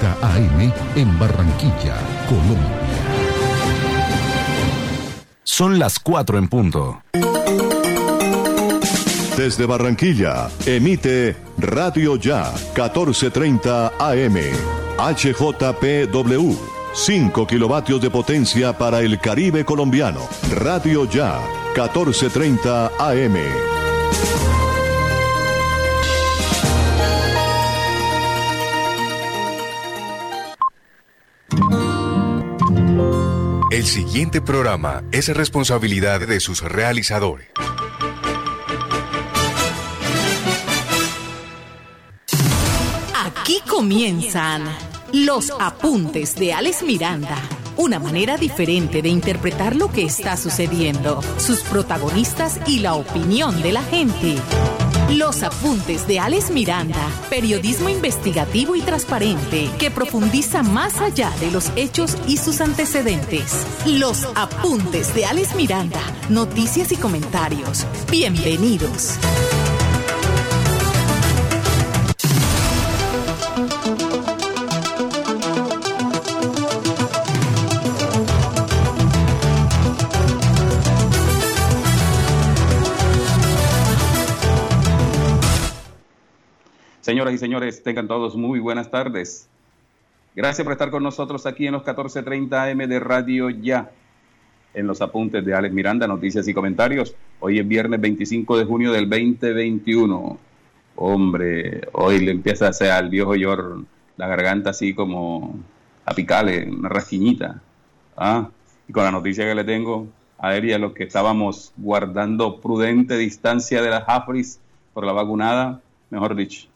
1430 0.00 0.16
AM 0.22 0.72
en 0.96 1.18
Barranquilla, 1.18 1.96
Colombia. 2.28 2.56
Son 5.42 5.78
las 5.78 5.98
4 5.98 6.38
en 6.38 6.48
punto. 6.48 7.02
Desde 9.36 9.66
Barranquilla, 9.66 10.48
emite 10.66 11.36
Radio 11.58 12.16
Ya 12.16 12.50
1430 12.74 13.92
AM. 13.98 14.36
HJPW. 14.98 16.56
5 16.92 17.46
kilovatios 17.46 18.00
de 18.00 18.10
potencia 18.10 18.76
para 18.76 19.00
el 19.00 19.20
Caribe 19.20 19.64
colombiano. 19.64 20.20
Radio 20.50 21.08
Ya 21.08 21.38
1430 21.74 22.90
AM. 22.98 23.36
El 33.80 33.86
siguiente 33.86 34.42
programa 34.42 35.02
es 35.10 35.34
responsabilidad 35.34 36.20
de 36.20 36.38
sus 36.40 36.60
realizadores. 36.60 37.48
Aquí 43.14 43.62
comienzan 43.66 44.64
los 45.14 45.50
apuntes 45.58 46.34
de 46.34 46.52
Alex 46.52 46.82
Miranda. 46.82 47.38
Una 47.78 47.98
manera 47.98 48.36
diferente 48.36 49.00
de 49.00 49.08
interpretar 49.08 49.74
lo 49.74 49.90
que 49.90 50.04
está 50.04 50.36
sucediendo, 50.36 51.22
sus 51.38 51.60
protagonistas 51.60 52.60
y 52.66 52.80
la 52.80 52.92
opinión 52.92 53.62
de 53.62 53.72
la 53.72 53.82
gente. 53.82 54.36
Los 55.16 55.42
apuntes 55.42 56.06
de 56.06 56.20
Alex 56.20 56.52
Miranda, 56.52 57.10
periodismo 57.30 57.88
investigativo 57.88 58.76
y 58.76 58.80
transparente 58.80 59.68
que 59.76 59.90
profundiza 59.90 60.62
más 60.62 61.00
allá 61.00 61.30
de 61.40 61.50
los 61.50 61.72
hechos 61.74 62.16
y 62.28 62.36
sus 62.36 62.60
antecedentes. 62.60 63.66
Los 63.86 64.24
apuntes 64.36 65.12
de 65.12 65.24
Alex 65.24 65.56
Miranda, 65.56 66.00
noticias 66.28 66.92
y 66.92 66.96
comentarios. 66.96 67.86
Bienvenidos. 68.08 69.18
Señoras 87.10 87.34
y 87.34 87.38
señores, 87.38 87.82
tengan 87.82 88.06
todos 88.06 88.36
muy 88.36 88.60
buenas 88.60 88.88
tardes. 88.88 89.48
Gracias 90.36 90.62
por 90.62 90.70
estar 90.74 90.92
con 90.92 91.02
nosotros 91.02 91.44
aquí 91.44 91.66
en 91.66 91.72
los 91.72 91.82
14:30 91.82 92.70
AM 92.70 92.86
de 92.86 93.00
Radio 93.00 93.50
Ya. 93.50 93.90
En 94.74 94.86
los 94.86 95.02
apuntes 95.02 95.44
de 95.44 95.52
Alex 95.52 95.74
Miranda, 95.74 96.06
noticias 96.06 96.46
y 96.46 96.54
comentarios. 96.54 97.16
Hoy 97.40 97.58
es 97.58 97.66
viernes 97.66 98.00
25 98.00 98.58
de 98.58 98.64
junio 98.64 98.92
del 98.92 99.10
2021. 99.10 100.38
Hombre, 100.94 101.80
hoy 101.94 102.20
le 102.20 102.30
empieza 102.30 102.66
a 102.66 102.68
hacer 102.68 102.92
al 102.92 103.08
viejo 103.08 103.34
Yor 103.34 103.82
la 104.16 104.28
garganta 104.28 104.70
así 104.70 104.94
como 104.94 105.58
a 106.06 106.14
picarle, 106.14 106.70
una 106.70 106.90
rasquiñita. 106.90 107.60
Ah, 108.16 108.50
y 108.86 108.92
con 108.92 109.02
la 109.02 109.10
noticia 109.10 109.44
que 109.44 109.56
le 109.56 109.64
tengo 109.64 110.06
a 110.38 110.54
él 110.54 110.66
y 110.66 110.72
a 110.72 110.78
los 110.78 110.92
que 110.92 111.02
estábamos 111.02 111.72
guardando 111.76 112.60
prudente 112.60 113.16
distancia 113.16 113.82
de 113.82 113.90
las 113.90 114.04
AFRIS 114.06 114.60
por 114.94 115.04
la 115.04 115.12
vacunada, 115.12 115.80
mejor 116.10 116.36
dicho, 116.36 116.69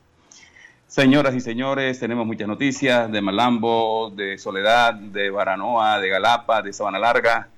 Señoras 0.94 1.34
y 1.34 1.40
señores, 1.40 1.98
tenemos 1.98 2.24
muchas 2.24 2.46
noticias 2.46 3.10
de 3.10 3.20
Malambo, 3.20 4.12
de 4.14 4.38
Soledad, 4.38 4.94
de 4.94 5.28
Baranoa, 5.28 5.98
de 5.98 6.08
Galapa, 6.08 6.62
de 6.62 6.72
Sabana 6.72 7.00
Larga. 7.00 7.48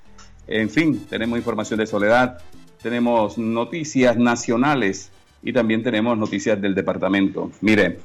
En 0.47 0.70
fin, 0.70 1.05
tenemos 1.06 1.37
información 1.37 1.79
de 1.79 1.87
Soledad, 1.87 2.41
tenemos 2.83 3.37
noticias 3.37 4.17
nacionales 4.17 5.11
y 5.42 5.52
también 5.52 5.83
tenemos 5.83 6.17
noticias 6.17 6.58
del 6.58 6.75
departamento. 6.75 7.51
Mire, 7.61 8.01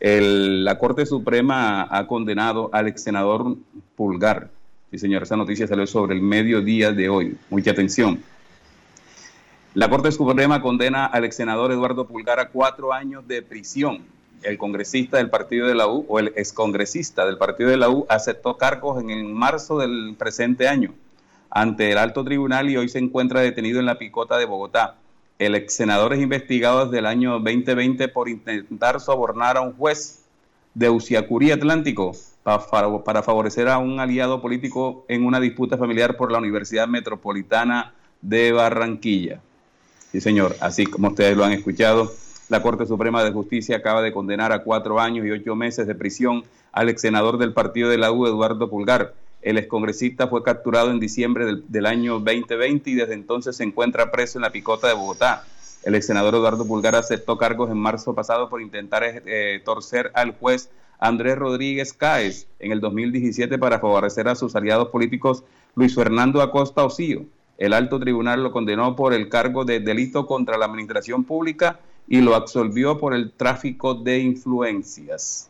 la 0.00 0.78
Corte 0.78 1.04
Suprema 1.04 1.86
ha 1.90 2.06
condenado 2.06 2.70
al 2.72 2.88
ex 2.88 3.02
senador 3.02 3.58
Pulgar. 3.94 4.48
Sí, 4.90 4.96
señor, 4.96 5.24
esa 5.24 5.36
noticia 5.36 5.66
salió 5.66 5.86
sobre 5.86 6.14
el 6.14 6.22
mediodía 6.22 6.90
de 6.90 7.10
hoy. 7.10 7.36
Mucha 7.50 7.72
atención. 7.72 8.22
La 9.74 9.90
Corte 9.90 10.10
Suprema 10.10 10.62
condena 10.62 11.04
al 11.04 11.26
ex 11.26 11.36
senador 11.36 11.70
Eduardo 11.70 12.06
Pulgar 12.06 12.40
a 12.40 12.48
cuatro 12.48 12.94
años 12.94 13.28
de 13.28 13.42
prisión 13.42 14.18
el 14.42 14.58
congresista 14.58 15.18
del 15.18 15.30
partido 15.30 15.66
de 15.66 15.74
la 15.74 15.86
U 15.86 16.04
o 16.08 16.18
el 16.18 16.28
excongresista 16.36 17.26
del 17.26 17.38
partido 17.38 17.70
de 17.70 17.76
la 17.76 17.88
U 17.88 18.06
aceptó 18.08 18.56
cargos 18.56 19.02
en, 19.02 19.32
marzo 19.32 19.78
del 19.78 20.14
presente 20.18 20.68
año 20.68 20.94
ante 21.50 21.90
el 21.90 21.98
alto 21.98 22.24
tribunal 22.24 22.70
y 22.70 22.76
hoy 22.76 22.88
se 22.88 22.98
encuentra 22.98 23.40
detenido 23.40 23.80
en 23.80 23.86
la 23.86 23.98
picota 23.98 24.38
de 24.38 24.44
Bogotá. 24.44 24.96
El 25.38 25.54
ex 25.54 25.74
senador 25.74 26.12
es 26.12 26.20
investigado 26.20 26.84
desde 26.84 26.98
el 26.98 27.06
año 27.06 27.32
2020 27.40 28.08
por 28.08 28.28
intentar 28.28 29.00
sobornar 29.00 29.56
a 29.56 29.62
un 29.62 29.72
juez 29.72 30.24
de 30.74 30.90
Uciacurí 30.90 31.50
Atlántico 31.50 32.12
para, 32.42 33.02
para 33.04 33.22
favorecer 33.22 33.68
a 33.68 33.78
un 33.78 34.00
aliado 34.00 34.40
político 34.40 35.04
en 35.08 35.24
una 35.24 35.40
disputa 35.40 35.76
familiar 35.76 36.16
por 36.16 36.30
la 36.30 36.38
Universidad 36.38 36.86
Metropolitana 36.86 37.94
de 38.20 38.52
Barranquilla. 38.52 39.40
Sí, 40.12 40.20
señor, 40.20 40.56
así 40.60 40.86
como 40.86 41.08
ustedes 41.08 41.36
lo 41.36 41.44
han 41.44 41.52
escuchado, 41.52 42.12
la 42.50 42.62
Corte 42.62 42.84
Suprema 42.84 43.22
de 43.22 43.30
Justicia 43.30 43.76
acaba 43.76 44.02
de 44.02 44.12
condenar 44.12 44.52
a 44.52 44.64
cuatro 44.64 44.98
años 44.98 45.24
y 45.24 45.30
ocho 45.30 45.54
meses 45.54 45.86
de 45.86 45.94
prisión 45.94 46.42
al 46.72 46.88
ex 46.88 47.00
senador 47.00 47.38
del 47.38 47.52
partido 47.52 47.88
de 47.88 47.96
la 47.96 48.10
U, 48.10 48.26
Eduardo 48.26 48.68
Pulgar. 48.68 49.14
El 49.40 49.56
excongresista 49.56 50.26
fue 50.26 50.42
capturado 50.42 50.90
en 50.90 50.98
diciembre 50.98 51.46
del, 51.68 51.86
año 51.86 52.14
2020 52.18 52.90
y 52.90 52.94
desde 52.94 53.14
entonces 53.14 53.56
se 53.56 53.62
encuentra 53.62 54.10
preso 54.10 54.38
en 54.38 54.42
la 54.42 54.50
picota 54.50 54.88
de 54.88 54.94
Bogotá. 54.94 55.44
El 55.84 55.94
ex 55.94 56.06
senador 56.06 56.34
Eduardo 56.34 56.66
Pulgar 56.66 56.96
aceptó 56.96 57.38
cargos 57.38 57.70
en 57.70 57.78
marzo 57.78 58.16
pasado 58.16 58.48
por 58.50 58.60
intentar 58.60 59.04
eh, 59.04 59.62
torcer 59.64 60.10
al 60.14 60.32
juez 60.32 60.70
Andrés 60.98 61.38
Rodríguez 61.38 61.92
Cáez 61.92 62.48
en 62.58 62.72
el 62.72 62.80
2017 62.80 63.58
para 63.58 63.78
favorecer 63.78 64.26
a 64.26 64.34
sus 64.34 64.56
aliados 64.56 64.88
políticos 64.88 65.44
Luis 65.76 65.94
Fernando 65.94 66.42
Acosta 66.42 66.84
Ocío. 66.84 67.26
El 67.58 67.74
alto 67.74 68.00
tribunal 68.00 68.42
lo 68.42 68.50
condenó 68.50 68.96
por 68.96 69.14
el 69.14 69.28
cargo 69.28 69.64
de 69.64 69.78
delito 69.78 70.26
contra 70.26 70.58
la 70.58 70.66
administración 70.66 71.22
pública 71.22 71.78
y 72.10 72.20
lo 72.20 72.34
absolvió 72.34 72.98
por 72.98 73.14
el 73.14 73.30
tráfico 73.30 73.94
de 73.94 74.18
influencias. 74.18 75.48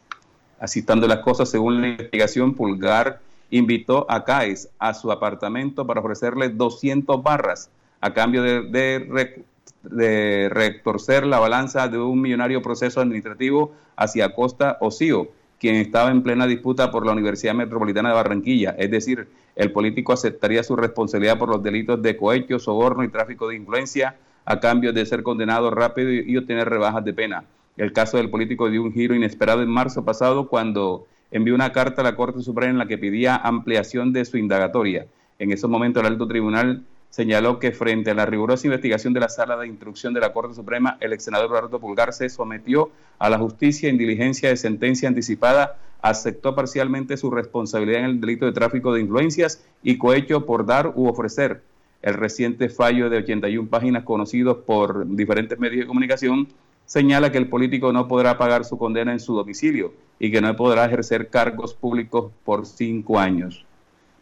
Asistando 0.61 1.09
las 1.09 1.21
cosas, 1.21 1.49
según 1.49 1.81
la 1.81 1.89
investigación, 1.89 2.55
Pulgar 2.55 3.19
invitó 3.51 4.07
a 4.11 4.25
Caes 4.25 4.69
a 4.79 4.93
su 4.93 5.11
apartamento 5.11 5.87
para 5.87 6.01
ofrecerle 6.01 6.51
200 6.51 7.23
barras 7.23 7.71
a 8.03 8.13
cambio 8.13 8.43
de, 8.43 9.45
de, 9.83 10.49
retorcer 10.51 11.27
la 11.27 11.39
balanza 11.39 11.89
de 11.89 11.97
un 11.97 12.21
millonario 12.21 12.61
proceso 12.61 13.01
administrativo 13.01 13.73
hacia 13.97 14.35
Costa 14.35 14.77
Ocío, 14.81 15.29
quien 15.59 15.77
estaba 15.77 16.11
en 16.11 16.23
plena 16.23 16.47
disputa 16.47 16.91
por 16.91 17.07
la 17.07 17.13
Universidad 17.13 17.55
Metropolitana 17.55 18.11
de 18.11 18.17
Barranquilla. 18.17 18.77
Es 18.79 18.91
decir, 18.91 19.29
el 19.57 19.73
político 19.73 20.13
aceptaría 20.13 20.63
su 20.63 20.77
responsabilidad 20.77 21.39
por 21.39 21.49
los 21.49 21.63
delitos 21.63 22.03
de 22.03 22.19
cohecho, 22.19 22.59
soborno 22.59 23.03
y 23.03 23.09
tráfico 23.09 23.49
de 23.49 23.57
influencia 23.57 24.17
a 24.51 24.59
cambio 24.59 24.93
de 24.93 25.07
ser 25.07 25.23
condenado 25.23 25.71
rápido 25.71 26.11
y, 26.11 26.37
obtener 26.37 26.69
rebajas 26.69 27.05
de 27.05 27.15
pena. 27.15 27.45
El 27.77 27.93
caso 27.93 28.17
del 28.17 28.31
político 28.31 28.69
dio 28.69 28.83
un 28.83 28.93
giro 28.93 29.15
inesperado 29.15 29.63
en 29.63 29.69
marzo 29.69 30.05
pasado 30.05 30.49
cuando 30.49 31.07
envió 31.31 31.55
una 31.55 31.71
carta 31.71 32.01
a 32.01 32.05
la 32.05 32.17
Corte 32.17 32.43
Suprema 32.43 32.73
en 32.73 32.79
la 32.79 32.89
que 32.89 32.99
pedía 32.99 33.37
ampliación 33.37 34.13
de 34.13 34.25
su 34.25 34.39
indagatoria. 34.39 35.07
En 35.39 35.53
ese 35.53 35.69
momento 35.69 36.01
el 36.01 36.07
alto 36.07 36.27
tribunal 36.27 36.83
señaló 37.11 37.61
que 37.61 37.71
frente 37.71 38.11
a 38.11 38.15
la 38.15 38.27
rigurosa 38.27 38.67
investigación 38.67 39.13
de 39.13 39.21
la 39.21 39.29
sala 39.29 39.57
de 39.57 39.69
instrucción 39.69 40.15
de 40.15 40.21
la 40.21 40.33
Corte 40.33 40.57
Suprema, 40.57 40.99
el 40.99 41.13
ex 41.13 41.23
senador 41.23 41.49
Roberto 41.49 41.79
Pulgar 41.79 42.13
se 42.13 42.29
sometió 42.29 42.91
a 43.21 43.31
la 43.31 43.39
justicia 43.39 43.89
en 43.89 43.99
diligencia 43.99 44.49
de 44.49 44.57
sentencia 44.57 45.09
anticipada, 45.09 45.77
aceptó 46.03 46.57
parcialmente 46.57 47.17
su 47.17 47.31
responsabilidad 47.31 48.01
en 48.01 48.07
el 48.07 48.21
delito 48.21 48.47
de 48.47 48.53
tráfico 48.53 48.93
de 48.93 49.01
influencias 49.03 49.65
y 49.85 49.97
cohecho 49.97 50.45
por 50.45 50.67
dar 50.67 50.93
u 50.97 51.07
ofrecer 51.07 51.63
el 52.03 52.15
reciente 52.15 52.69
fallo 52.69 53.11
de 53.11 53.19
81 53.19 53.69
páginas 53.69 54.05
conocidos 54.05 54.59
por 54.59 55.07
diferentes 55.07 55.59
medios 55.59 55.81
de 55.81 55.87
comunicación 55.87 56.49
señala 56.87 57.31
que 57.31 57.39
el 57.39 57.49
político 57.49 57.93
no 57.93 58.09
podrá 58.09 58.37
pagar 58.39 58.65
su 58.65 58.79
condena 58.79 59.13
en 59.13 59.21
su 59.21 59.35
domicilio 59.35 59.93
y 60.19 60.31
que 60.31 60.41
no 60.41 60.55
podrá 60.57 60.87
ejercer 60.87 61.29
cargos 61.29 61.75
públicos 61.75 62.33
por 62.45 62.67
cinco 62.67 63.19
años. 63.19 63.65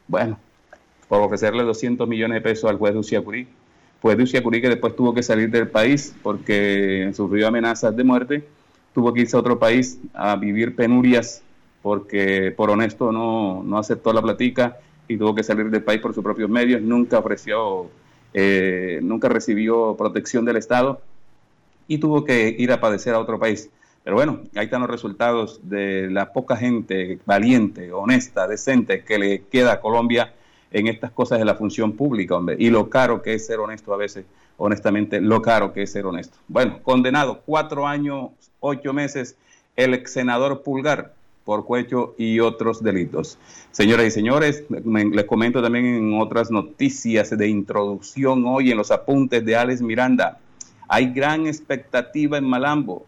Bueno, 0.06 0.38
por 1.08 1.22
ofrecerle 1.22 1.62
200 1.62 2.06
millones 2.08 2.36
de 2.36 2.40
pesos 2.42 2.68
al 2.68 2.76
juez 2.76 2.92
de 2.92 2.98
Uciacurí. 2.98 3.48
Juez 4.02 4.16
de 4.16 4.22
Uciacurí 4.24 4.60
que 4.60 4.68
después 4.68 4.94
tuvo 4.94 5.14
que 5.14 5.22
salir 5.22 5.50
del 5.50 5.68
país 5.68 6.14
porque 6.22 7.10
sufrió 7.14 7.48
amenazas 7.48 7.96
de 7.96 8.04
muerte, 8.04 8.44
tuvo 8.92 9.14
que 9.14 9.22
irse 9.22 9.36
a 9.36 9.40
otro 9.40 9.58
país 9.58 9.98
a 10.12 10.36
vivir 10.36 10.76
penurias 10.76 11.42
porque 11.80 12.52
por 12.56 12.70
honesto 12.70 13.12
no, 13.12 13.62
no 13.62 13.78
aceptó 13.78 14.12
la 14.12 14.20
platica 14.20 14.76
y 15.08 15.16
tuvo 15.16 15.34
que 15.34 15.42
salir 15.42 15.70
del 15.70 15.82
país 15.82 16.00
por 16.00 16.14
sus 16.14 16.22
propios 16.22 16.50
medios, 16.50 16.82
nunca 16.82 17.18
ofreció, 17.18 17.90
eh, 18.34 19.00
nunca 19.02 19.28
recibió 19.28 19.96
protección 19.96 20.44
del 20.44 20.56
Estado 20.56 21.00
y 21.88 21.98
tuvo 21.98 22.24
que 22.24 22.54
ir 22.56 22.70
a 22.70 22.80
padecer 22.80 23.14
a 23.14 23.18
otro 23.18 23.38
país. 23.38 23.70
Pero 24.04 24.16
bueno, 24.16 24.40
ahí 24.54 24.66
están 24.66 24.82
los 24.82 24.90
resultados 24.90 25.60
de 25.64 26.08
la 26.10 26.32
poca 26.32 26.56
gente 26.56 27.18
valiente, 27.26 27.92
honesta, 27.92 28.46
decente 28.46 29.02
que 29.02 29.18
le 29.18 29.42
queda 29.42 29.72
a 29.72 29.80
Colombia 29.80 30.34
en 30.70 30.86
estas 30.86 31.10
cosas 31.10 31.38
de 31.38 31.44
la 31.44 31.54
función 31.54 31.92
pública, 31.92 32.36
hombre. 32.36 32.56
Y 32.58 32.70
lo 32.70 32.90
caro 32.90 33.22
que 33.22 33.34
es 33.34 33.46
ser 33.46 33.58
honesto 33.58 33.92
a 33.92 33.96
veces, 33.96 34.26
honestamente, 34.58 35.20
lo 35.20 35.42
caro 35.42 35.72
que 35.72 35.82
es 35.82 35.92
ser 35.92 36.06
honesto. 36.06 36.38
Bueno, 36.48 36.80
condenado 36.82 37.40
cuatro 37.44 37.86
años, 37.86 38.30
ocho 38.60 38.92
meses, 38.92 39.36
el 39.76 39.94
ex 39.94 40.12
senador 40.12 40.62
Pulgar 40.62 41.14
por 41.48 41.64
cuecho 41.64 42.14
y 42.18 42.40
otros 42.40 42.82
delitos. 42.82 43.38
Señoras 43.70 44.04
y 44.04 44.10
señores, 44.10 44.64
les 44.68 45.24
comento 45.24 45.62
también 45.62 45.86
en 45.86 46.20
otras 46.20 46.50
noticias 46.50 47.30
de 47.30 47.48
introducción 47.48 48.44
hoy 48.46 48.70
en 48.70 48.76
los 48.76 48.90
apuntes 48.90 49.42
de 49.46 49.56
Alex 49.56 49.80
Miranda. 49.80 50.40
Hay 50.88 51.10
gran 51.10 51.46
expectativa 51.46 52.36
en 52.36 52.44
Malambo, 52.44 53.06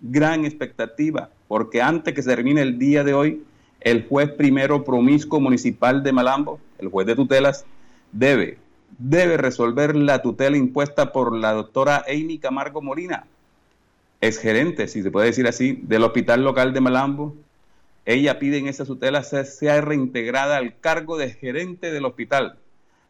gran 0.00 0.44
expectativa, 0.44 1.30
porque 1.46 1.80
antes 1.80 2.12
que 2.12 2.22
se 2.22 2.34
termine 2.34 2.62
el 2.62 2.76
día 2.76 3.04
de 3.04 3.14
hoy, 3.14 3.44
el 3.80 4.08
juez 4.08 4.32
primero 4.32 4.82
promiscuo 4.82 5.38
municipal 5.38 6.02
de 6.02 6.10
Malambo, 6.10 6.58
el 6.80 6.88
juez 6.88 7.06
de 7.06 7.14
tutelas, 7.14 7.66
debe, 8.10 8.58
debe 8.98 9.36
resolver 9.36 9.94
la 9.94 10.22
tutela 10.22 10.56
impuesta 10.56 11.12
por 11.12 11.36
la 11.36 11.52
doctora 11.52 12.04
Amy 12.08 12.38
Camargo 12.38 12.82
Molina, 12.82 13.26
es 14.20 14.38
gerente, 14.38 14.88
si 14.88 15.02
se 15.02 15.10
puede 15.10 15.26
decir 15.26 15.46
así, 15.46 15.78
del 15.82 16.02
hospital 16.02 16.42
local 16.42 16.72
de 16.72 16.80
Malambo. 16.80 17.36
Ella 18.06 18.38
pide 18.38 18.58
en 18.58 18.68
esa 18.68 18.84
tutela 18.84 19.24
sea 19.24 19.80
reintegrada 19.80 20.56
al 20.56 20.78
cargo 20.78 21.18
de 21.18 21.30
gerente 21.30 21.90
del 21.90 22.04
hospital. 22.04 22.56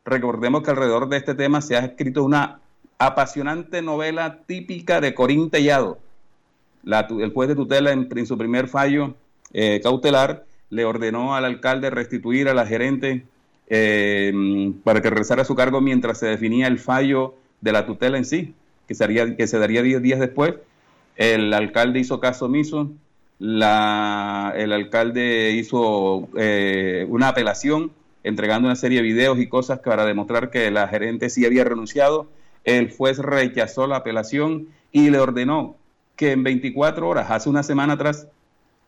Recordemos 0.06 0.62
que 0.62 0.70
alrededor 0.70 1.10
de 1.10 1.18
este 1.18 1.34
tema 1.34 1.60
se 1.60 1.76
ha 1.76 1.80
escrito 1.80 2.24
una 2.24 2.60
apasionante 2.98 3.82
novela 3.82 4.40
típica 4.46 5.02
de 5.02 5.14
Corín 5.14 5.50
Tellado. 5.50 5.98
el 6.82 7.32
juez 7.32 7.48
de 7.48 7.54
tutela 7.54 7.92
en, 7.92 8.26
su 8.26 8.38
primer 8.38 8.68
fallo 8.68 9.14
eh, 9.52 9.80
cautelar 9.82 10.46
le 10.70 10.86
ordenó 10.86 11.36
al 11.36 11.44
alcalde 11.44 11.90
restituir 11.90 12.48
a 12.48 12.54
la 12.54 12.66
gerente 12.66 13.26
eh, 13.68 14.32
para 14.82 15.02
que 15.02 15.10
regresara 15.10 15.42
a 15.42 15.44
su 15.44 15.54
cargo 15.54 15.82
mientras 15.82 16.18
se 16.18 16.26
definía 16.26 16.68
el 16.68 16.78
fallo 16.78 17.34
de 17.60 17.72
la 17.72 17.84
tutela 17.84 18.16
en 18.16 18.24
sí, 18.24 18.54
que, 18.88 18.94
sería, 18.94 19.36
que 19.36 19.46
se 19.46 19.58
daría 19.58 19.82
10 19.82 20.00
días 20.00 20.20
después. 20.20 20.54
El 21.16 21.52
alcalde 21.52 21.98
hizo 21.98 22.20
caso 22.20 22.46
omiso, 22.46 22.90
la, 23.38 24.52
el 24.56 24.72
alcalde 24.72 25.52
hizo 25.52 26.28
eh, 26.36 27.06
una 27.08 27.28
apelación 27.28 27.92
entregando 28.24 28.66
una 28.66 28.76
serie 28.76 28.98
de 28.98 29.04
videos 29.04 29.38
y 29.38 29.46
cosas 29.46 29.78
para 29.80 30.04
demostrar 30.04 30.50
que 30.50 30.70
la 30.70 30.88
gerente 30.88 31.30
sí 31.30 31.46
había 31.46 31.64
renunciado. 31.64 32.26
El 32.64 32.90
juez 32.90 33.18
rechazó 33.18 33.86
la 33.86 33.96
apelación 33.96 34.68
y 34.90 35.10
le 35.10 35.18
ordenó 35.18 35.76
que 36.16 36.32
en 36.32 36.42
24 36.42 37.08
horas, 37.08 37.30
hace 37.30 37.48
una 37.48 37.62
semana 37.62 37.92
atrás, 37.92 38.26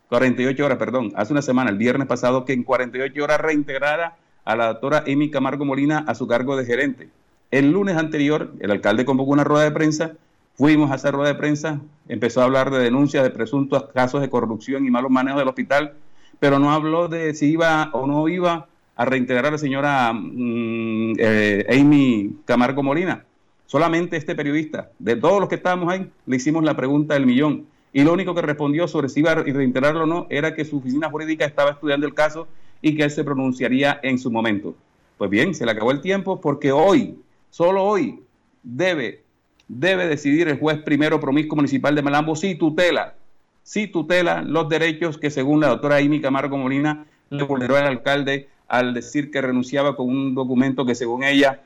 48 0.09 0.65
horas, 0.65 0.79
perdón, 0.79 1.13
hace 1.15 1.33
una 1.33 1.43
semana, 1.43 1.71
el 1.71 1.77
viernes 1.77 2.09
pasado, 2.09 2.45
que 2.45 2.55
en 2.55 2.65
48 2.65 3.23
horas 3.23 3.41
reintegrara 3.41 4.17
a 4.45 4.57
la 4.57 4.69
doctora 4.69 5.05
Amy 5.07 5.31
Camargo 5.31 5.65
Molina 5.65 6.05
a 6.09 6.15
su 6.15 6.27
cargo 6.27 6.57
de 6.57 6.65
gerente. 6.65 7.11
El 7.51 7.71
lunes 7.71 7.97
anterior, 7.97 8.53
el 8.61 8.71
alcalde 8.71 9.05
convocó 9.05 9.31
una 9.33 9.45
rueda 9.45 9.65
de 9.65 9.71
prensa, 9.71 10.13
fuimos 10.59 10.91
a 10.91 10.95
hacer 10.95 11.15
rueda 11.15 11.33
de 11.33 11.39
prensa, 11.39 11.81
empezó 12.09 12.41
a 12.41 12.45
hablar 12.45 12.71
de 12.73 12.81
denuncias 12.81 13.23
de 13.23 13.31
presuntos 13.31 13.85
casos 13.95 14.21
de 14.21 14.29
corrupción 14.29 14.85
y 14.85 14.91
malos 14.91 15.11
manejos 15.11 15.39
del 15.39 15.49
hospital, 15.49 15.95
pero 16.41 16.59
no 16.59 16.73
habló 16.73 17.07
de 17.07 17.33
si 17.35 17.53
iba 17.53 17.91
o 17.93 18.09
no 18.09 18.29
iba 18.29 18.67
a 18.97 19.05
reintegrar 19.05 19.47
a 19.47 19.51
la 19.53 19.59
señora 19.59 20.13
mm, 20.13 21.13
eh, 21.17 21.81
Amy 21.81 22.39
Camargo 22.45 22.83
Molina. 22.83 23.25
Solamente 23.67 24.17
este 24.17 24.35
periodista, 24.35 24.91
de 24.99 25.15
todos 25.15 25.39
los 25.39 25.49
que 25.49 25.55
estábamos 25.55 25.93
ahí, 25.93 26.11
le 26.27 26.37
hicimos 26.37 26.65
la 26.65 26.75
pregunta 26.75 27.15
del 27.15 27.27
millón 27.27 27.67
y 27.93 28.03
lo 28.03 28.13
único 28.13 28.35
que 28.35 28.43
respondió 28.43 28.89
sobre 28.89 29.09
si 29.09 29.21
iba 29.21 29.31
a 29.31 29.37
reintegrarlo 29.37 30.03
o 30.03 30.07
no 30.07 30.27
era 30.29 30.57
que 30.57 30.65
su 30.65 30.79
oficina 30.79 31.09
jurídica 31.09 31.45
estaba 31.45 31.71
estudiando 31.71 32.07
el 32.07 32.15
caso 32.15 32.49
y 32.83 32.97
que 32.97 33.05
él 33.05 33.11
se 33.13 33.23
pronunciaría 33.23 34.01
en 34.03 34.19
su 34.19 34.31
momento. 34.31 34.75
Pues 35.17 35.31
bien, 35.31 35.55
se 35.55 35.65
le 35.65 35.71
acabó 35.71 35.93
el 35.93 36.01
tiempo 36.01 36.41
porque 36.41 36.73
hoy, 36.73 37.17
solo 37.51 37.85
hoy, 37.85 38.21
debe, 38.63 39.23
debe 39.69 40.07
decidir 40.07 40.49
el 40.49 40.59
juez 40.59 40.79
primero 40.79 41.21
promiscuo 41.21 41.57
municipal 41.57 41.95
de 41.95 42.03
Malambo 42.03 42.35
si 42.35 42.55
tutela, 42.55 43.15
si 43.63 43.87
tutela 43.87 44.43
los 44.43 44.69
derechos 44.69 45.19
que 45.19 45.31
según 45.31 45.61
la 45.61 45.69
doctora 45.69 45.97
Amy 45.97 46.21
Camargo 46.21 46.57
Molina 46.57 47.07
le 47.31 47.43
vulneró 47.45 47.77
al 47.77 47.85
alcalde 47.87 48.49
al 48.67 48.95
decir 48.95 49.31
que 49.31 49.43
renunciaba 49.43 49.95
con 49.95 50.09
un 50.09 50.35
documento 50.35 50.85
que 50.87 50.95
según 50.95 51.23
ella, 51.23 51.61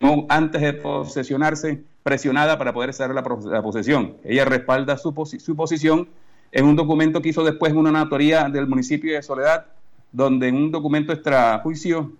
no, 0.00 0.26
antes 0.28 0.60
de 0.60 0.72
posesionarse, 0.72 1.82
presionada 2.02 2.58
para 2.58 2.72
poder 2.72 2.92
cerrar 2.92 3.14
la, 3.14 3.62
posesión. 3.62 4.16
Ella 4.24 4.44
respalda 4.44 4.96
su, 4.96 5.12
su, 5.38 5.56
posición 5.56 6.08
en 6.50 6.64
un 6.64 6.74
documento 6.74 7.22
que 7.22 7.28
hizo 7.28 7.44
después 7.44 7.72
una 7.72 7.92
notaría 7.92 8.48
del 8.48 8.66
municipio 8.66 9.14
de 9.14 9.22
Soledad, 9.22 9.66
donde 10.10 10.48
en 10.48 10.56
un 10.56 10.72
documento 10.72 11.12
extrajuicio 11.12 12.12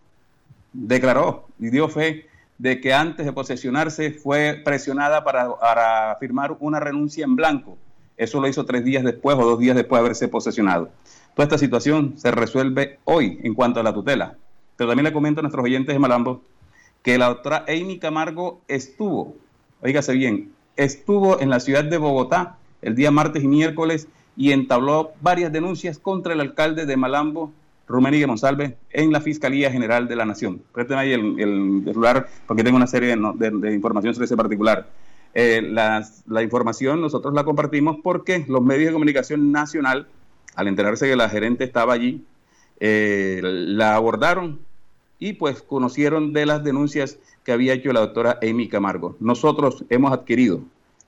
declaró 0.72 1.48
y 1.58 1.70
dio 1.70 1.88
fe 1.88 2.26
de 2.62 2.80
que 2.80 2.94
antes 2.94 3.26
de 3.26 3.32
posesionarse 3.32 4.12
fue 4.12 4.60
presionada 4.64 5.24
para, 5.24 5.58
para 5.58 6.16
firmar 6.20 6.56
una 6.60 6.78
renuncia 6.78 7.24
en 7.24 7.34
blanco. 7.34 7.76
Eso 8.16 8.40
lo 8.40 8.46
hizo 8.46 8.64
tres 8.64 8.84
días 8.84 9.02
después 9.02 9.36
o 9.36 9.44
dos 9.44 9.58
días 9.58 9.74
después 9.74 9.98
de 9.98 10.04
haberse 10.06 10.28
posesionado. 10.28 10.90
Toda 11.34 11.46
esta 11.46 11.58
situación 11.58 12.14
se 12.16 12.30
resuelve 12.30 13.00
hoy 13.02 13.40
en 13.42 13.54
cuanto 13.54 13.80
a 13.80 13.82
la 13.82 13.92
tutela. 13.92 14.36
Pero 14.76 14.88
también 14.88 15.06
le 15.06 15.12
comento 15.12 15.40
a 15.40 15.42
nuestros 15.42 15.64
oyentes 15.64 15.92
de 15.92 15.98
Malambo 15.98 16.42
que 17.02 17.18
la 17.18 17.26
doctora 17.26 17.64
Amy 17.66 17.98
Camargo 17.98 18.60
estuvo 18.68 19.34
oígase 19.82 20.12
bien, 20.12 20.52
estuvo 20.76 21.40
en 21.40 21.50
la 21.50 21.58
ciudad 21.58 21.82
de 21.82 21.98
Bogotá 21.98 22.56
el 22.80 22.94
día 22.94 23.10
martes 23.10 23.42
y 23.42 23.48
miércoles 23.48 24.06
y 24.36 24.52
entabló 24.52 25.10
varias 25.20 25.52
denuncias 25.52 25.98
contra 25.98 26.32
el 26.32 26.40
alcalde 26.40 26.86
de 26.86 26.96
Malambo, 26.96 27.52
Rumén 27.88 28.26
Monsalve, 28.26 28.76
en 28.90 29.12
la 29.12 29.20
Fiscalía 29.20 29.70
General 29.70 30.08
de 30.08 30.16
la 30.16 30.24
Nación. 30.24 30.62
Présteme 30.72 31.00
ahí 31.00 31.12
el, 31.12 31.38
el, 31.38 31.82
celular 31.84 32.28
porque 32.46 32.64
tengo 32.64 32.76
una 32.76 32.86
serie 32.86 33.16
de, 33.16 33.72
información 33.74 34.14
sobre 34.14 34.26
ese 34.26 34.36
particular. 34.36 34.88
Eh, 35.34 35.62
la 35.62 36.42
información 36.42 37.00
nosotros 37.00 37.34
la 37.34 37.44
compartimos 37.44 37.96
porque 38.02 38.44
los 38.48 38.62
medios 38.62 38.88
de 38.88 38.92
comunicación 38.92 39.52
nacional, 39.52 40.06
al 40.54 40.68
enterarse 40.68 41.08
que 41.08 41.16
la 41.16 41.28
gerente 41.28 41.64
estaba 41.64 41.94
allí, 41.94 42.24
eh, 42.84 43.40
la 43.42 43.94
abordaron 43.94 44.58
y 45.20 45.34
pues 45.34 45.62
conocieron 45.62 46.32
de 46.32 46.46
las 46.46 46.64
denuncias 46.64 47.16
que 47.44 47.52
había 47.52 47.74
hecho 47.74 47.92
la 47.92 48.00
doctora 48.00 48.40
Amy 48.42 48.68
Camargo. 48.68 49.16
Nosotros 49.20 49.84
hemos 49.88 50.12
adquirido, 50.12 50.62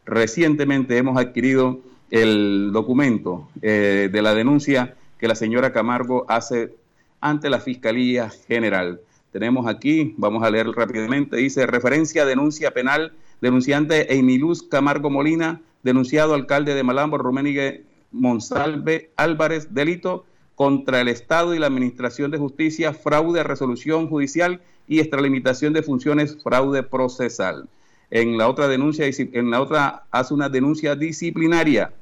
recientemente 0.04 0.96
hemos 0.96 1.18
adquirido 1.18 1.80
el 2.12 2.70
documento 2.72 3.48
eh, 3.60 4.08
de 4.12 4.22
la 4.22 4.34
denuncia 4.34 4.94
que 5.24 5.28
la 5.28 5.34
señora 5.34 5.72
Camargo 5.72 6.26
hace 6.28 6.74
ante 7.18 7.48
la 7.48 7.58
Fiscalía 7.58 8.28
General. 8.28 9.00
Tenemos 9.32 9.66
aquí, 9.66 10.12
vamos 10.18 10.42
a 10.42 10.50
leer 10.50 10.66
rápidamente, 10.66 11.38
dice 11.38 11.66
referencia 11.66 12.26
denuncia 12.26 12.72
penal, 12.72 13.14
denunciante 13.40 14.18
Emiluz 14.18 14.64
Camargo 14.64 15.08
Molina, 15.08 15.62
denunciado 15.82 16.34
alcalde 16.34 16.74
de 16.74 16.82
Malambo, 16.82 17.16
Ruménigue 17.16 17.84
Monsalve 18.12 19.12
Álvarez, 19.16 19.72
delito 19.72 20.26
contra 20.56 21.00
el 21.00 21.08
Estado 21.08 21.54
y 21.54 21.58
la 21.58 21.68
Administración 21.68 22.30
de 22.30 22.36
Justicia, 22.36 22.92
fraude 22.92 23.40
a 23.40 23.44
resolución 23.44 24.10
judicial 24.10 24.60
y 24.86 25.00
extralimitación 25.00 25.72
de 25.72 25.82
funciones, 25.82 26.36
fraude 26.42 26.82
procesal. 26.82 27.66
En 28.10 28.36
la 28.36 28.46
otra 28.46 28.68
denuncia, 28.68 29.06
en 29.08 29.50
la 29.50 29.62
otra 29.62 30.04
hace 30.10 30.34
una 30.34 30.50
denuncia 30.50 30.94
disciplinaria. 30.96 31.94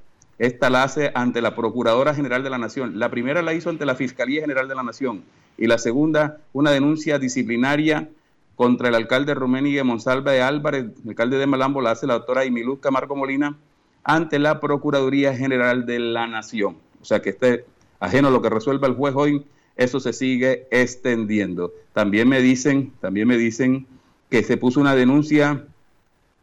Esta 0.42 0.70
la 0.70 0.82
hace 0.82 1.12
ante 1.14 1.40
la 1.40 1.54
Procuradora 1.54 2.16
General 2.16 2.42
de 2.42 2.50
la 2.50 2.58
Nación. 2.58 2.99
La 2.99 3.12
primera 3.12 3.42
la 3.42 3.54
hizo 3.54 3.70
ante 3.70 3.87
la 3.87 3.94
Fiscalía 3.94 4.40
General 4.40 4.66
de 4.66 4.75
la 4.75 4.82
Nación 4.82 5.22
y 5.56 5.68
la 5.68 5.78
segunda 5.78 6.38
una 6.52 6.72
denuncia 6.72 7.20
disciplinaria 7.20 8.08
contra 8.56 8.88
el 8.88 8.96
alcalde 8.96 9.34
Roménigue 9.34 9.84
Monsalva 9.84 10.32
de 10.32 10.42
Álvarez, 10.42 10.87
el 11.04 11.11
alcalde 11.11 11.38
de 11.38 11.46
Malambo, 11.46 11.80
la 11.80 11.92
hace 11.92 12.08
la 12.08 12.14
doctora 12.14 12.44
Imiluz 12.44 12.80
Camargo 12.80 13.14
Molina 13.14 13.56
ante 14.02 14.40
la 14.40 14.58
Procuraduría 14.58 15.32
General 15.37 15.87
de 15.87 16.00
la 16.00 16.26
Nación. 16.26 16.76
O 17.00 17.04
sea 17.04 17.22
que 17.22 17.30
este 17.30 17.64
ajeno 18.00 18.26
a 18.26 18.32
lo 18.32 18.42
que 18.42 18.50
resuelva 18.50 18.88
el 18.88 18.96
juez 18.96 19.14
hoy, 19.14 19.46
eso 19.76 20.00
se 20.00 20.12
sigue 20.12 20.66
extendiendo. 20.72 21.72
También 21.92 22.28
me 22.28 22.40
dicen, 22.40 22.92
también 23.00 23.28
me 23.28 23.37
dicen 23.37 23.87
que 24.28 24.42
se 24.42 24.56
puso 24.56 24.80
una 24.80 24.96
denuncia 24.96 25.66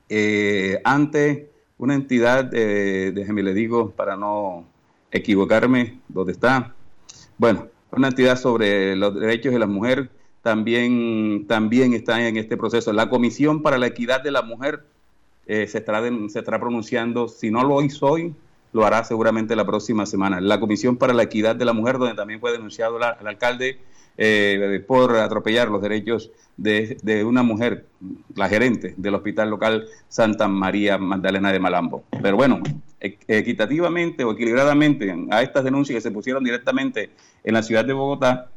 eh, 0.08 0.80
ante 0.86 1.49
una 1.80 1.96
entidad, 1.96 2.52
eh, 2.54 3.12
déjeme 3.16 3.42
le 3.42 3.54
digo 3.54 3.92
para 3.92 4.16
no 4.16 4.66
equivocarme, 5.12 6.00
¿dónde 6.10 6.34
está? 6.34 6.76
Bueno, 7.38 7.68
una 7.92 8.10
entidad 8.10 8.38
sobre 8.38 8.96
los 8.96 9.16
derechos 9.16 9.54
de 9.54 9.60
la 9.60 9.66
mujer 9.66 10.12
también, 10.44 11.46
también 11.48 11.94
está 11.94 12.28
en 12.28 12.38
este 12.38 12.58
proceso. 12.58 12.94
La 12.94 13.10
Comisión 13.10 13.64
para 13.64 13.78
la 13.78 13.88
Equidad 13.88 14.22
de 14.22 14.32
la 14.32 14.42
Mujer 14.42 14.84
eh, 15.48 15.68
se, 15.68 15.80
estará 15.80 16.02
se 16.28 16.40
estará 16.40 16.60
pronunciando, 16.60 17.30
si 17.30 17.50
no 17.50 17.64
lo 17.64 17.82
hizo 17.82 18.08
hoy, 18.08 18.36
lo 18.74 18.86
hará 18.86 19.04
seguramente 19.06 19.56
la 19.56 19.66
próxima 19.66 20.06
semana. 20.06 20.42
La 20.42 20.60
Comisión 20.60 20.98
para 20.98 21.14
la 21.14 21.24
Equidad 21.24 21.56
de 21.56 21.66
la 21.66 21.74
Mujer, 21.74 21.98
donde 21.98 22.14
también 22.14 22.42
fue 22.42 22.52
denunciado 22.52 22.98
el 22.98 23.28
alcalde 23.28 23.80
eh, 24.22 24.84
por 24.86 25.16
atropellar 25.16 25.70
los 25.70 25.82
derechos 25.82 26.30
de, 26.58 26.98
de, 27.04 27.24
una 27.24 27.42
mujer, 27.42 27.86
la 28.36 28.50
gerente 28.50 28.94
del 28.98 29.16
hospital 29.16 29.50
local 29.50 29.88
Santa 30.10 30.50
María 30.50 30.98
Magdalena 30.98 31.54
de 31.54 31.60
Malambo. 31.60 32.04
Pero 32.22 32.36
bueno, 32.36 32.60
equitativamente 33.00 34.26
o 34.26 34.34
equilibradamente 34.34 35.16
a 35.32 35.42
estas 35.42 35.64
denuncias 35.64 35.96
que 35.96 36.02
se 36.02 36.12
pusieron 36.12 36.44
directamente 36.44 37.12
en 37.46 37.54
la 37.54 37.64
ciudad 37.64 37.86
de 37.86 37.94
Bogotá, 37.94 38.50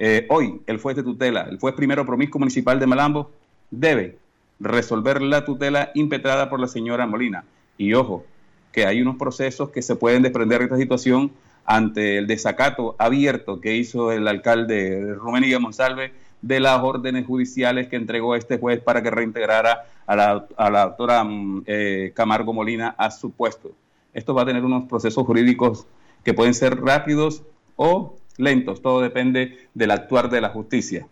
eh, 0.00 0.26
hoy 0.28 0.60
el 0.66 0.80
juez 0.80 0.96
de 0.96 1.04
tutela, 1.04 1.42
el 1.42 1.60
juez 1.60 1.76
primero 1.76 2.04
promiscuo 2.04 2.40
municipal 2.40 2.80
de 2.80 2.86
Malambo, 2.88 3.30
debe 3.70 4.18
resolver 4.58 5.22
la 5.22 5.44
tutela 5.44 5.92
impetrada 5.94 6.50
por 6.50 6.58
la 6.58 6.66
señora 6.66 7.06
Molina. 7.06 7.44
Y 7.78 7.94
ojo, 7.94 8.24
que 8.72 8.86
hay 8.86 9.00
unos 9.00 9.14
procesos 9.14 9.70
que 9.70 9.82
se 9.82 9.94
pueden 9.94 10.24
desprender 10.24 10.58
de 10.58 10.64
esta 10.64 10.76
situación 10.76 11.30
ante 11.66 12.18
el 12.18 12.26
desacato 12.26 12.94
abierto 12.98 13.60
que 13.60 13.76
hizo 13.76 14.12
el 14.12 14.26
alcalde 14.28 15.14
Rumeniga 15.14 15.58
Monsalve 15.58 16.12
de 16.40 16.60
las 16.60 16.80
órdenes 16.82 17.26
judiciales 17.26 17.88
que 17.88 17.96
entregó 17.96 18.36
este 18.36 18.58
juez 18.58 18.80
para 18.80 19.02
que 19.02 19.10
reintegrara 19.10 19.84
a 20.06 20.16
la, 20.16 20.46
a 20.56 20.70
la 20.70 20.86
doctora 20.86 21.24
mm, 21.24 21.64
eh, 21.66 22.12
Camargo 22.14 22.52
Molina 22.52 22.94
a 22.96 23.10
su 23.10 23.32
puesto. 23.32 23.72
Esto 24.14 24.32
va 24.32 24.42
a 24.42 24.46
tener 24.46 24.64
unos 24.64 24.88
procesos 24.88 25.26
jurídicos 25.26 25.86
que 26.24 26.34
pueden 26.34 26.54
ser 26.54 26.80
rápidos 26.80 27.42
o 27.74 28.16
lentos, 28.38 28.80
todo 28.80 29.00
depende 29.00 29.58
del 29.74 29.90
actuar 29.90 30.30
de 30.30 30.40
la 30.40 30.50
justicia. 30.50 31.06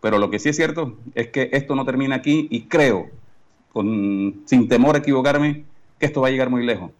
Pero 0.00 0.18
lo 0.18 0.30
que 0.30 0.38
sí 0.38 0.48
es 0.48 0.56
cierto 0.56 0.96
es 1.14 1.28
que 1.28 1.50
esto 1.52 1.74
no 1.74 1.84
termina 1.84 2.16
aquí 2.16 2.48
y 2.50 2.62
creo, 2.62 3.08
con, 3.72 4.42
sin 4.46 4.68
temor 4.68 4.96
a 4.96 4.98
equivocarme, 4.98 5.64
que 5.98 6.06
esto 6.06 6.20
va 6.20 6.28
a 6.28 6.30
llegar 6.30 6.50
muy 6.50 6.64
lejos. 6.64 6.90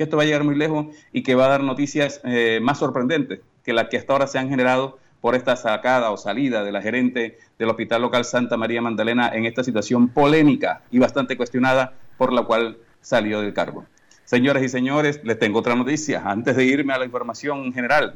Que 0.00 0.04
esto 0.04 0.16
va 0.16 0.22
a 0.22 0.24
llegar 0.24 0.44
muy 0.44 0.54
lejos 0.54 0.86
y 1.12 1.22
que 1.22 1.34
va 1.34 1.44
a 1.44 1.48
dar 1.48 1.62
noticias 1.62 2.22
eh, 2.24 2.58
más 2.62 2.78
sorprendentes 2.78 3.40
que 3.62 3.74
las 3.74 3.88
que 3.90 3.98
hasta 3.98 4.14
ahora 4.14 4.26
se 4.26 4.38
han 4.38 4.48
generado 4.48 4.98
por 5.20 5.34
esta 5.34 5.56
sacada 5.56 6.10
o 6.10 6.16
salida 6.16 6.64
de 6.64 6.72
la 6.72 6.80
gerente 6.80 7.36
del 7.58 7.68
Hospital 7.68 8.00
Local 8.00 8.24
Santa 8.24 8.56
María 8.56 8.80
Magdalena 8.80 9.28
en 9.34 9.44
esta 9.44 9.62
situación 9.62 10.08
polémica 10.08 10.80
y 10.90 10.98
bastante 10.98 11.36
cuestionada 11.36 11.92
por 12.16 12.32
la 12.32 12.44
cual 12.44 12.78
salió 13.02 13.42
del 13.42 13.52
cargo. 13.52 13.84
Señoras 14.24 14.62
y 14.62 14.70
señores, 14.70 15.20
les 15.22 15.38
tengo 15.38 15.58
otra 15.58 15.74
noticia. 15.74 16.22
Antes 16.24 16.56
de 16.56 16.64
irme 16.64 16.94
a 16.94 16.98
la 16.98 17.04
información 17.04 17.70
general, 17.74 18.14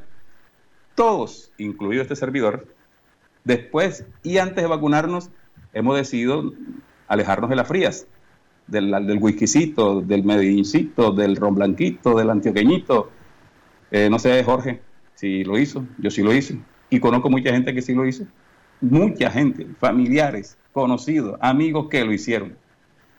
todos, 0.94 1.52
incluido 1.58 2.00
este 2.00 2.16
servidor, 2.16 2.66
después 3.44 4.06
y 4.22 4.38
antes 4.38 4.64
de 4.64 4.68
vacunarnos, 4.68 5.28
hemos 5.74 5.98
decidido 5.98 6.50
alejarnos 7.08 7.50
de 7.50 7.56
las 7.56 7.68
frías, 7.68 8.06
del, 8.66 8.90
del 9.06 9.18
whiskycito, 9.18 10.00
del 10.00 10.24
medincito, 10.24 11.12
del 11.12 11.36
ron 11.36 11.54
blanquito, 11.54 12.14
del 12.16 12.30
antioqueñito. 12.30 13.10
Eh, 13.90 14.08
no 14.10 14.18
sé, 14.18 14.42
Jorge, 14.44 14.80
si 15.14 15.44
lo 15.44 15.58
hizo, 15.58 15.84
yo 15.98 16.10
sí 16.10 16.22
lo 16.22 16.34
hice. 16.34 16.58
Y 16.90 17.00
conozco 17.00 17.30
mucha 17.30 17.52
gente 17.52 17.74
que 17.74 17.82
sí 17.82 17.94
lo 17.94 18.06
hizo. 18.06 18.24
Mucha 18.80 19.30
gente, 19.30 19.66
familiares, 19.78 20.58
conocidos, 20.72 21.38
amigos 21.40 21.88
que 21.88 22.04
lo 22.04 22.12
hicieron. 22.12 22.56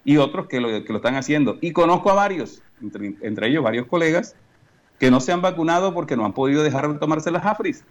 Y 0.04 0.18
otros 0.18 0.48
que 0.48 0.60
lo, 0.60 0.84
que 0.84 0.94
lo 0.94 0.98
están 0.98 1.16
haciendo. 1.16 1.58
Y 1.62 1.72
conozco 1.72 2.12
a 2.12 2.16
varios, 2.16 2.62
entre, 2.82 3.16
entre 3.22 3.48
ellos 3.48 3.64
varios 3.64 3.88
colegas, 3.88 4.36
que 5.00 5.10
no 5.12 5.20
se 5.20 5.32
han 5.32 5.42
vacunado 5.42 5.94
porque 5.94 6.16
no 6.16 6.26
han 6.26 6.34
podido 6.34 6.64
dejar 6.64 6.92
de 6.92 7.00
tomarse 7.00 7.32
las 7.32 7.46
AFRIS. 7.46 7.84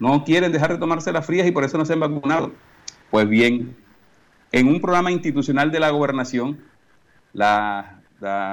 No 0.00 0.24
quieren 0.24 0.52
dejar 0.52 0.72
de 0.72 0.78
tomarse 0.78 1.12
las 1.12 1.24
frías 1.24 1.46
y 1.46 1.52
por 1.52 1.64
eso 1.64 1.78
no 1.78 1.84
se 1.84 1.92
han 1.92 2.00
vacunado. 2.00 2.52
Pues 3.10 3.28
bien, 3.28 3.76
en 4.54 4.68
un 4.68 4.80
programa 4.80 5.10
institucional 5.10 5.72
de 5.72 5.80
la 5.80 5.90
gobernación, 5.90 6.60
la, 7.32 7.98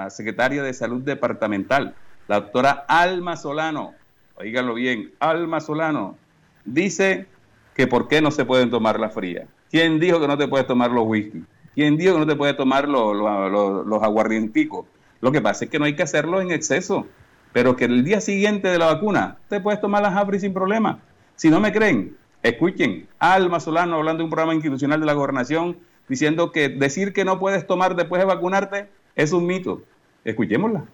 secretaria 0.10 0.64
de 0.64 0.74
Salud 0.74 1.04
Departamental, 1.04 1.94
la 2.28 2.42
doctora 2.42 2.86
Alma 2.88 3.38
Solano, 3.38 3.94
oíganlo 4.36 4.74
bien, 4.74 5.12
Alma 5.20 5.62
Solano, 5.62 6.18
dice 6.66 7.28
que 7.76 7.86
por 7.86 8.08
qué 8.08 8.20
no 8.20 8.32
se 8.32 8.46
pueden 8.46 8.72
tomar 8.72 9.00
las 9.00 9.14
frías. 9.14 9.48
¿Quién 9.70 10.00
dijo 10.00 10.20
que 10.20 10.28
no 10.28 10.40
te 10.40 10.48
puedes 10.48 10.66
tomar 10.66 10.90
los 10.90 11.06
whisky? 11.06 11.44
¿Quién 11.76 11.98
dijo 11.98 12.14
que 12.14 12.22
no 12.22 12.28
te 12.28 12.36
puedes 12.36 12.58
tomar 12.58 12.90
los, 12.90 13.16
los, 13.16 14.04
aguardienticos? 14.04 14.88
Lo 15.22 15.32
que 15.32 15.40
pasa 15.40 15.66
es 15.66 15.72
que 15.72 15.78
no 15.78 15.86
hay 15.86 15.96
que 15.96 16.02
hacerlo 16.02 16.42
en 16.42 16.50
exceso, 16.50 17.06
pero 17.54 17.76
que 17.76 17.86
el 17.86 18.04
día 18.04 18.22
siguiente 18.22 18.70
de 18.70 18.80
la 18.80 18.88
vacuna 18.88 19.38
te 19.50 19.60
puedes 19.60 19.80
tomar 19.80 20.02
las 20.02 20.16
AFRI 20.16 20.40
sin 20.40 20.52
problema. 20.52 20.98
Si 21.36 21.52
no 21.52 21.60
me 21.60 21.72
creen, 21.72 22.18
escuchen 22.42 23.08
Alma 23.20 23.60
Solano 23.60 23.98
hablando 23.98 24.22
de 24.22 24.24
un 24.24 24.32
programa 24.32 24.56
institucional 24.56 25.00
de 25.00 25.06
la 25.06 25.14
gobernación 25.14 25.78
diciendo 26.08 26.52
que 26.52 26.70
decir 26.70 27.14
que 27.14 27.26
no 27.26 27.40
puedes 27.40 27.66
tomar 27.68 27.96
después 27.96 28.20
de 28.20 28.26
vacunarte 28.26 28.90
es 29.16 29.32
un 29.32 29.46
mito. 29.46 29.84
Escuchémosla. 30.24 30.86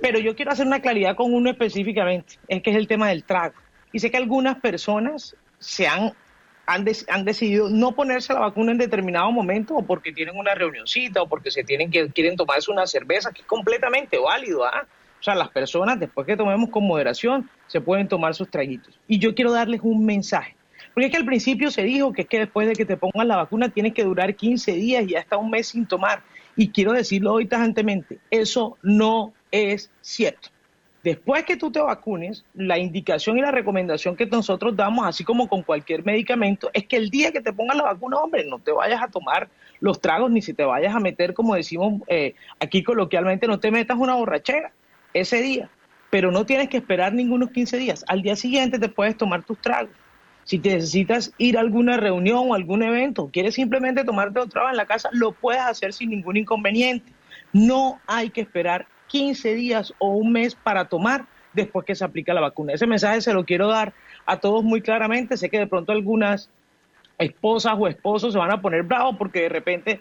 Pero 0.00 0.18
yo 0.18 0.36
quiero 0.36 0.52
hacer 0.52 0.66
una 0.66 0.80
claridad 0.80 1.16
con 1.16 1.32
uno 1.32 1.50
específicamente, 1.50 2.38
es 2.48 2.62
que 2.62 2.70
es 2.70 2.76
el 2.76 2.86
tema 2.86 3.08
del 3.08 3.24
trago. 3.24 3.54
Y 3.92 3.98
sé 3.98 4.10
que 4.10 4.16
algunas 4.16 4.60
personas 4.60 5.36
se 5.58 5.86
han, 5.86 6.12
han, 6.66 6.86
han, 7.08 7.24
decidido 7.24 7.68
no 7.68 7.92
ponerse 7.92 8.32
la 8.32 8.40
vacuna 8.40 8.72
en 8.72 8.78
determinado 8.78 9.30
momento 9.32 9.74
o 9.74 9.82
porque 9.82 10.12
tienen 10.12 10.36
una 10.36 10.54
reunioncita 10.54 11.22
o 11.22 11.28
porque 11.28 11.50
se 11.50 11.64
tienen 11.64 11.90
que 11.90 12.08
quieren 12.10 12.36
tomarse 12.36 12.70
una 12.70 12.86
cerveza, 12.86 13.32
que 13.32 13.42
es 13.42 13.46
completamente 13.46 14.18
válido. 14.18 14.64
¿ah? 14.64 14.86
O 15.20 15.22
sea, 15.22 15.34
las 15.34 15.48
personas 15.48 15.98
después 15.98 16.26
que 16.26 16.36
tomemos 16.36 16.70
con 16.70 16.86
moderación 16.86 17.48
se 17.66 17.80
pueden 17.80 18.08
tomar 18.08 18.34
sus 18.34 18.50
traguitos. 18.50 18.98
Y 19.08 19.18
yo 19.18 19.34
quiero 19.34 19.52
darles 19.52 19.80
un 19.82 20.04
mensaje. 20.04 20.54
Porque 20.94 21.06
es 21.06 21.10
que 21.10 21.18
al 21.18 21.26
principio 21.26 21.70
se 21.72 21.82
dijo 21.82 22.12
que 22.12 22.22
es 22.22 22.28
que 22.28 22.38
después 22.38 22.68
de 22.68 22.74
que 22.74 22.84
te 22.84 22.96
pongan 22.96 23.26
la 23.28 23.36
vacuna 23.36 23.68
tienes 23.68 23.92
que 23.92 24.04
durar 24.04 24.36
15 24.36 24.72
días 24.72 25.04
y 25.08 25.16
hasta 25.16 25.36
un 25.36 25.50
mes 25.50 25.68
sin 25.68 25.86
tomar. 25.86 26.22
Y 26.56 26.68
quiero 26.68 26.92
decirlo 26.92 27.32
hoy 27.32 27.46
tajantemente, 27.46 28.20
eso 28.30 28.78
no 28.82 29.34
es 29.50 29.90
cierto. 30.00 30.50
Después 31.04 31.44
que 31.44 31.58
tú 31.58 31.70
te 31.70 31.80
vacunes, 31.80 32.46
la 32.54 32.78
indicación 32.78 33.36
y 33.36 33.42
la 33.42 33.50
recomendación 33.50 34.16
que 34.16 34.24
nosotros 34.24 34.74
damos, 34.74 35.06
así 35.06 35.22
como 35.22 35.48
con 35.48 35.62
cualquier 35.62 36.02
medicamento, 36.02 36.70
es 36.72 36.86
que 36.86 36.96
el 36.96 37.10
día 37.10 37.30
que 37.30 37.42
te 37.42 37.52
pongan 37.52 37.76
la 37.76 37.84
vacuna, 37.84 38.16
hombre, 38.16 38.46
no 38.46 38.58
te 38.58 38.72
vayas 38.72 39.02
a 39.02 39.08
tomar 39.08 39.50
los 39.80 40.00
tragos 40.00 40.30
ni 40.30 40.40
si 40.40 40.54
te 40.54 40.64
vayas 40.64 40.94
a 40.94 41.00
meter, 41.00 41.34
como 41.34 41.56
decimos 41.56 42.00
eh, 42.06 42.34
aquí 42.58 42.82
coloquialmente, 42.82 43.46
no 43.46 43.60
te 43.60 43.70
metas 43.70 43.98
una 43.98 44.14
borrachera 44.14 44.72
ese 45.12 45.42
día. 45.42 45.68
Pero 46.08 46.30
no 46.30 46.46
tienes 46.46 46.70
que 46.70 46.78
esperar 46.78 47.12
ningunos 47.12 47.50
15 47.50 47.76
días. 47.76 48.04
Al 48.08 48.22
día 48.22 48.34
siguiente 48.34 48.78
te 48.78 48.88
puedes 48.88 49.14
tomar 49.14 49.44
tus 49.44 49.58
tragos. 49.58 49.92
Si 50.44 50.58
te 50.58 50.74
necesitas 50.74 51.32
ir 51.38 51.56
a 51.56 51.60
alguna 51.60 51.96
reunión 51.96 52.50
o 52.50 52.54
algún 52.54 52.82
evento, 52.82 53.30
quieres 53.32 53.54
simplemente 53.54 54.04
tomarte 54.04 54.40
otra 54.40 54.62
vez 54.62 54.72
en 54.72 54.76
la 54.76 54.86
casa, 54.86 55.08
lo 55.12 55.32
puedes 55.32 55.62
hacer 55.62 55.92
sin 55.92 56.10
ningún 56.10 56.36
inconveniente. 56.36 57.12
No 57.52 58.00
hay 58.06 58.30
que 58.30 58.42
esperar 58.42 58.86
15 59.08 59.54
días 59.54 59.94
o 59.98 60.08
un 60.08 60.32
mes 60.32 60.54
para 60.54 60.86
tomar 60.86 61.26
después 61.54 61.86
que 61.86 61.94
se 61.94 62.04
aplica 62.04 62.34
la 62.34 62.40
vacuna. 62.40 62.74
Ese 62.74 62.86
mensaje 62.86 63.20
se 63.20 63.32
lo 63.32 63.44
quiero 63.44 63.68
dar 63.68 63.94
a 64.26 64.38
todos 64.38 64.62
muy 64.62 64.82
claramente. 64.82 65.36
Sé 65.36 65.48
que 65.48 65.58
de 65.58 65.66
pronto 65.66 65.92
algunas 65.92 66.50
esposas 67.18 67.74
o 67.78 67.86
esposos 67.86 68.32
se 68.32 68.38
van 68.38 68.50
a 68.50 68.60
poner 68.60 68.82
bravos 68.82 69.16
porque 69.16 69.42
de 69.42 69.48
repente 69.48 70.00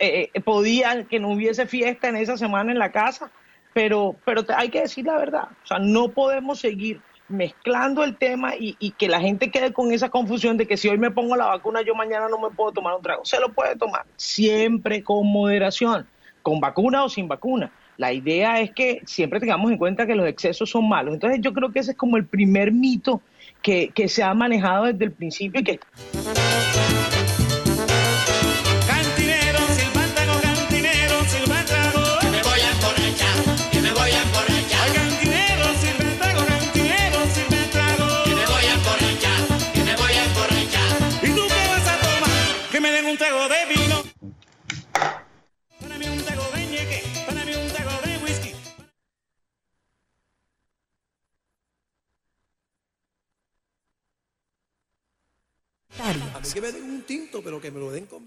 eh, 0.00 0.30
eh 0.34 0.40
podía 0.40 1.04
que 1.04 1.20
no 1.20 1.30
hubiese 1.30 1.66
fiesta 1.66 2.08
en 2.08 2.16
esa 2.16 2.36
semana 2.36 2.72
en 2.72 2.78
la 2.78 2.90
casa, 2.90 3.30
pero, 3.72 4.16
pero 4.24 4.42
hay 4.56 4.68
que 4.68 4.82
decir 4.82 5.06
la 5.06 5.16
verdad. 5.16 5.48
O 5.62 5.66
sea, 5.66 5.78
no 5.78 6.08
podemos 6.08 6.58
seguir 6.58 7.00
mezclando 7.28 8.04
el 8.04 8.16
tema 8.16 8.56
y, 8.56 8.76
y, 8.78 8.92
que 8.92 9.08
la 9.08 9.20
gente 9.20 9.50
quede 9.50 9.72
con 9.72 9.92
esa 9.92 10.08
confusión 10.08 10.56
de 10.56 10.66
que 10.66 10.76
si 10.76 10.88
hoy 10.88 10.98
me 10.98 11.10
pongo 11.10 11.36
la 11.36 11.46
vacuna, 11.46 11.82
yo 11.82 11.94
mañana 11.94 12.28
no 12.28 12.38
me 12.38 12.50
puedo 12.54 12.72
tomar 12.72 12.94
un 12.94 13.02
trago. 13.02 13.24
Se 13.24 13.38
lo 13.40 13.50
puede 13.50 13.76
tomar, 13.76 14.04
siempre 14.16 15.02
con 15.02 15.26
moderación, 15.26 16.06
con 16.42 16.60
vacuna 16.60 17.04
o 17.04 17.08
sin 17.08 17.28
vacuna 17.28 17.70
la 17.98 18.12
idea 18.12 18.60
es 18.60 18.70
que 18.70 19.02
siempre 19.04 19.40
tengamos 19.40 19.70
en 19.72 19.76
cuenta 19.76 20.06
que 20.06 20.14
los 20.14 20.26
excesos 20.26 20.70
son 20.70 20.88
malos. 20.88 21.12
Entonces 21.12 21.40
yo 21.42 21.52
creo 21.52 21.70
que 21.70 21.80
ese 21.80 21.90
es 21.90 21.96
como 21.96 22.16
el 22.16 22.24
primer 22.24 22.72
mito 22.72 23.20
que, 23.60 23.88
que 23.88 24.08
se 24.08 24.22
ha 24.22 24.32
manejado 24.34 24.84
desde 24.84 25.04
el 25.04 25.12
principio 25.12 25.60
y 25.60 25.64
que... 25.64 25.80
que 56.60 56.66
me 56.66 56.72
den 56.72 56.90
un 56.90 57.02
tinto, 57.02 57.40
pero 57.42 57.60
que 57.60 57.70
me 57.70 57.78
lo 57.78 57.92
den 57.92 58.06
con 58.06 58.24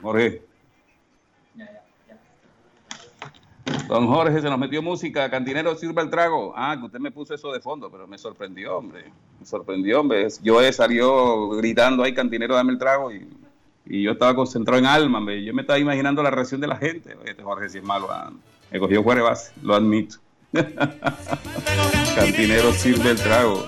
Jorge. 0.00 0.42
Don 3.88 4.06
Jorge 4.06 4.40
se 4.40 4.48
nos 4.48 4.58
metió 4.58 4.80
música, 4.80 5.28
cantinero 5.28 5.74
sirva 5.74 6.02
el 6.02 6.10
trago. 6.10 6.52
Ah, 6.56 6.76
que 6.78 6.86
usted 6.86 7.00
me 7.00 7.10
puso 7.10 7.34
eso 7.34 7.52
de 7.52 7.60
fondo, 7.60 7.90
pero 7.90 8.06
me 8.06 8.16
sorprendió, 8.16 8.76
hombre. 8.78 9.10
Me 9.40 9.46
sorprendió, 9.46 10.00
hombre. 10.00 10.28
Yo 10.42 10.72
salió 10.72 11.48
gritando 11.50 12.04
ahí, 12.04 12.14
cantinero, 12.14 12.54
dame 12.54 12.72
el 12.72 12.78
trago. 12.78 13.10
Y, 13.10 13.28
y 13.86 14.02
yo 14.02 14.12
estaba 14.12 14.36
concentrado 14.36 14.78
en 14.78 14.86
alma, 14.86 15.18
hombre. 15.18 15.44
Yo 15.44 15.52
me 15.52 15.62
estaba 15.62 15.80
imaginando 15.80 16.22
la 16.22 16.30
reacción 16.30 16.60
de 16.60 16.68
la 16.68 16.76
gente. 16.76 17.16
Este 17.24 17.42
Jorge 17.42 17.68
si 17.68 17.78
es 17.78 17.84
malo, 17.84 18.08
ah, 18.10 18.32
me 18.70 18.78
cogió 18.78 19.02
fuera 19.02 19.20
de 19.20 19.28
base, 19.28 19.52
lo 19.62 19.74
admito. 19.74 20.18
cantinero 22.14 22.72
sirve 22.72 23.10
el 23.10 23.16
trago. 23.16 23.66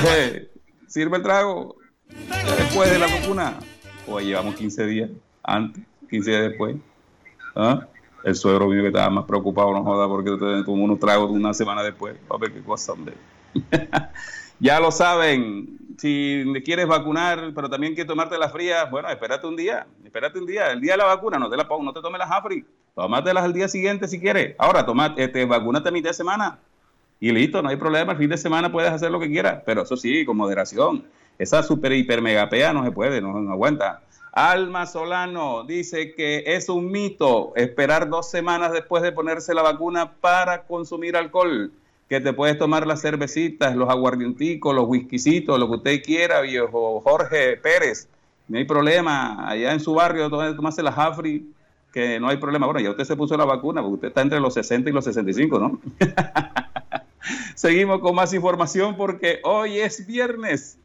Jorge, 0.00 0.50
sirve 0.86 1.16
el 1.16 1.22
trago. 1.22 1.76
Después 2.58 2.90
de 2.90 2.98
la 2.98 3.06
vacuna. 3.06 3.58
O 4.06 4.20
llevamos 4.20 4.54
15 4.54 4.86
días 4.86 5.10
antes, 5.42 5.82
15 6.10 6.30
días 6.30 6.42
después. 6.42 6.76
¿Ah? 7.54 7.86
El 8.22 8.34
suegro 8.34 8.68
mío 8.68 8.82
que 8.82 8.88
estaba 8.88 9.08
más 9.10 9.24
preocupado, 9.24 9.72
no 9.72 9.82
joda, 9.82 10.06
porque 10.06 10.30
tomó 10.64 10.84
unos 10.84 11.00
tragos 11.00 11.30
una 11.30 11.54
semana 11.54 11.82
después. 11.82 12.16
A 12.28 12.36
ver 12.36 12.52
qué 12.52 12.60
cosa, 12.62 12.92
hombre. 12.92 13.14
ya 14.60 14.80
lo 14.80 14.90
saben, 14.90 15.78
si 15.96 16.44
quieres 16.64 16.86
vacunar, 16.86 17.52
pero 17.54 17.70
también 17.70 17.94
quieres 17.94 18.08
tomarte 18.08 18.36
las 18.38 18.52
frías, 18.52 18.90
bueno, 18.90 19.08
espérate 19.08 19.46
un 19.46 19.56
día, 19.56 19.86
espérate 20.04 20.38
un 20.38 20.46
día. 20.46 20.72
El 20.72 20.80
día 20.80 20.92
de 20.92 20.98
la 20.98 21.04
vacuna, 21.06 21.38
no 21.38 21.48
te 21.48 21.56
la 21.56 21.66
pongo, 21.66 21.84
no 21.84 21.92
te 21.92 22.02
tomes 22.02 22.18
las 22.18 22.30
AFRI, 22.30 22.64
tómatelas 22.94 23.44
al 23.44 23.52
día 23.52 23.68
siguiente 23.68 24.06
si 24.08 24.20
quieres. 24.20 24.54
Ahora, 24.58 24.84
toma, 24.84 25.14
este, 25.16 25.44
vacúnate 25.46 25.88
a 25.88 25.92
mitad 25.92 26.10
de 26.10 26.14
semana 26.14 26.58
y 27.20 27.32
listo, 27.32 27.62
no 27.62 27.68
hay 27.68 27.76
problema. 27.76 28.12
El 28.12 28.18
fin 28.18 28.30
de 28.30 28.36
semana 28.36 28.70
puedes 28.70 28.90
hacer 28.90 29.10
lo 29.10 29.20
que 29.20 29.30
quieras, 29.30 29.62
pero 29.64 29.82
eso 29.82 29.96
sí, 29.96 30.24
con 30.24 30.36
moderación. 30.36 31.04
Esa 31.38 31.62
super 31.62 31.92
hiper 31.92 32.22
megapea 32.22 32.72
no 32.72 32.84
se 32.84 32.90
puede, 32.90 33.20
no, 33.20 33.40
no 33.40 33.52
aguanta. 33.52 34.02
Alma 34.32 34.84
Solano 34.84 35.64
dice 35.64 36.14
que 36.14 36.44
es 36.46 36.68
un 36.68 36.90
mito 36.90 37.54
esperar 37.56 38.10
dos 38.10 38.30
semanas 38.30 38.72
después 38.72 39.02
de 39.02 39.12
ponerse 39.12 39.54
la 39.54 39.62
vacuna 39.62 40.12
para 40.12 40.64
consumir 40.64 41.16
alcohol. 41.16 41.72
Que 42.08 42.20
te 42.20 42.34
puedes 42.34 42.58
tomar 42.58 42.86
las 42.86 43.00
cervecitas, 43.00 43.74
los 43.74 43.88
aguardienticos, 43.88 44.74
los 44.74 44.86
whiskycitos, 44.86 45.58
lo 45.58 45.68
que 45.68 45.76
usted 45.76 46.02
quiera, 46.02 46.42
viejo 46.42 47.00
Jorge 47.00 47.56
Pérez. 47.56 48.08
No 48.46 48.58
hay 48.58 48.64
problema. 48.64 49.48
Allá 49.48 49.72
en 49.72 49.80
su 49.80 49.94
barrio, 49.94 50.28
tomarse 50.28 50.82
las 50.82 50.98
Afri, 50.98 51.50
que 51.90 52.20
no 52.20 52.28
hay 52.28 52.36
problema. 52.36 52.66
Bueno, 52.66 52.80
ya 52.80 52.90
usted 52.90 53.04
se 53.04 53.16
puso 53.16 53.36
la 53.38 53.46
vacuna, 53.46 53.80
porque 53.80 53.94
usted 53.94 54.08
está 54.08 54.20
entre 54.20 54.38
los 54.38 54.52
60 54.54 54.90
y 54.90 54.92
los 54.92 55.04
65, 55.04 55.58
¿no? 55.58 55.80
Seguimos 57.56 58.00
con 58.00 58.14
más 58.14 58.34
información 58.34 58.98
porque 58.98 59.40
hoy 59.42 59.78
es 59.78 60.06
viernes. 60.06 60.78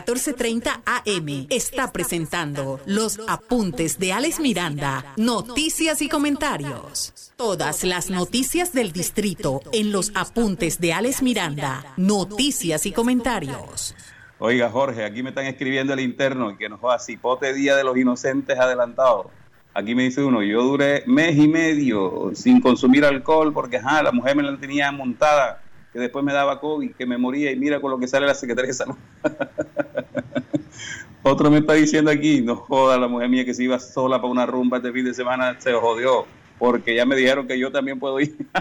1430 0.00 0.82
AM 0.86 1.46
está 1.50 1.92
presentando 1.92 2.80
los 2.86 3.20
apuntes 3.28 3.98
de 3.98 4.14
Alex 4.14 4.40
Miranda, 4.40 5.04
noticias 5.18 6.00
y 6.00 6.08
comentarios. 6.08 7.32
Todas 7.36 7.84
las 7.84 8.08
noticias 8.08 8.72
del 8.72 8.92
distrito 8.92 9.60
en 9.72 9.92
los 9.92 10.10
apuntes 10.14 10.80
de 10.80 10.94
Alex 10.94 11.22
Miranda, 11.22 11.84
noticias 11.98 12.86
y 12.86 12.92
comentarios. 12.92 13.94
Oiga, 14.38 14.70
Jorge, 14.70 15.04
aquí 15.04 15.22
me 15.22 15.30
están 15.30 15.44
escribiendo 15.44 15.92
el 15.92 16.00
interno 16.00 16.56
que 16.56 16.70
nos 16.70 16.80
va 16.80 16.94
a 16.94 16.98
cipote 16.98 17.52
Día 17.52 17.76
de 17.76 17.84
los 17.84 17.94
Inocentes 17.96 18.58
adelantado. 18.58 19.30
Aquí 19.74 19.94
me 19.94 20.04
dice 20.04 20.24
uno, 20.24 20.42
yo 20.42 20.62
duré 20.62 21.04
mes 21.06 21.36
y 21.36 21.46
medio 21.46 22.30
sin 22.34 22.62
consumir 22.62 23.04
alcohol 23.04 23.52
porque 23.52 23.76
ajá, 23.76 24.02
la 24.02 24.12
mujer 24.12 24.34
me 24.34 24.42
la 24.42 24.56
tenía 24.56 24.90
montada, 24.92 25.62
que 25.92 25.98
después 25.98 26.24
me 26.24 26.32
daba 26.32 26.60
COVID, 26.60 26.94
que 26.94 27.06
me 27.06 27.18
moría 27.18 27.50
y 27.50 27.56
mira 27.56 27.80
con 27.80 27.90
lo 27.90 27.98
que 27.98 28.08
sale 28.08 28.26
la 28.26 28.34
Secretaría 28.34 28.68
de 28.68 28.74
Salud. 28.74 28.96
Otro 31.22 31.50
me 31.50 31.58
está 31.58 31.74
diciendo 31.74 32.10
aquí, 32.10 32.40
no 32.40 32.56
joda 32.56 32.98
la 32.98 33.08
mujer 33.08 33.28
mía 33.28 33.44
que 33.44 33.54
se 33.54 33.64
iba 33.64 33.78
sola 33.78 34.20
para 34.20 34.32
una 34.32 34.46
rumba 34.46 34.78
este 34.78 34.92
fin 34.92 35.04
de 35.04 35.12
semana, 35.12 35.60
se 35.60 35.72
jodió, 35.72 36.24
porque 36.58 36.94
ya 36.94 37.04
me 37.04 37.16
dijeron 37.16 37.46
que 37.46 37.58
yo 37.58 37.70
también 37.70 37.98
puedo 37.98 38.20
ir. 38.20 38.36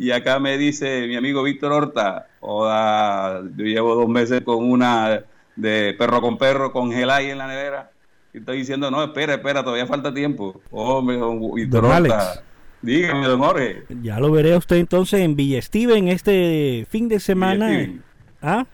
Y 0.00 0.12
acá 0.12 0.38
me 0.38 0.56
dice 0.56 1.08
mi 1.08 1.16
amigo 1.16 1.42
Víctor 1.42 1.72
Horta, 1.72 2.28
joda, 2.38 3.42
yo 3.56 3.64
llevo 3.64 3.96
dos 3.96 4.08
meses 4.08 4.42
con 4.42 4.70
una 4.70 5.24
de 5.56 5.96
perro 5.98 6.20
con 6.20 6.38
perro 6.38 6.70
congelada 6.70 7.18
ahí 7.18 7.30
en 7.30 7.38
la 7.38 7.48
nevera. 7.48 7.90
Y 8.32 8.38
estoy 8.38 8.58
diciendo, 8.58 8.92
no, 8.92 9.02
espera, 9.02 9.34
espera, 9.34 9.64
todavía 9.64 9.86
falta 9.86 10.14
tiempo. 10.14 10.60
Hombre, 10.70 11.18
Víctor 11.52 11.84
Horta. 11.84 11.96
Alex. 11.96 12.42
Dígame, 12.82 13.26
don 13.26 13.40
Jorge. 13.40 13.82
Ya 14.02 14.20
lo 14.20 14.30
veré 14.30 14.54
a 14.54 14.58
usted 14.58 14.76
entonces 14.76 15.20
en 15.20 15.34
Villa 15.36 15.60
Steven 15.60 16.08
este 16.08 16.86
fin 16.88 17.08
de 17.08 17.20
semana. 17.20 17.68
Villa. 17.70 17.92
¿Ah? 18.40 18.66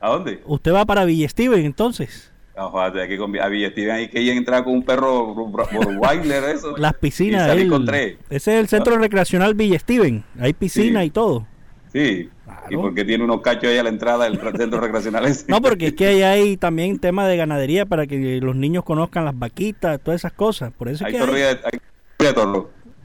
¿A 0.00 0.08
dónde? 0.10 0.40
Usted 0.46 0.72
va 0.72 0.84
para 0.84 1.04
Villa 1.04 1.28
Steven 1.28 1.64
entonces. 1.64 2.30
Hay 2.54 3.08
que 3.08 3.16
con 3.16 3.34
a 3.40 3.48
Villa 3.48 3.70
Steven 3.70 3.90
hay 3.92 4.08
que 4.08 4.20
ir 4.20 4.32
a 4.32 4.36
entrar 4.36 4.62
con 4.64 4.74
un 4.74 4.84
perro 4.84 5.34
Rottweiler, 5.34 6.44
eso. 6.54 6.76
Las 6.76 6.94
piscinas. 6.94 7.50
Tres. 7.86 8.16
ese 8.30 8.54
es 8.54 8.60
el 8.60 8.68
centro 8.68 8.96
recreacional 8.98 9.54
Villa 9.54 9.78
Steven. 9.78 10.22
Hay 10.38 10.52
piscina 10.52 11.00
Sí. 11.00 11.06
y 11.06 11.10
todo. 11.10 11.46
Sí. 11.92 12.28
Y 12.70 12.76
porque 12.76 13.04
tiene 13.04 13.24
unos 13.24 13.40
cachos 13.40 13.64
ahí 13.70 13.78
a 13.78 13.82
la 13.82 13.88
entrada 13.88 14.24
del 14.24 14.38
centro 14.56 14.80
recreacional 14.80 15.24
ese. 15.26 15.46
No, 15.48 15.60
porque 15.60 15.88
es 15.88 15.92
que 15.94 16.06
ahí 16.06 16.22
hay 16.22 16.56
también 16.56 16.98
tema 16.98 17.26
de 17.26 17.36
ganadería 17.36 17.86
para 17.86 18.06
que 18.06 18.40
los 18.40 18.54
niños 18.54 18.84
conozcan 18.84 19.24
las 19.24 19.38
vaquitas, 19.38 20.00
todas 20.00 20.20
esas 20.20 20.32
cosas. 20.32 20.72
Por 20.72 20.88
eso 20.88 21.06
es 21.06 21.14
hay 21.14 21.20
que 21.20 21.32
hay- 21.34 21.42
hay. 21.64 21.80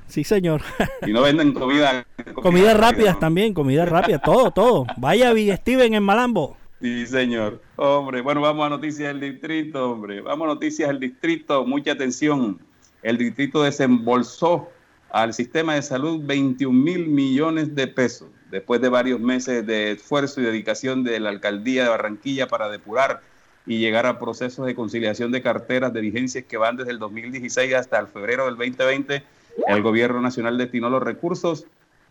Sí, 0.07 0.23
señor. 0.23 0.61
Y 1.05 1.11
no 1.11 1.21
venden 1.21 1.53
comida. 1.53 2.05
Comidas 2.35 2.77
rápidas 2.77 3.19
también, 3.19 3.53
comida 3.53 3.85
rápida, 3.85 4.19
todo, 4.19 4.51
todo. 4.51 4.85
Vaya 4.97 5.33
Steven 5.57 5.93
en 5.93 6.03
Malambo. 6.03 6.57
Sí, 6.81 7.05
señor. 7.07 7.61
Hombre, 7.75 8.21
bueno, 8.21 8.41
vamos 8.41 8.65
a 8.65 8.69
noticias 8.69 9.09
del 9.09 9.19
distrito, 9.19 9.91
hombre. 9.91 10.21
Vamos 10.21 10.45
a 10.45 10.53
noticias 10.53 10.89
del 10.89 10.99
distrito. 10.99 11.65
Mucha 11.65 11.93
atención. 11.93 12.59
El 13.01 13.17
distrito 13.17 13.63
desembolsó 13.63 14.69
al 15.09 15.33
sistema 15.33 15.75
de 15.75 15.81
salud 15.81 16.21
21 16.23 16.77
mil 16.77 17.07
millones 17.07 17.73
de 17.75 17.87
pesos 17.87 18.29
después 18.51 18.81
de 18.81 18.89
varios 18.89 19.19
meses 19.19 19.65
de 19.65 19.91
esfuerzo 19.91 20.41
y 20.41 20.45
dedicación 20.45 21.03
de 21.03 21.19
la 21.19 21.29
alcaldía 21.29 21.83
de 21.83 21.89
Barranquilla 21.89 22.47
para 22.47 22.69
depurar 22.69 23.21
y 23.65 23.79
llegar 23.79 24.05
a 24.05 24.19
procesos 24.19 24.65
de 24.65 24.75
conciliación 24.75 25.31
de 25.31 25.41
carteras 25.41 25.93
de 25.93 26.01
vigencias 26.01 26.45
que 26.45 26.57
van 26.57 26.77
desde 26.77 26.91
el 26.91 26.99
2016 26.99 27.73
hasta 27.73 27.99
el 27.99 28.07
febrero 28.07 28.45
del 28.45 28.55
2020. 28.55 29.23
El 29.67 29.81
gobierno 29.81 30.21
nacional 30.21 30.57
destinó 30.57 30.89
los 30.89 31.01
recursos 31.01 31.65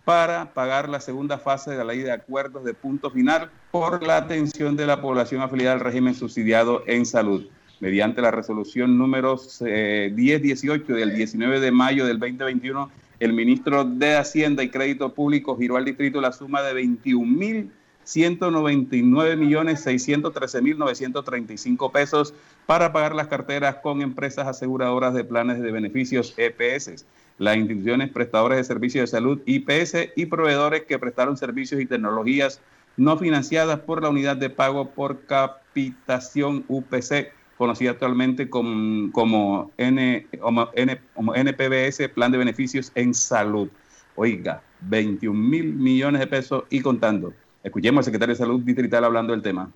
para 0.04 0.54
pagar 0.54 0.88
la 0.88 1.00
segunda 1.00 1.38
fase 1.38 1.72
de 1.72 1.78
la 1.78 1.84
ley 1.84 1.98
de 1.98 2.12
acuerdos 2.12 2.64
de 2.64 2.74
punto 2.74 3.10
final 3.10 3.50
por 3.72 4.02
la 4.04 4.18
atención 4.18 4.76
de 4.76 4.86
la 4.86 5.00
población 5.00 5.42
afiliada 5.42 5.74
al 5.74 5.80
régimen 5.80 6.14
subsidiado 6.14 6.84
en 6.86 7.06
salud. 7.06 7.46
Mediante 7.80 8.22
la 8.22 8.30
resolución 8.30 8.96
número 8.96 9.36
eh, 9.66 10.12
1018 10.14 10.94
del 10.94 11.14
19 11.14 11.60
de 11.60 11.70
mayo 11.72 12.06
del 12.06 12.18
2021, 12.18 12.90
el 13.18 13.32
ministro 13.32 13.84
de 13.84 14.16
Hacienda 14.16 14.62
y 14.62 14.70
Crédito 14.70 15.12
Público 15.12 15.56
giró 15.56 15.76
al 15.76 15.84
distrito 15.84 16.20
la 16.20 16.32
suma 16.32 16.62
de 16.62 16.72
21 16.72 17.26
mil 17.26 17.70
199 18.06 19.34
millones 19.36 19.80
613 19.80 20.62
mil 20.62 20.78
935 20.78 21.90
pesos 21.90 22.34
para 22.64 22.92
pagar 22.92 23.14
las 23.14 23.26
carteras 23.26 23.76
con 23.82 24.00
empresas 24.00 24.46
aseguradoras 24.46 25.12
de 25.12 25.24
planes 25.24 25.60
de 25.60 25.72
beneficios 25.72 26.32
EPS, 26.36 27.04
las 27.38 27.56
instituciones 27.56 28.10
prestadoras 28.10 28.58
de 28.58 28.64
servicios 28.64 29.02
de 29.02 29.16
salud 29.16 29.40
IPS 29.44 30.10
y 30.16 30.26
proveedores 30.26 30.84
que 30.84 30.98
prestaron 30.98 31.36
servicios 31.36 31.80
y 31.80 31.86
tecnologías 31.86 32.60
no 32.96 33.18
financiadas 33.18 33.80
por 33.80 34.02
la 34.02 34.08
unidad 34.08 34.36
de 34.36 34.50
pago 34.50 34.90
por 34.90 35.26
capitación 35.26 36.64
UPC, 36.68 37.32
conocida 37.58 37.90
actualmente 37.90 38.48
como, 38.48 39.12
como, 39.12 39.70
N, 39.76 40.26
como 40.40 41.34
NPBS, 41.34 42.08
Plan 42.14 42.32
de 42.32 42.38
Beneficios 42.38 42.90
en 42.94 43.12
Salud. 43.12 43.68
Oiga, 44.14 44.62
21 44.80 45.38
mil 45.38 45.74
millones 45.74 46.20
de 46.20 46.26
pesos 46.26 46.64
y 46.70 46.80
contando. 46.80 47.34
Escuchemos 47.62 47.98
al 47.98 48.04
secretario 48.04 48.34
de 48.34 48.38
Salud 48.38 48.60
distrital 48.60 49.04
hablando 49.04 49.32
del 49.32 49.42
tema. 49.42 49.70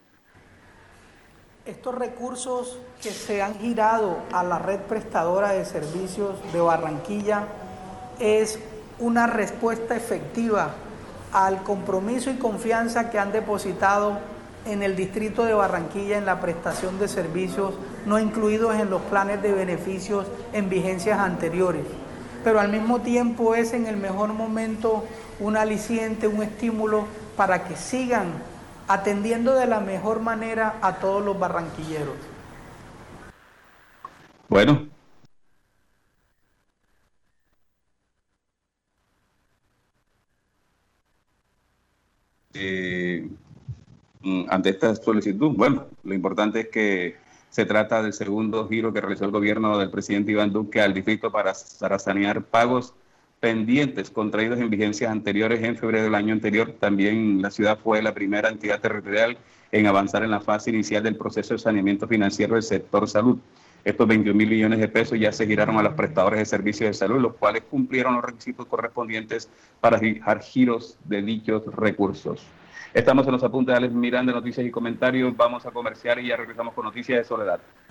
Estos 1.67 1.95
recursos 1.95 2.79
que 3.03 3.11
se 3.11 3.43
han 3.43 3.55
girado 3.59 4.17
a 4.33 4.43
la 4.43 4.59
red 4.59 4.81
prestadora 4.81 5.53
de 5.53 5.67
servicios 5.67 6.37
de 6.55 6.61
Barranquilla 6.61 7.45
es 8.19 8.59
una 8.99 9.27
respuesta 9.27 9.95
efectiva 9.95 10.71
al 11.33 11.63
compromiso 11.63 12.31
y 12.31 12.39
confianza 12.39 13.11
que 13.11 13.19
han 13.19 13.33
depositado 13.33 14.19
en 14.65 14.83
el 14.83 14.97
distrito 14.97 15.45
de 15.45 15.53
Barranquilla 15.53 16.17
en 16.17 16.25
la 16.25 16.41
prestación 16.41 16.99
de 16.99 17.09
servicios 17.09 17.75
no 18.07 18.19
incluidos 18.19 18.77
en 18.77 18.89
los 18.89 19.03
planes 19.03 19.43
de 19.43 19.53
beneficios 19.53 20.27
en 20.55 20.71
vigencias 20.71 21.19
anteriores. 21.19 21.85
Pero 22.43 22.59
al 22.59 22.71
mismo 22.71 23.03
tiempo 23.03 23.55
es 23.55 23.75
en 23.75 23.87
el 23.87 23.99
mejor 23.99 24.33
momento 24.33 25.05
un 25.39 25.59
aliciente, 25.59 26.27
un 26.27 26.43
estímulo 26.43 27.05
para 27.37 27.65
que 27.65 27.77
sigan 27.77 28.33
atendiendo 28.91 29.55
de 29.55 29.69
la 29.69 29.79
mejor 29.79 30.21
manera 30.21 30.81
a 30.83 30.97
todos 30.97 31.25
los 31.25 31.39
barranquilleros. 31.39 32.17
Bueno. 34.49 34.89
Eh, 42.53 43.31
mm, 44.23 44.43
ante 44.49 44.71
esta 44.71 44.97
solicitud, 44.97 45.53
bueno, 45.57 45.87
lo 46.03 46.13
importante 46.13 46.61
es 46.63 46.69
que 46.69 47.17
se 47.49 47.65
trata 47.67 48.03
del 48.03 48.13
segundo 48.13 48.69
giro 48.69 48.93
que 48.93 49.01
realizó 49.01 49.25
el 49.25 49.31
gobierno 49.31 49.79
del 49.79 49.91
presidente 49.91 50.33
Iván 50.33 50.53
Duque 50.53 50.81
al 50.81 50.95
distrito 50.95 51.31
para, 51.31 51.53
para 51.79 51.99
sanear 52.01 52.43
pagos 52.43 52.93
pendientes 53.41 54.11
contraídos 54.11 54.61
en 54.61 54.69
vigencias 54.69 55.11
anteriores 55.11 55.63
en 55.65 55.77
febrero 55.77 56.05
del 56.05 56.15
año 56.15 56.35
anterior. 56.35 56.75
También 56.79 57.41
la 57.41 57.51
ciudad 57.51 57.79
fue 57.79 58.03
la 58.03 58.13
primera 58.13 58.51
entidad 58.51 58.81
territorial 58.81 59.39
en 59.73 59.87
avanzar 59.87 60.23
en 60.23 60.31
la 60.31 60.41
fase 60.41 60.71
inicial 60.71 61.03
del 61.03 61.17
proceso 61.17 61.55
de 61.55 61.59
saneamiento 61.59 62.07
financiero 62.07 62.55
del 62.55 62.63
sector 62.63 63.09
salud. 63.09 63.39
Estos 63.83 64.07
21 64.07 64.37
mil 64.37 64.51
millones 64.51 64.79
de 64.79 64.89
pesos 64.89 65.19
ya 65.19 65.33
se 65.33 65.47
giraron 65.47 65.79
a 65.79 65.83
los 65.83 65.95
prestadores 65.95 66.39
de 66.39 66.45
servicios 66.45 66.91
de 66.91 66.95
salud, 66.95 67.19
los 67.19 67.35
cuales 67.35 67.63
cumplieron 67.63 68.15
los 68.15 68.25
requisitos 68.25 68.67
correspondientes 68.67 69.49
para 69.81 69.99
fijar 69.99 70.43
giros 70.43 70.99
de 71.05 71.23
dichos 71.23 71.65
recursos. 71.75 72.47
Estamos 72.93 73.25
en 73.27 73.33
los 73.33 73.43
apuntes 73.43 73.73
de 73.73 73.79
Alex 73.79 73.95
Miranda, 73.95 74.33
noticias 74.33 74.67
y 74.67 74.71
comentarios. 74.71 75.35
Vamos 75.35 75.65
a 75.65 75.71
comerciar 75.71 76.19
y 76.19 76.27
ya 76.27 76.37
regresamos 76.37 76.75
con 76.75 76.85
noticias 76.85 77.19
de 77.19 77.25
Soledad. 77.25 77.61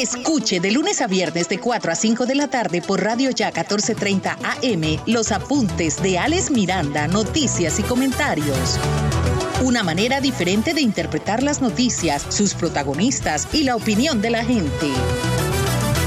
Escuche 0.00 0.60
de 0.60 0.70
lunes 0.70 1.02
a 1.02 1.06
viernes 1.06 1.50
de 1.50 1.58
4 1.58 1.92
a 1.92 1.94
5 1.94 2.24
de 2.24 2.34
la 2.34 2.48
tarde 2.48 2.80
por 2.80 3.04
Radio 3.04 3.28
Ya 3.32 3.48
1430 3.48 4.38
AM 4.42 4.98
los 5.04 5.30
apuntes 5.30 6.02
de 6.02 6.18
Alex 6.18 6.50
Miranda, 6.50 7.06
noticias 7.06 7.78
y 7.78 7.82
comentarios. 7.82 8.78
Una 9.62 9.82
manera 9.82 10.22
diferente 10.22 10.72
de 10.72 10.80
interpretar 10.80 11.42
las 11.42 11.60
noticias, 11.60 12.24
sus 12.30 12.54
protagonistas 12.54 13.46
y 13.52 13.64
la 13.64 13.76
opinión 13.76 14.22
de 14.22 14.30
la 14.30 14.42
gente. 14.42 14.88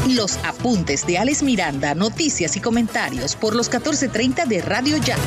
Los 0.09 0.37
apuntes 0.37 1.05
de 1.05 1.19
Alex 1.19 1.43
Miranda, 1.43 1.93
noticias 1.93 2.57
y 2.57 2.61
comentarios 2.61 3.35
por 3.35 3.55
los 3.55 3.67
1430 3.67 4.47
de 4.47 4.61
Radio 4.63 4.97
Ya. 4.97 5.17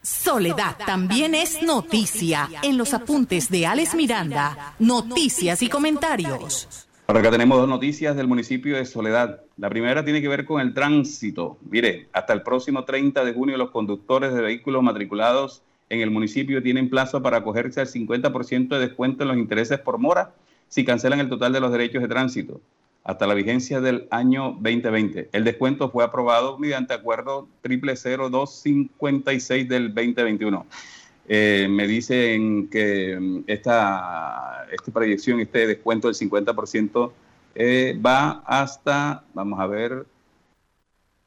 Soledad 0.00 0.76
también 0.86 1.34
es 1.34 1.60
noticia 1.60 2.48
en 2.62 2.78
los 2.78 2.94
apuntes 2.94 3.48
de 3.50 3.66
Alex 3.66 3.96
Miranda, 3.96 4.76
noticias 4.78 5.60
y 5.62 5.68
comentarios. 5.68 6.81
Ahora 7.06 7.20
acá 7.20 7.30
tenemos 7.30 7.58
dos 7.58 7.68
noticias 7.68 8.16
del 8.16 8.28
municipio 8.28 8.76
de 8.76 8.86
Soledad. 8.86 9.40
La 9.56 9.68
primera 9.68 10.04
tiene 10.04 10.22
que 10.22 10.28
ver 10.28 10.44
con 10.44 10.60
el 10.60 10.72
tránsito. 10.72 11.58
Mire, 11.68 12.08
hasta 12.12 12.32
el 12.32 12.42
próximo 12.42 12.84
30 12.84 13.24
de 13.24 13.32
junio 13.32 13.56
los 13.56 13.70
conductores 13.70 14.32
de 14.32 14.40
vehículos 14.40 14.82
matriculados 14.82 15.62
en 15.88 16.00
el 16.00 16.10
municipio 16.10 16.62
tienen 16.62 16.88
plazo 16.88 17.20
para 17.20 17.38
acogerse 17.38 17.80
al 17.80 17.88
50% 17.88 18.68
de 18.68 18.78
descuento 18.78 19.24
en 19.24 19.28
los 19.28 19.36
intereses 19.36 19.80
por 19.80 19.98
mora 19.98 20.32
si 20.68 20.84
cancelan 20.84 21.20
el 21.20 21.28
total 21.28 21.52
de 21.52 21.60
los 21.60 21.72
derechos 21.72 22.02
de 22.02 22.08
tránsito 22.08 22.60
hasta 23.04 23.26
la 23.26 23.34
vigencia 23.34 23.80
del 23.80 24.06
año 24.10 24.56
2020. 24.60 25.30
El 25.32 25.44
descuento 25.44 25.90
fue 25.90 26.04
aprobado 26.04 26.58
mediante 26.58 26.94
acuerdo 26.94 27.48
000256 27.62 29.68
del 29.68 29.94
2021. 29.94 30.66
Eh, 31.28 31.68
me 31.70 31.86
dicen 31.86 32.68
que 32.68 33.18
mm, 33.18 33.44
esta, 33.46 34.66
esta 34.70 34.92
proyección, 34.92 35.40
este 35.40 35.66
descuento 35.66 36.08
del 36.08 36.16
50% 36.16 37.12
eh, 37.54 37.98
va 38.04 38.42
hasta, 38.46 39.24
vamos 39.34 39.60
a 39.60 39.66
ver, 39.66 40.06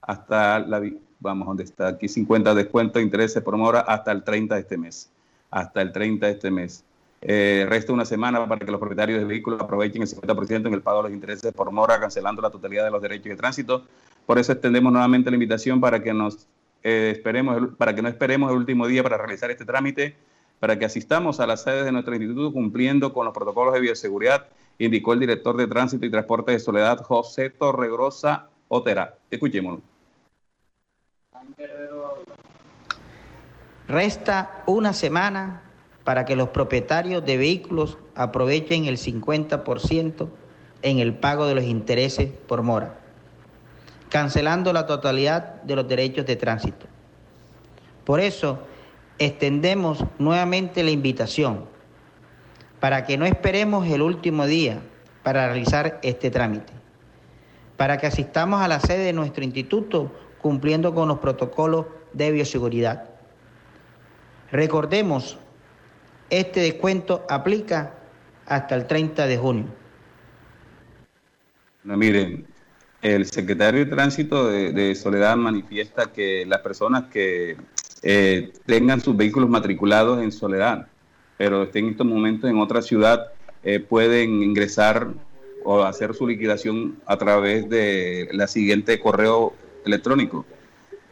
hasta 0.01 0.59
la, 0.59 0.81
vamos, 1.19 1.47
donde 1.47 1.63
está 1.63 1.87
aquí 1.87 2.07
50 2.07 2.53
descuento 2.53 2.99
de 2.99 3.05
intereses 3.05 3.41
por 3.41 3.57
mora 3.57 3.79
hasta 3.81 4.11
el 4.11 4.23
30 4.23 4.55
de 4.55 4.61
este 4.61 4.77
mes, 4.77 5.09
hasta 5.49 5.81
el 5.81 5.91
30 5.91 6.25
de 6.25 6.31
este 6.33 6.51
mes. 6.51 6.83
Eh, 7.21 7.65
resta 7.67 7.91
una 7.91 8.05
semana 8.05 8.47
para 8.47 8.63
que 8.63 8.71
los 8.71 8.79
propietarios 8.79 9.19
de 9.19 9.25
vehículos 9.25 9.59
aprovechen 9.59 10.01
el 10.03 10.07
50% 10.07 10.67
en 10.67 10.73
el 10.73 10.81
pago 10.81 10.97
de 10.97 11.03
los 11.09 11.13
intereses 11.13 11.51
por 11.53 11.71
mora, 11.71 11.99
cancelando 11.99 12.41
la 12.41 12.51
totalidad 12.51 12.83
de 12.83 12.91
los 12.91 13.01
derechos 13.01 13.29
de 13.29 13.35
tránsito. 13.35 13.83
Por 14.25 14.37
eso 14.37 14.51
extendemos 14.51 14.91
nuevamente 14.91 15.31
la 15.31 15.35
invitación 15.35 15.79
para 15.81 16.03
que 16.03 16.13
nos 16.13 16.47
eh, 16.85 17.09
esperemos, 17.09 17.69
para 17.79 17.95
que 17.95 18.03
no 18.03 18.07
esperemos 18.07 18.51
el 18.51 18.57
último 18.57 18.85
día 18.85 19.01
para 19.01 19.17
realizar 19.17 19.49
este 19.49 19.65
trámite, 19.65 20.15
para 20.59 20.77
que 20.77 20.85
asistamos 20.85 21.39
a 21.39 21.47
las 21.47 21.63
sedes 21.63 21.83
de 21.83 21.91
nuestro 21.91 22.13
instituto 22.13 22.53
cumpliendo 22.53 23.11
con 23.11 23.25
los 23.25 23.33
protocolos 23.33 23.73
de 23.73 23.79
bioseguridad, 23.79 24.45
indicó 24.77 25.13
el 25.13 25.19
director 25.19 25.57
de 25.57 25.65
Tránsito 25.65 26.05
y 26.05 26.11
Transporte 26.11 26.51
de 26.51 26.59
Soledad, 26.59 26.99
José 26.99 27.49
Torregrosa 27.49 28.49
Otera. 28.67 29.15
Escuchémoslo. 29.31 29.81
Resta 33.87 34.63
una 34.67 34.93
semana 34.93 35.63
para 36.03 36.23
que 36.23 36.35
los 36.35 36.49
propietarios 36.49 37.25
de 37.25 37.37
vehículos 37.37 37.97
aprovechen 38.13 38.85
el 38.85 38.97
50% 38.97 40.29
en 40.83 40.99
el 40.99 41.15
pago 41.15 41.47
de 41.47 41.55
los 41.55 41.63
intereses 41.63 42.29
por 42.47 42.61
mora, 42.61 42.99
cancelando 44.09 44.73
la 44.73 44.85
totalidad 44.85 45.61
de 45.63 45.75
los 45.75 45.87
derechos 45.87 46.25
de 46.25 46.35
tránsito. 46.35 46.85
Por 48.03 48.19
eso, 48.19 48.59
extendemos 49.17 50.03
nuevamente 50.19 50.83
la 50.83 50.91
invitación 50.91 51.65
para 52.79 53.05
que 53.05 53.17
no 53.17 53.25
esperemos 53.25 53.87
el 53.87 54.01
último 54.01 54.45
día 54.45 54.79
para 55.23 55.47
realizar 55.47 55.99
este 56.03 56.29
trámite, 56.29 56.73
para 57.77 57.97
que 57.97 58.07
asistamos 58.07 58.61
a 58.61 58.67
la 58.67 58.79
sede 58.79 59.05
de 59.05 59.13
nuestro 59.13 59.43
instituto 59.43 60.11
cumpliendo 60.39 60.93
con 60.93 61.07
los 61.07 61.19
protocolos 61.19 61.87
de 62.13 62.31
bioseguridad. 62.31 63.09
Recordemos, 64.51 65.39
este 66.29 66.59
descuento 66.59 67.25
aplica 67.27 67.93
hasta 68.45 68.75
el 68.75 68.85
30 68.85 69.25
de 69.25 69.37
junio. 69.37 69.65
No, 71.83 71.97
miren, 71.97 72.47
el 73.05 73.25
secretario 73.27 73.85
de 73.85 73.91
Tránsito 73.91 74.49
de, 74.49 74.95
Soledad 74.95 75.37
manifiesta 75.37 76.11
que 76.11 76.43
las 76.47 76.61
personas 76.61 77.03
que 77.11 77.55
eh, 78.01 78.51
tengan 78.65 78.99
sus 78.99 79.15
vehículos 79.15 79.47
matriculados 79.47 80.23
en 80.23 80.31
Soledad, 80.31 80.87
pero 81.37 81.61
estén 81.63 81.85
en 81.85 81.91
estos 81.91 82.07
momentos 82.07 82.49
en 82.49 82.57
otra 82.57 82.81
ciudad, 82.81 83.27
eh, 83.63 83.79
pueden 83.79 84.41
ingresar 84.41 85.09
o 85.63 85.83
hacer 85.83 86.15
su 86.15 86.25
liquidación 86.25 86.99
a 87.05 87.15
través 87.17 87.69
de 87.69 88.27
la 88.31 88.47
siguiente 88.47 88.99
correo 88.99 89.53
electrónico. 89.85 90.43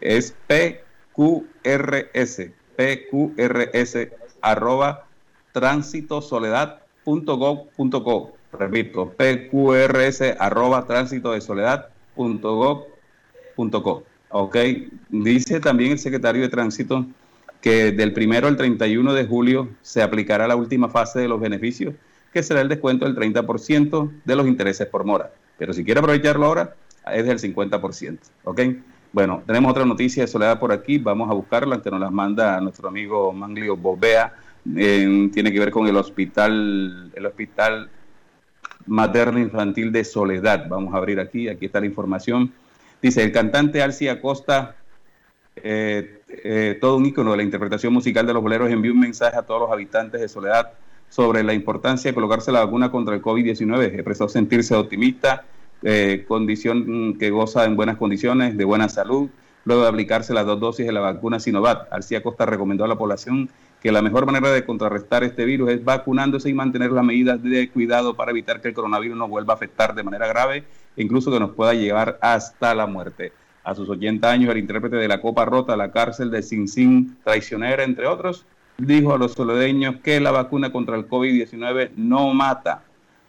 Es 0.01 0.33
PQRS, 0.47 2.41
PQRS 2.75 4.07
arroba 4.41 5.05
tránsitosoledad.gov.co. 5.51 8.33
Repito, 8.57 9.13
pqrs 9.17 10.21
arroba 10.39 10.85
tránsito 10.85 11.31
de 11.31 11.41
soledad.gov.co. 11.41 14.03
Ok, 14.29 14.57
dice 15.09 15.59
también 15.59 15.91
el 15.91 15.99
secretario 15.99 16.41
de 16.41 16.49
Tránsito 16.49 17.05
que 17.61 17.91
del 17.91 18.13
primero 18.13 18.47
al 18.47 18.57
31 18.57 19.13
de 19.13 19.25
julio 19.25 19.69
se 19.81 20.01
aplicará 20.01 20.47
la 20.47 20.55
última 20.55 20.89
fase 20.89 21.19
de 21.19 21.27
los 21.27 21.39
beneficios, 21.39 21.93
que 22.33 22.43
será 22.43 22.61
el 22.61 22.67
descuento 22.67 23.05
del 23.05 23.15
30% 23.15 24.11
de 24.25 24.35
los 24.35 24.47
intereses 24.47 24.87
por 24.87 25.05
mora. 25.05 25.31
Pero 25.57 25.71
si 25.71 25.85
quiere 25.85 25.99
aprovecharlo 25.99 26.45
ahora, 26.45 26.75
es 27.11 27.25
del 27.25 27.39
50%. 27.39 28.17
Ok, 28.43 28.61
bueno, 29.11 29.43
tenemos 29.45 29.71
otra 29.71 29.85
noticia 29.85 30.23
de 30.23 30.27
Soledad 30.27 30.59
por 30.59 30.71
aquí, 30.71 30.97
vamos 30.97 31.29
a 31.29 31.33
buscarla, 31.33 31.81
que 31.81 31.91
nos 31.91 31.99
las 31.99 32.11
manda 32.11 32.59
nuestro 32.59 32.89
amigo 32.89 33.31
Manglio 33.31 33.77
Bobea, 33.77 34.33
tiene 34.63 35.51
que 35.51 35.59
ver 35.59 35.71
con 35.71 35.87
el 35.87 35.95
hospital, 35.95 37.11
el 37.13 37.25
hospital 37.25 37.89
materno 38.85 39.39
infantil 39.39 39.91
de 39.91 40.03
Soledad. 40.03 40.67
Vamos 40.67 40.93
a 40.93 40.97
abrir 40.97 41.19
aquí, 41.19 41.47
aquí 41.47 41.65
está 41.65 41.79
la 41.79 41.85
información. 41.85 42.51
Dice, 43.01 43.23
el 43.23 43.31
cantante 43.31 43.81
Alci 43.81 44.07
Acosta, 44.07 44.75
eh, 45.55 46.21
eh, 46.27 46.77
todo 46.79 46.97
un 46.97 47.05
ícono 47.05 47.31
de 47.31 47.37
la 47.37 47.43
interpretación 47.43 47.93
musical 47.93 48.25
de 48.25 48.33
los 48.33 48.41
boleros, 48.41 48.69
envió 48.71 48.93
un 48.93 48.99
mensaje 48.99 49.37
a 49.37 49.43
todos 49.43 49.61
los 49.61 49.71
habitantes 49.71 50.21
de 50.21 50.27
Soledad 50.27 50.71
sobre 51.09 51.43
la 51.43 51.53
importancia 51.53 52.09
de 52.09 52.15
colocarse 52.15 52.51
la 52.51 52.65
vacuna 52.65 52.89
contra 52.89 53.13
el 53.13 53.21
COVID-19. 53.21 53.93
Expresó 53.93 54.27
sentirse 54.27 54.73
optimista, 54.73 55.45
eh, 55.83 56.25
condición 56.27 57.17
que 57.19 57.29
goza 57.29 57.65
en 57.65 57.75
buenas 57.75 57.97
condiciones, 57.97 58.57
de 58.57 58.65
buena 58.65 58.89
salud, 58.89 59.29
luego 59.65 59.83
de 59.83 59.89
aplicarse 59.89 60.33
las 60.33 60.45
dos 60.45 60.59
dosis 60.59 60.85
de 60.85 60.91
la 60.91 61.01
vacuna 61.01 61.39
Sinovac. 61.39 61.87
Alci 61.91 62.15
Acosta 62.15 62.45
recomendó 62.45 62.85
a 62.85 62.87
la 62.87 62.97
población 62.97 63.49
que 63.83 63.91
la 63.91 64.01
mejor 64.01 64.25
manera 64.25 64.49
de 64.49 64.63
contrarrestar 64.63 65.25
este 65.25 65.43
virus 65.43 65.69
es 65.69 65.83
vacunándose 65.83 66.49
y 66.49 66.53
mantener 66.53 66.93
las 66.93 67.03
medidas 67.03 67.43
de 67.43 67.69
cuidado 67.69 68.15
para 68.15 68.31
evitar 68.31 68.61
que 68.61 68.69
el 68.69 68.73
coronavirus 68.73 69.17
nos 69.17 69.29
vuelva 69.29 69.53
a 69.53 69.55
afectar 69.57 69.93
de 69.93 70.03
manera 70.03 70.25
grave 70.25 70.63
e 70.95 71.03
incluso 71.03 71.29
que 71.29 71.39
nos 71.39 71.51
pueda 71.51 71.73
llevar 71.73 72.17
hasta 72.21 72.73
la 72.73 72.87
muerte. 72.87 73.33
A 73.65 73.75
sus 73.75 73.89
80 73.89 74.31
años, 74.31 74.51
el 74.51 74.59
intérprete 74.59 74.95
de 74.95 75.07
la 75.09 75.19
Copa 75.19 75.43
Rota, 75.43 75.75
la 75.75 75.91
cárcel 75.91 76.31
de 76.31 76.41
Sin 76.43 76.69
Sin, 76.69 77.17
traicionera, 77.25 77.83
entre 77.83 78.07
otros, 78.07 78.45
dijo 78.77 79.13
a 79.13 79.17
los 79.17 79.33
soledeños 79.33 79.97
que 80.01 80.21
la 80.21 80.31
vacuna 80.31 80.71
contra 80.71 80.95
el 80.95 81.09
COVID-19 81.09 81.91
no 81.97 82.33
mata. 82.33 82.83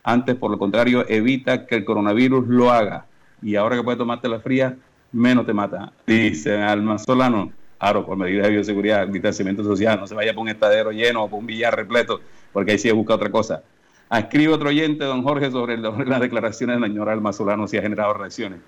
Antes, 0.05 0.37
por 0.37 0.53
lo 0.53 0.59
contrario, 0.59 1.05
evita 1.09 1.67
que 1.67 1.75
el 1.75 1.85
coronavirus 1.85 2.47
lo 2.47 2.71
haga. 2.71 3.07
Y 3.43 3.57
ahora 3.57 3.75
que 3.75 3.83
puedes 3.83 3.99
tomarte 3.99 4.29
la 4.29 4.39
fría, 4.39 4.77
menos 5.11 5.47
te 5.47 5.53
mata. 5.53 5.93
Dice 6.07 6.63
Alma 6.63 6.99
Solano, 6.99 7.51
claro, 7.85 8.07
por 8.07 8.17
medidas 8.17 8.47
de 8.47 8.53
bioseguridad, 8.53 9.07
distanciamiento 9.09 9.63
social, 9.63 10.01
no 10.01 10.07
se 10.07 10.15
vaya 10.15 10.33
por 10.33 10.43
un 10.43 10.49
estadero 10.49 10.91
lleno 10.91 11.25
o 11.25 11.29
por 11.29 11.39
un 11.39 11.47
billar 11.47 11.77
repleto, 11.77 12.19
porque 12.51 12.73
ahí 12.73 12.79
sí 12.79 12.91
busca 12.93 13.15
otra 13.15 13.31
cosa. 13.31 13.63
Escribe 14.11 14.55
otro 14.55 14.71
oyente, 14.71 15.05
don 15.05 15.23
Jorge, 15.23 15.51
sobre, 15.51 15.77
las 16.07 16.21
declaraciones 16.21 16.77
de 16.77 16.81
la 16.81 16.87
señora 16.87 17.13
Alma 17.13 17.35
Solano, 17.35 17.69
si 17.69 17.77
ha 17.77 17.83
generado 17.83 18.15
reacciones. 18.15 18.61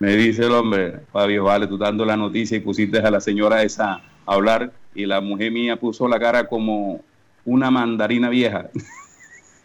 Me 0.00 0.16
dice 0.16 0.46
el 0.46 0.52
hombre, 0.52 1.02
Fabio, 1.12 1.44
vale, 1.44 1.68
tú 1.68 1.78
dando 1.78 2.04
la 2.04 2.16
noticia 2.16 2.56
y 2.56 2.60
pusiste 2.60 2.98
a 2.98 3.10
la 3.12 3.20
señora 3.20 3.62
esa 3.62 4.02
a 4.26 4.34
hablar 4.34 4.72
y 4.92 5.06
la 5.06 5.20
mujer 5.20 5.52
mía 5.52 5.76
puso 5.76 6.08
la 6.08 6.18
cara 6.18 6.48
como 6.48 7.00
una 7.44 7.70
mandarina 7.70 8.28
vieja. 8.28 8.70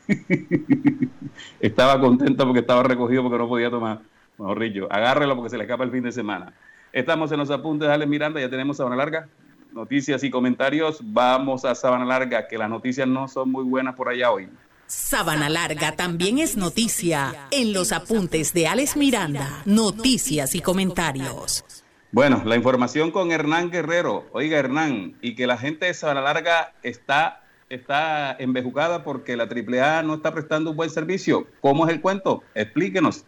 estaba 1.59 1.99
contenta 1.99 2.45
porque 2.45 2.59
estaba 2.59 2.83
recogido 2.83 3.23
porque 3.23 3.39
no 3.39 3.47
podía 3.47 3.71
tomar. 3.71 4.01
Mejor 4.37 4.59
dicho, 4.59 4.87
agárrelo 4.91 5.35
porque 5.35 5.49
se 5.49 5.57
le 5.57 5.63
escapa 5.63 5.83
el 5.83 5.91
fin 5.91 6.03
de 6.03 6.11
semana. 6.11 6.53
Estamos 6.91 7.31
en 7.31 7.37
los 7.37 7.51
apuntes 7.51 7.87
de 7.87 7.93
Alex 7.93 8.09
Miranda, 8.09 8.41
ya 8.41 8.49
tenemos 8.49 8.77
Sabana 8.77 8.95
Larga. 8.95 9.27
Noticias 9.71 10.23
y 10.23 10.31
comentarios. 10.31 10.99
Vamos 11.03 11.63
a 11.63 11.75
Sabana 11.75 12.03
Larga, 12.03 12.47
que 12.47 12.57
las 12.57 12.69
noticias 12.69 13.07
no 13.07 13.27
son 13.27 13.51
muy 13.51 13.63
buenas 13.63 13.95
por 13.95 14.09
allá 14.09 14.31
hoy. 14.31 14.49
Sabana 14.87 15.49
Larga 15.49 15.95
también 15.95 16.39
es 16.39 16.57
noticia 16.57 17.47
en 17.51 17.73
los 17.73 17.91
apuntes 17.91 18.53
de 18.53 18.67
Alex 18.67 18.97
Miranda, 18.97 19.61
noticias 19.65 20.55
y 20.55 20.61
comentarios. 20.61 21.63
Bueno, 22.11 22.41
la 22.43 22.55
información 22.55 23.11
con 23.11 23.31
Hernán 23.31 23.69
Guerrero. 23.69 24.25
Oiga, 24.31 24.57
Hernán, 24.57 25.15
y 25.21 25.35
que 25.35 25.45
la 25.45 25.59
gente 25.59 25.85
de 25.85 25.93
Sabana 25.93 26.21
Larga 26.21 26.73
está, 26.81 27.43
está 27.69 28.35
embejucada 28.39 29.03
porque 29.03 29.37
la 29.37 29.43
AAA 29.43 30.01
no 30.01 30.15
está 30.15 30.33
prestando 30.33 30.71
un 30.71 30.77
buen 30.77 30.89
servicio. 30.89 31.45
¿Cómo 31.61 31.85
es 31.85 31.93
el 31.93 32.01
cuento? 32.01 32.41
Explíquenos. 32.55 33.25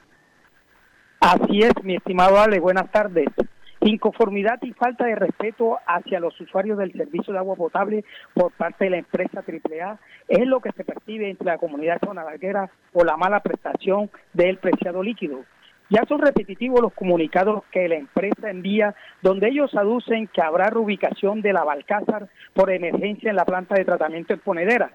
Así 1.21 1.59
es, 1.61 1.71
mi 1.83 1.97
estimado 1.97 2.39
Ale, 2.39 2.59
buenas 2.59 2.91
tardes. 2.91 3.27
Inconformidad 3.81 4.57
y 4.63 4.73
falta 4.73 5.05
de 5.05 5.13
respeto 5.13 5.77
hacia 5.85 6.19
los 6.19 6.39
usuarios 6.41 6.79
del 6.79 6.91
servicio 6.93 7.31
de 7.31 7.37
agua 7.37 7.55
potable 7.55 8.03
por 8.33 8.51
parte 8.53 8.85
de 8.85 8.89
la 8.89 8.97
empresa 8.97 9.43
AAA 9.47 9.99
es 10.27 10.47
lo 10.47 10.61
que 10.61 10.71
se 10.71 10.83
percibe 10.83 11.29
entre 11.29 11.45
la 11.45 11.59
comunidad 11.59 11.99
sonalarguera 12.03 12.71
por 12.91 13.05
la 13.05 13.17
mala 13.17 13.39
prestación 13.41 14.09
del 14.33 14.57
preciado 14.57 15.03
líquido. 15.03 15.41
Ya 15.91 16.05
son 16.07 16.21
repetitivos 16.21 16.81
los 16.81 16.93
comunicados 16.93 17.65
que 17.71 17.87
la 17.87 17.97
empresa 17.97 18.49
envía, 18.49 18.95
donde 19.21 19.49
ellos 19.49 19.75
aducen 19.75 20.25
que 20.25 20.41
habrá 20.41 20.71
reubicación 20.71 21.43
de 21.43 21.53
la 21.53 21.63
Balcázar 21.63 22.29
por 22.55 22.71
emergencia 22.71 23.29
en 23.29 23.35
la 23.35 23.45
planta 23.45 23.75
de 23.75 23.85
tratamiento 23.85 24.33
en 24.33 24.39
Ponedera, 24.39 24.91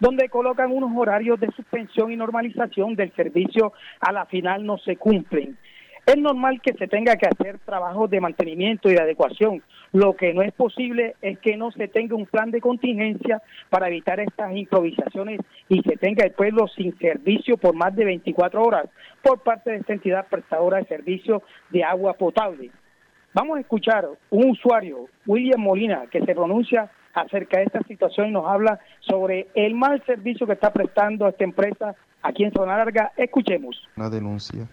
donde 0.00 0.28
colocan 0.28 0.72
unos 0.72 0.90
horarios 0.96 1.38
de 1.40 1.50
suspensión 1.52 2.12
y 2.12 2.16
normalización 2.16 2.94
del 2.94 3.12
servicio, 3.14 3.72
a 4.00 4.12
la 4.12 4.26
final 4.26 4.64
no 4.64 4.78
se 4.78 4.96
cumplen. 4.96 5.56
Es 6.04 6.18
normal 6.18 6.60
que 6.60 6.72
se 6.72 6.88
tenga 6.88 7.16
que 7.16 7.28
hacer 7.28 7.60
trabajos 7.60 8.10
de 8.10 8.20
mantenimiento 8.20 8.90
y 8.90 8.94
de 8.94 9.00
adecuación. 9.00 9.62
Lo 9.92 10.16
que 10.16 10.34
no 10.34 10.42
es 10.42 10.52
posible 10.52 11.14
es 11.22 11.38
que 11.38 11.56
no 11.56 11.70
se 11.70 11.86
tenga 11.86 12.16
un 12.16 12.26
plan 12.26 12.50
de 12.50 12.60
contingencia 12.60 13.40
para 13.70 13.86
evitar 13.86 14.18
estas 14.18 14.56
improvisaciones 14.56 15.40
y 15.68 15.80
se 15.82 15.96
tenga 15.96 16.24
el 16.24 16.32
pueblo 16.32 16.66
sin 16.66 16.98
servicio 16.98 17.56
por 17.56 17.76
más 17.76 17.94
de 17.94 18.04
24 18.04 18.62
horas 18.62 18.86
por 19.22 19.40
parte 19.42 19.70
de 19.70 19.76
esta 19.76 19.92
entidad 19.92 20.26
prestadora 20.28 20.78
de 20.78 20.86
servicio 20.86 21.44
de 21.70 21.84
agua 21.84 22.14
potable. 22.14 22.72
Vamos 23.32 23.58
a 23.58 23.60
escuchar 23.60 24.08
un 24.30 24.50
usuario, 24.50 25.06
William 25.24 25.60
Molina, 25.60 26.06
que 26.10 26.20
se 26.20 26.34
pronuncia 26.34 26.90
acerca 27.14 27.58
de 27.58 27.64
esta 27.64 27.82
situación 27.82 28.28
y 28.28 28.30
nos 28.32 28.46
habla 28.46 28.80
sobre 29.00 29.48
el 29.54 29.74
mal 29.74 30.02
servicio 30.06 30.46
que 30.46 30.54
está 30.54 30.72
prestando 30.72 31.28
esta 31.28 31.44
empresa 31.44 31.94
aquí 32.22 32.44
en 32.44 32.52
Zona 32.52 32.76
Larga. 32.76 33.12
Escuchemos. 33.16 33.88
Una 33.96 34.10
denuncia 34.10 34.66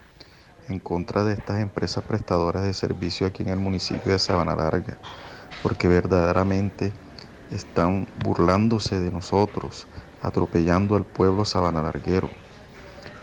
en 0.69 0.79
contra 0.79 1.23
de 1.23 1.33
estas 1.33 1.61
empresas 1.61 2.03
prestadoras 2.03 2.63
de 2.63 2.73
servicio 2.73 3.27
aquí 3.27 3.43
en 3.43 3.49
el 3.49 3.59
municipio 3.59 4.11
de 4.11 4.19
Sabana 4.19 4.55
Larga, 4.55 4.97
porque 5.63 5.87
verdaderamente 5.87 6.93
están 7.51 8.07
burlándose 8.23 8.99
de 8.99 9.11
nosotros, 9.11 9.87
atropellando 10.21 10.95
al 10.95 11.05
pueblo 11.05 11.45
sabanalarguero. 11.45 12.29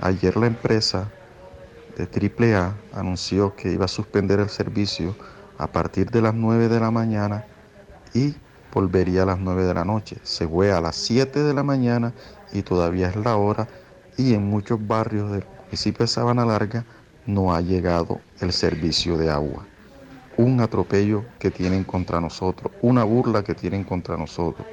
Ayer 0.01 0.37
la 0.37 0.47
empresa 0.47 1.11
de 1.97 2.05
AAA 2.05 2.75
anunció 2.93 3.55
que 3.55 3.73
iba 3.73 3.85
a 3.85 3.89
suspender 3.89 4.41
el 4.41 4.49
servicio 4.49 5.15
a 5.57 5.69
partir 5.69 6.11
de 6.11 6.21
las 6.21 6.35
9 6.35 6.69
de 6.69 6.81
la 6.81 6.91
mañana 6.91 7.45
y 8.13 8.35
volvería 8.73 9.23
a 9.23 9.27
las 9.27 9.39
9 9.39 9.65
de 9.65 9.75
la 9.75 9.85
noche. 9.85 10.17
Se 10.23 10.47
fue 10.47 10.73
a 10.73 10.81
las 10.81 10.97
7 10.97 11.43
de 11.43 11.55
la 11.55 11.63
mañana 11.63 12.13
y 12.53 12.63
todavía 12.63 13.09
es 13.09 13.17
la 13.17 13.37
hora 13.37 13.69
y 14.17 14.35
en 14.35 14.45
muchos 14.49 14.85
barrios 14.87 15.31
del 15.33 15.45
municipio 15.65 16.05
de 16.05 16.09
Sabana 16.09 16.45
Larga 16.45 16.85
no 17.27 17.55
ha 17.55 17.61
llegado 17.61 18.21
el 18.41 18.53
servicio 18.53 19.19
de 19.19 19.31
agua. 19.31 19.67
Un 20.37 20.61
atropello 20.61 21.25
que 21.39 21.51
tienen 21.51 21.85
contra 21.85 22.21
nosotros, 22.21 22.73
una 22.83 23.05
burla 23.05 23.43
que 23.43 23.55
tienen 23.55 23.85
contra 23.85 24.17
nosotros. 24.17 24.67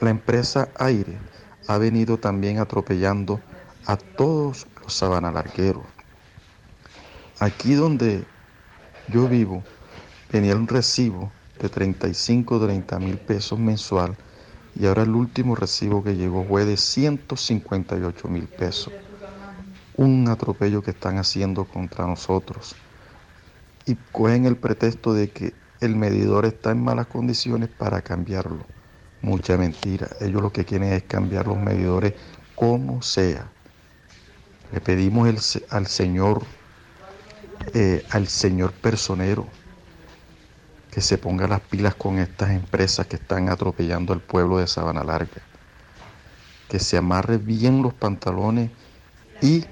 La 0.00 0.10
empresa 0.10 0.68
Aire 0.78 1.18
ha 1.68 1.78
venido 1.78 2.18
también 2.18 2.58
atropellando 2.58 3.40
a 3.86 3.96
todos 3.96 4.66
los 4.82 4.92
sabanalargueros. 4.92 5.84
Aquí 7.38 7.74
donde 7.74 8.24
yo 9.08 9.28
vivo, 9.28 9.62
tenía 10.30 10.56
un 10.56 10.66
recibo 10.66 11.30
de 11.60 11.68
35, 11.68 12.60
30 12.60 12.98
mil 12.98 13.18
pesos 13.18 13.58
mensual 13.58 14.16
y 14.78 14.86
ahora 14.86 15.02
el 15.02 15.14
último 15.14 15.54
recibo 15.54 16.04
que 16.04 16.16
llegó 16.16 16.44
fue 16.44 16.64
de 16.64 16.76
158 16.76 18.28
mil 18.28 18.46
pesos 18.46 18.92
un 19.96 20.28
atropello 20.28 20.82
que 20.82 20.90
están 20.90 21.18
haciendo 21.18 21.64
contra 21.64 22.06
nosotros. 22.06 22.76
Y 23.86 23.96
cogen 24.12 24.46
el 24.46 24.56
pretexto 24.56 25.14
de 25.14 25.30
que 25.30 25.54
el 25.80 25.96
medidor 25.96 26.44
está 26.44 26.72
en 26.72 26.82
malas 26.82 27.06
condiciones 27.06 27.68
para 27.68 28.02
cambiarlo. 28.02 28.64
Mucha 29.22 29.56
mentira. 29.56 30.08
Ellos 30.20 30.42
lo 30.42 30.52
que 30.52 30.64
quieren 30.64 30.92
es 30.92 31.04
cambiar 31.04 31.46
los 31.46 31.58
medidores 31.58 32.14
como 32.54 33.02
sea. 33.02 33.50
Le 34.72 34.80
pedimos 34.80 35.58
al 35.70 35.86
señor, 35.86 36.42
eh, 37.72 38.04
al 38.10 38.26
señor 38.26 38.72
personero, 38.72 39.46
que 40.96 41.02
se 41.02 41.18
ponga 41.18 41.46
las 41.46 41.60
pilas 41.60 41.94
con 41.94 42.18
estas 42.18 42.52
empresas 42.52 43.06
que 43.06 43.16
están 43.16 43.50
atropellando 43.50 44.14
al 44.14 44.20
pueblo 44.20 44.56
de 44.56 44.66
Sabana 44.66 45.04
Larga. 45.04 45.42
Que 46.70 46.78
se 46.78 46.96
amarre 46.96 47.36
bien 47.36 47.82
los 47.82 47.92
pantalones 47.92 48.70
y 49.42 49.66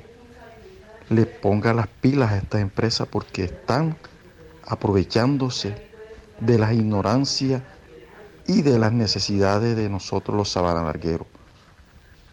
le 1.08 1.24
ponga 1.24 1.72
las 1.72 1.86
pilas 1.86 2.30
a 2.30 2.36
esta 2.36 2.60
empresa 2.60 3.06
porque 3.06 3.44
están 3.44 3.96
aprovechándose 4.68 5.74
de 6.40 6.58
la 6.58 6.74
ignorancia 6.74 7.62
y 8.46 8.60
de 8.60 8.78
las 8.78 8.92
necesidades 8.92 9.76
de 9.76 9.88
nosotros 9.88 10.36
los 10.36 10.50
sabanalargueros. 10.50 11.26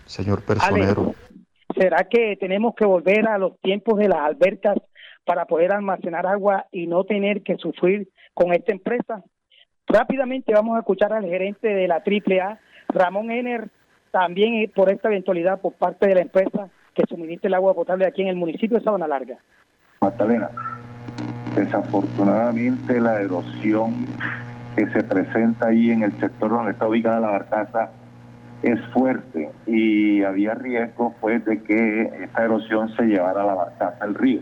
Señor 0.05 0.41
personero. 0.41 1.15
¿Será 1.77 2.09
que 2.09 2.35
tenemos 2.41 2.75
que 2.75 2.83
volver 2.83 3.25
a 3.29 3.37
los 3.37 3.57
tiempos 3.61 3.97
de 3.99 4.09
las 4.09 4.19
albercas 4.19 4.75
para 5.23 5.45
poder 5.45 5.71
almacenar 5.71 6.27
agua 6.27 6.65
y 6.73 6.87
no 6.87 7.05
tener 7.05 7.41
que 7.41 7.55
sufrir 7.55 8.09
con 8.41 8.53
esta 8.53 8.71
empresa? 8.71 9.21
Rápidamente 9.87 10.53
vamos 10.53 10.75
a 10.75 10.79
escuchar 10.79 11.13
al 11.13 11.25
gerente 11.25 11.67
de 11.67 11.87
la 11.87 12.01
AAA, 12.03 12.59
Ramón 12.89 13.29
Ener, 13.29 13.69
también 14.09 14.69
por 14.73 14.89
esta 14.89 15.09
eventualidad 15.09 15.61
por 15.61 15.73
parte 15.73 16.07
de 16.07 16.15
la 16.15 16.21
empresa 16.21 16.69
que 16.95 17.03
suministre 17.07 17.49
el 17.49 17.53
agua 17.53 17.73
potable 17.73 18.05
aquí 18.05 18.21
en 18.23 18.29
el 18.29 18.35
municipio 18.35 18.77
de 18.77 18.83
Sabana 18.83 19.07
Larga. 19.07 19.37
Magdalena, 20.01 20.49
desafortunadamente 21.55 22.99
la 22.99 23.21
erosión 23.21 24.07
que 24.75 24.87
se 24.87 25.03
presenta 25.03 25.67
ahí 25.67 25.91
en 25.91 26.03
el 26.03 26.11
sector 26.19 26.49
donde 26.49 26.71
está 26.71 26.87
ubicada 26.87 27.19
la 27.19 27.29
barcaza 27.29 27.91
es 28.63 28.79
fuerte 28.87 29.51
y 29.67 30.23
había 30.23 30.55
riesgo 30.55 31.13
pues 31.21 31.45
de 31.45 31.61
que 31.61 32.03
esta 32.23 32.43
erosión 32.43 32.93
se 32.95 33.03
llevara 33.03 33.43
a 33.43 33.45
la 33.45 33.53
barcaza 33.53 34.03
al 34.03 34.15
río. 34.15 34.41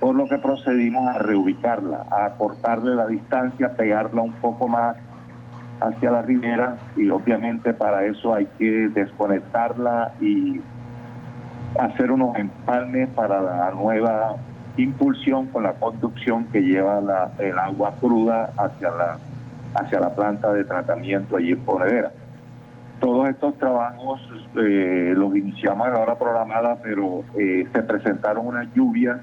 Por 0.00 0.14
lo 0.14 0.26
que 0.28 0.38
procedimos 0.38 1.08
a 1.08 1.18
reubicarla, 1.18 2.06
a 2.10 2.30
cortarle 2.36 2.94
la 2.94 3.06
distancia, 3.06 3.74
pegarla 3.74 4.22
un 4.22 4.32
poco 4.34 4.68
más 4.68 4.96
hacia 5.80 6.10
la 6.10 6.22
ribera 6.22 6.76
y 6.96 7.08
obviamente 7.10 7.74
para 7.74 8.04
eso 8.04 8.34
hay 8.34 8.46
que 8.58 8.88
desconectarla 8.88 10.12
y 10.20 10.60
hacer 11.78 12.10
unos 12.10 12.36
empalmes 12.36 13.08
para 13.10 13.40
la 13.40 13.70
nueva 13.72 14.36
impulsión 14.76 15.46
con 15.46 15.62
la 15.62 15.74
conducción 15.74 16.44
que 16.46 16.62
lleva 16.62 17.00
el 17.38 17.58
agua 17.58 17.94
cruda 18.00 18.50
hacia 18.56 18.90
la, 18.90 19.18
hacia 19.74 20.00
la 20.00 20.14
planta 20.14 20.52
de 20.52 20.64
tratamiento 20.64 21.36
allí 21.36 21.52
en 21.52 21.60
Ponedera. 21.60 22.12
Todos 23.00 23.28
estos 23.28 23.58
trabajos 23.58 24.20
eh, 24.56 25.12
los 25.14 25.36
iniciamos 25.36 25.86
a 25.86 25.90
la 25.90 25.98
hora 25.98 26.18
programada, 26.18 26.78
pero 26.82 27.24
eh, 27.38 27.66
se 27.72 27.82
presentaron 27.82 28.46
unas 28.46 28.72
lluvias 28.74 29.18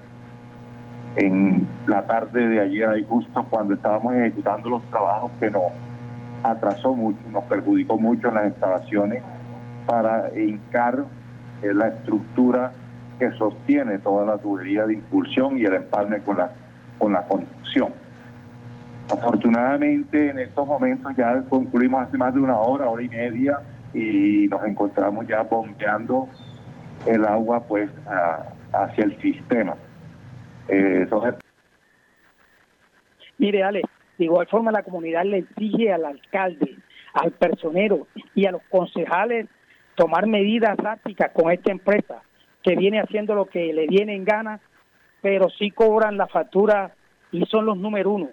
en 1.16 1.68
la 1.88 2.06
tarde 2.06 2.48
de 2.48 2.60
ayer, 2.60 2.90
ahí 2.90 3.06
justo 3.08 3.46
cuando 3.50 3.76
estábamos 3.76 4.16
ejecutando 4.16 4.70
los 4.70 4.84
trabajos 4.90 5.32
que 5.40 5.52
nos 5.52 5.72
atrasó 6.44 6.94
mucho, 6.94 7.20
nos 7.32 7.44
perjudicó 7.46 7.98
mucho 7.98 8.30
en 8.30 8.36
las 8.36 8.46
instalaciones 8.48 9.22
para 9.86 10.32
hincar 10.38 11.06
eh, 11.62 11.74
la 11.74 11.90
estructura 11.90 12.72
que 13.20 13.32
sostiene 13.34 14.00
toda 14.00 14.26
la 14.26 14.38
tubería 14.38 14.86
de 14.86 14.96
impulsión 14.96 15.58
y 15.58 15.66
el 15.66 15.76
empalme 15.76 16.20
con 16.20 16.38
la, 16.38 16.52
con 16.98 17.14
la 17.14 17.24
construcción. 17.24 17.90
Afortunadamente 19.12 20.30
en 20.30 20.40
estos 20.40 20.66
momentos 20.66 21.16
ya 21.16 21.42
concluimos 21.50 22.08
hace 22.08 22.18
más 22.18 22.34
de 22.34 22.40
una 22.40 22.58
hora, 22.58 22.90
hora 22.90 23.04
y 23.04 23.10
media, 23.10 23.60
y 23.94 24.48
nos 24.50 24.66
encontramos 24.66 25.28
ya 25.28 25.44
bombeando 25.44 26.28
el 27.06 27.26
agua 27.26 27.62
pues 27.64 27.90
hacia 28.72 29.04
el 29.04 29.22
sistema. 29.22 29.76
Eh, 30.68 31.08
Mire, 33.38 33.64
Ale, 33.64 33.82
de 34.18 34.26
igual 34.26 34.48
forma 34.48 34.72
la 34.72 34.84
comunidad 34.84 35.26
le 35.26 35.40
exige 35.40 35.92
al 35.92 36.06
alcalde, 36.06 36.78
al 37.14 37.32
personero 37.32 38.08
y 38.36 38.46
a 38.46 38.52
los 38.52 38.62
concejales 38.70 39.48
tomar 39.96 40.28
medidas 40.28 40.78
drásticas 40.78 41.32
con 41.34 41.52
esta 41.52 41.72
empresa 41.72 42.22
que 42.62 42.76
viene 42.76 43.02
haciendo 43.02 43.36
lo 43.36 43.46
que 43.46 43.74
le 43.74 43.88
viene 43.88 44.16
en 44.16 44.24
gana, 44.24 44.60
pero 45.22 45.50
sí 45.50 45.72
cobran 45.72 46.18
la 46.18 46.28
factura 46.28 46.94
y 47.32 47.46
son 47.46 47.66
los 47.66 47.78
número 47.78 48.12
uno. 48.12 48.30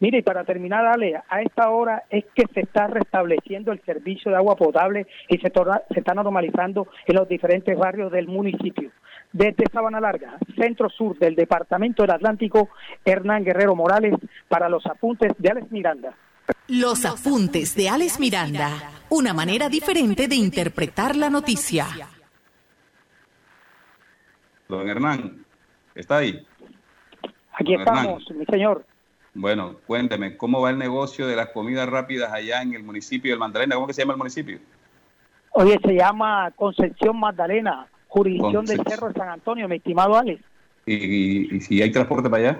Mire, 0.00 0.18
y 0.18 0.22
para 0.22 0.44
terminar, 0.44 0.86
Ale, 0.86 1.20
a 1.28 1.42
esta 1.42 1.70
hora 1.70 2.04
es 2.08 2.24
que 2.34 2.44
se 2.54 2.60
está 2.60 2.86
restableciendo 2.86 3.72
el 3.72 3.80
servicio 3.82 4.30
de 4.30 4.36
agua 4.36 4.54
potable 4.54 5.06
y 5.28 5.38
se, 5.38 5.50
torna- 5.50 5.82
se 5.92 5.98
está 5.98 6.14
normalizando 6.14 6.86
en 7.06 7.16
los 7.16 7.28
diferentes 7.28 7.76
barrios 7.76 8.12
del 8.12 8.28
municipio. 8.28 8.92
Desde 9.32 9.64
Sabana 9.72 10.00
Larga, 10.00 10.38
centro 10.56 10.88
sur 10.88 11.18
del 11.18 11.34
departamento 11.34 12.02
del 12.02 12.12
Atlántico, 12.12 12.70
Hernán 13.04 13.44
Guerrero 13.44 13.74
Morales, 13.74 14.14
para 14.48 14.68
los 14.68 14.86
apuntes 14.86 15.32
de 15.36 15.50
Alex 15.50 15.70
Miranda. 15.72 16.14
Los 16.68 17.04
apuntes 17.04 17.74
de 17.74 17.88
Alex 17.88 18.20
Miranda, 18.20 18.70
una 19.10 19.34
manera 19.34 19.68
diferente 19.68 20.28
de 20.28 20.36
interpretar 20.36 21.16
la 21.16 21.28
noticia. 21.28 21.86
Don 24.68 24.88
Hernán, 24.88 25.44
¿está 25.94 26.18
ahí? 26.18 26.46
Aquí 27.54 27.72
Don 27.72 27.80
Hernán. 27.82 27.96
estamos, 27.98 28.30
mi 28.30 28.44
señor. 28.46 28.84
Bueno, 29.34 29.76
cuénteme, 29.86 30.36
¿cómo 30.36 30.60
va 30.60 30.70
el 30.70 30.78
negocio 30.78 31.26
de 31.26 31.36
las 31.36 31.50
comidas 31.50 31.88
rápidas 31.88 32.32
allá 32.32 32.62
en 32.62 32.74
el 32.74 32.82
municipio 32.82 33.30
del 33.32 33.38
Magdalena? 33.38 33.74
¿Cómo 33.76 33.86
que 33.86 33.92
se 33.94 34.02
llama 34.02 34.14
el 34.14 34.18
municipio? 34.18 34.58
Oye, 35.52 35.78
se 35.84 35.94
llama 35.94 36.50
Concepción 36.56 37.18
Magdalena, 37.18 37.86
jurisdicción 38.08 38.64
del. 38.64 38.80
Cerro 38.86 39.08
de 39.08 39.14
San 39.14 39.28
Antonio, 39.28 39.68
mi 39.68 39.76
estimado 39.76 40.16
Alex. 40.16 40.42
¿Y, 40.86 40.94
y- 40.94 41.56
y 41.56 41.60
si 41.60 41.82
hay 41.82 41.90
transporte 41.90 42.28
para 42.30 42.42
allá? 42.50 42.58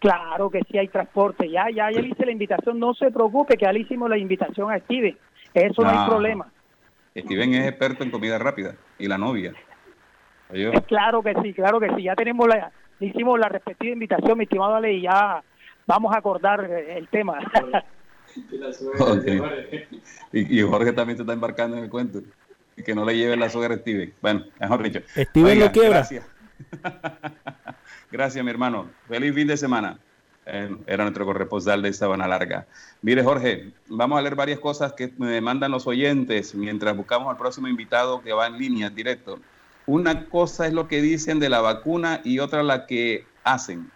Claro 0.00 0.50
que 0.50 0.60
sí 0.70 0.76
hay 0.76 0.88
transporte. 0.88 1.48
Ya, 1.50 1.66
ya, 1.70 1.90
ya 1.90 2.00
le 2.00 2.08
hice 2.08 2.26
la 2.26 2.32
invitación. 2.32 2.78
No 2.78 2.92
se 2.94 3.10
preocupe, 3.10 3.56
que 3.56 3.64
ya 3.64 3.72
le 3.72 3.80
hicimos 3.80 4.10
la 4.10 4.18
invitación 4.18 4.70
a 4.70 4.78
Steven. 4.80 5.16
Eso 5.54 5.82
no, 5.82 5.88
Ah. 5.88 6.02
hay 6.02 6.08
problema. 6.10 6.50
Steven 7.16 7.54
es 7.54 7.68
experto 7.68 8.02
en 8.04 8.10
comida 8.10 8.38
rápida 8.38 8.74
y 8.98 9.06
la 9.06 9.16
novia. 9.16 9.54
Oye, 10.50 10.70
Claro 10.86 11.22
que 11.22 11.32
sí, 11.42 11.54
claro 11.54 11.78
que 11.80 11.88
sí. 11.94 12.02
Ya 12.02 12.14
tenemos 12.16 12.46
la, 12.48 12.70
le 12.98 13.06
hicimos 13.06 13.38
la 13.38 13.48
respectiva 13.48 13.92
invitación, 13.92 14.36
mi 14.36 14.44
estimado 14.44 14.74
Ale, 14.74 14.92
y 14.94 15.02
ya 15.02 15.42
vamos 15.86 16.14
a 16.14 16.18
acordar 16.18 16.64
eh, 16.70 16.98
el 16.98 17.08
tema. 17.08 17.38
y, 20.32 20.58
y 20.60 20.62
Jorge 20.62 20.92
también 20.92 21.16
se 21.16 21.22
está 21.22 21.32
embarcando 21.32 21.76
en 21.76 21.84
el 21.84 21.90
cuento. 21.90 22.20
Y 22.76 22.82
que 22.82 22.94
no 22.94 23.04
le 23.04 23.16
lleve 23.16 23.36
la 23.36 23.48
suegra 23.48 23.74
a 23.74 23.78
Steven. 23.78 24.12
Bueno, 24.20 24.44
mejor 24.60 24.82
dicho. 24.82 25.00
Steven 25.16 25.60
lo 25.60 25.70
quiebra. 25.70 25.98
Gracias. 25.98 26.26
gracias, 28.10 28.44
mi 28.44 28.50
hermano. 28.50 28.90
Feliz 29.08 29.34
fin 29.34 29.46
de 29.46 29.56
semana. 29.56 29.98
Eh, 30.46 30.76
Era 30.86 31.04
nuestro 31.04 31.24
corresponsal 31.24 31.82
de 31.82 31.92
Sabana 31.92 32.26
Larga. 32.26 32.66
Mire, 33.00 33.22
Jorge, 33.22 33.70
vamos 33.88 34.18
a 34.18 34.22
leer 34.22 34.34
varias 34.34 34.58
cosas 34.58 34.92
que 34.92 35.12
me 35.18 35.40
mandan 35.40 35.70
los 35.70 35.86
oyentes 35.86 36.54
mientras 36.54 36.96
buscamos 36.96 37.30
al 37.30 37.36
próximo 37.38 37.68
invitado 37.68 38.22
que 38.22 38.32
va 38.32 38.46
en 38.46 38.58
línea 38.58 38.88
en 38.88 38.94
directo. 38.94 39.38
Una 39.86 40.26
cosa 40.26 40.66
es 40.66 40.72
lo 40.72 40.88
que 40.88 41.00
dicen 41.00 41.38
de 41.38 41.48
la 41.48 41.60
vacuna 41.60 42.20
y 42.24 42.40
otra 42.40 42.62
la 42.62 42.86
que 42.86 43.26
hacen. 43.44 43.90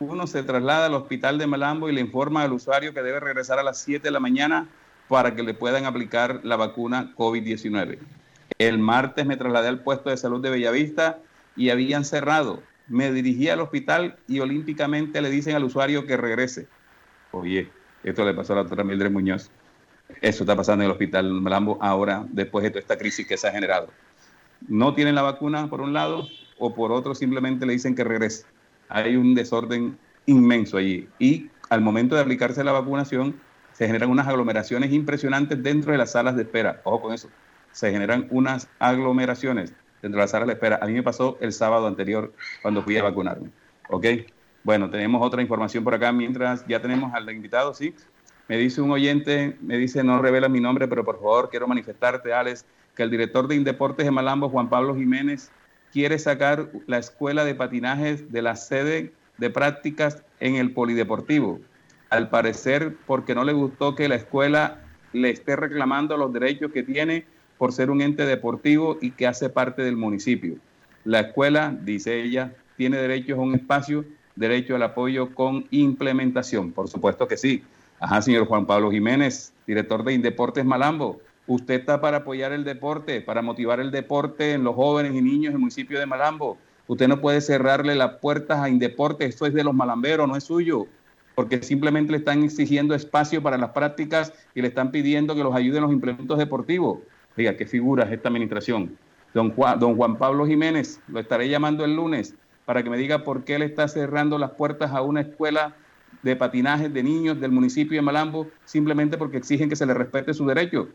Uno 0.00 0.26
se 0.26 0.42
traslada 0.42 0.86
al 0.86 0.94
hospital 0.94 1.36
de 1.36 1.46
Malambo 1.46 1.90
y 1.90 1.92
le 1.92 2.00
informa 2.00 2.42
al 2.42 2.54
usuario 2.54 2.94
que 2.94 3.02
debe 3.02 3.20
regresar 3.20 3.58
a 3.58 3.62
las 3.62 3.82
7 3.82 4.02
de 4.02 4.10
la 4.10 4.18
mañana 4.18 4.66
para 5.08 5.34
que 5.34 5.42
le 5.42 5.52
puedan 5.52 5.84
aplicar 5.84 6.40
la 6.42 6.56
vacuna 6.56 7.12
COVID-19. 7.18 7.98
El 8.56 8.78
martes 8.78 9.26
me 9.26 9.36
trasladé 9.36 9.68
al 9.68 9.82
puesto 9.82 10.08
de 10.08 10.16
salud 10.16 10.40
de 10.40 10.48
Bellavista 10.48 11.18
y 11.54 11.68
habían 11.68 12.06
cerrado. 12.06 12.62
Me 12.88 13.12
dirigí 13.12 13.50
al 13.50 13.60
hospital 13.60 14.16
y 14.26 14.40
olímpicamente 14.40 15.20
le 15.20 15.28
dicen 15.28 15.54
al 15.54 15.64
usuario 15.64 16.06
que 16.06 16.16
regrese. 16.16 16.66
Oye, 17.32 17.68
esto 18.02 18.24
le 18.24 18.32
pasó 18.32 18.54
a 18.54 18.56
la 18.56 18.62
doctora 18.62 18.84
Mildred 18.84 19.10
Muñoz. 19.10 19.50
Eso 20.22 20.44
está 20.44 20.56
pasando 20.56 20.82
en 20.82 20.86
el 20.86 20.92
hospital 20.92 21.30
Malambo 21.30 21.76
ahora, 21.82 22.24
después 22.30 22.62
de 22.62 22.70
toda 22.70 22.80
esta 22.80 22.96
crisis 22.96 23.26
que 23.26 23.36
se 23.36 23.48
ha 23.48 23.52
generado. 23.52 23.88
No 24.66 24.94
tienen 24.94 25.14
la 25.14 25.20
vacuna 25.20 25.68
por 25.68 25.82
un 25.82 25.92
lado 25.92 26.26
o 26.58 26.74
por 26.74 26.90
otro 26.90 27.14
simplemente 27.14 27.66
le 27.66 27.74
dicen 27.74 27.94
que 27.94 28.02
regrese. 28.02 28.46
Hay 28.90 29.16
un 29.16 29.34
desorden 29.34 29.98
inmenso 30.26 30.76
allí. 30.76 31.08
Y 31.18 31.50
al 31.70 31.80
momento 31.80 32.14
de 32.14 32.20
aplicarse 32.20 32.62
la 32.62 32.72
vacunación, 32.72 33.40
se 33.72 33.86
generan 33.86 34.10
unas 34.10 34.28
aglomeraciones 34.28 34.92
impresionantes 34.92 35.62
dentro 35.62 35.92
de 35.92 35.98
las 35.98 36.12
salas 36.12 36.36
de 36.36 36.42
espera. 36.42 36.82
Ojo 36.84 37.02
con 37.02 37.14
eso. 37.14 37.30
Se 37.72 37.90
generan 37.90 38.26
unas 38.30 38.68
aglomeraciones 38.78 39.72
dentro 40.02 40.18
de 40.18 40.24
las 40.24 40.32
salas 40.32 40.48
de 40.48 40.54
espera. 40.54 40.78
A 40.82 40.86
mí 40.86 40.92
me 40.92 41.02
pasó 41.02 41.38
el 41.40 41.52
sábado 41.52 41.86
anterior 41.86 42.32
cuando 42.62 42.82
fui 42.82 42.98
a 42.98 43.02
vacunarme. 43.02 43.50
¿Ok? 43.88 44.06
Bueno, 44.62 44.90
tenemos 44.90 45.24
otra 45.24 45.40
información 45.40 45.84
por 45.84 45.94
acá 45.94 46.12
mientras 46.12 46.66
ya 46.66 46.82
tenemos 46.82 47.14
al 47.14 47.30
invitado, 47.30 47.72
¿sí? 47.72 47.94
Me 48.48 48.58
dice 48.58 48.82
un 48.82 48.90
oyente, 48.90 49.56
me 49.62 49.78
dice, 49.78 50.02
no 50.02 50.20
revela 50.20 50.48
mi 50.48 50.60
nombre, 50.60 50.88
pero 50.88 51.04
por 51.04 51.16
favor 51.16 51.48
quiero 51.50 51.66
manifestarte, 51.66 52.34
Alex, 52.34 52.66
que 52.94 53.02
el 53.02 53.10
director 53.10 53.46
de 53.46 53.54
Indeportes 53.54 54.04
de 54.04 54.10
Malambo, 54.10 54.50
Juan 54.50 54.68
Pablo 54.68 54.94
Jiménez, 54.94 55.50
quiere 55.92 56.18
sacar 56.18 56.70
la 56.86 56.98
escuela 56.98 57.44
de 57.44 57.54
patinajes 57.54 58.30
de 58.32 58.42
la 58.42 58.56
sede 58.56 59.12
de 59.38 59.50
prácticas 59.50 60.22
en 60.38 60.56
el 60.56 60.72
polideportivo. 60.72 61.60
Al 62.10 62.28
parecer, 62.28 62.96
porque 63.06 63.34
no 63.34 63.44
le 63.44 63.52
gustó 63.52 63.94
que 63.94 64.08
la 64.08 64.16
escuela 64.16 64.80
le 65.12 65.30
esté 65.30 65.56
reclamando 65.56 66.16
los 66.16 66.32
derechos 66.32 66.72
que 66.72 66.82
tiene 66.82 67.24
por 67.58 67.72
ser 67.72 67.90
un 67.90 68.00
ente 68.00 68.24
deportivo 68.24 68.98
y 69.00 69.10
que 69.10 69.26
hace 69.26 69.50
parte 69.50 69.82
del 69.82 69.96
municipio. 69.96 70.56
La 71.04 71.20
escuela, 71.20 71.76
dice 71.82 72.22
ella, 72.22 72.54
tiene 72.76 72.96
derechos 72.96 73.38
a 73.38 73.42
un 73.42 73.54
espacio, 73.54 74.04
derecho 74.36 74.76
al 74.76 74.82
apoyo 74.82 75.34
con 75.34 75.66
implementación. 75.70 76.72
Por 76.72 76.88
supuesto 76.88 77.28
que 77.28 77.36
sí. 77.36 77.62
Ajá, 77.98 78.22
señor 78.22 78.46
Juan 78.46 78.66
Pablo 78.66 78.90
Jiménez, 78.90 79.52
director 79.66 80.02
de 80.04 80.14
Indeportes 80.14 80.64
Malambo. 80.64 81.20
Usted 81.50 81.80
está 81.80 82.00
para 82.00 82.18
apoyar 82.18 82.52
el 82.52 82.62
deporte, 82.62 83.20
para 83.20 83.42
motivar 83.42 83.80
el 83.80 83.90
deporte 83.90 84.52
en 84.52 84.62
los 84.62 84.76
jóvenes 84.76 85.16
y 85.16 85.20
niños 85.20 85.52
del 85.52 85.58
municipio 85.58 85.98
de 85.98 86.06
Malambo. 86.06 86.56
Usted 86.86 87.08
no 87.08 87.20
puede 87.20 87.40
cerrarle 87.40 87.96
las 87.96 88.18
puertas 88.18 88.60
a 88.60 88.68
Indeportes, 88.68 89.30
esto 89.30 89.46
es 89.46 89.52
de 89.52 89.64
los 89.64 89.74
malamberos, 89.74 90.28
no 90.28 90.36
es 90.36 90.44
suyo, 90.44 90.86
porque 91.34 91.60
simplemente 91.60 92.12
le 92.12 92.18
están 92.18 92.44
exigiendo 92.44 92.94
espacio 92.94 93.42
para 93.42 93.58
las 93.58 93.70
prácticas 93.70 94.32
y 94.54 94.62
le 94.62 94.68
están 94.68 94.92
pidiendo 94.92 95.34
que 95.34 95.42
los 95.42 95.52
ayuden 95.52 95.82
los 95.82 95.90
implementos 95.90 96.38
deportivos. 96.38 97.00
Diga, 97.36 97.56
qué 97.56 97.66
figura 97.66 98.04
es 98.04 98.12
esta 98.12 98.28
administración. 98.28 98.96
Don 99.34 99.50
Juan, 99.50 99.80
don 99.80 99.96
Juan 99.96 100.18
Pablo 100.18 100.46
Jiménez, 100.46 101.00
lo 101.08 101.18
estaré 101.18 101.48
llamando 101.48 101.84
el 101.84 101.96
lunes 101.96 102.32
para 102.64 102.84
que 102.84 102.90
me 102.90 102.96
diga 102.96 103.24
por 103.24 103.42
qué 103.42 103.58
le 103.58 103.64
está 103.64 103.88
cerrando 103.88 104.38
las 104.38 104.52
puertas 104.52 104.92
a 104.92 105.02
una 105.02 105.22
escuela 105.22 105.74
de 106.22 106.36
patinaje 106.36 106.88
de 106.88 107.02
niños 107.02 107.40
del 107.40 107.50
municipio 107.50 107.98
de 107.98 108.02
Malambo, 108.02 108.46
simplemente 108.64 109.18
porque 109.18 109.38
exigen 109.38 109.68
que 109.68 109.74
se 109.74 109.84
le 109.86 109.94
respete 109.94 110.32
su 110.32 110.46
derecho. 110.46 110.86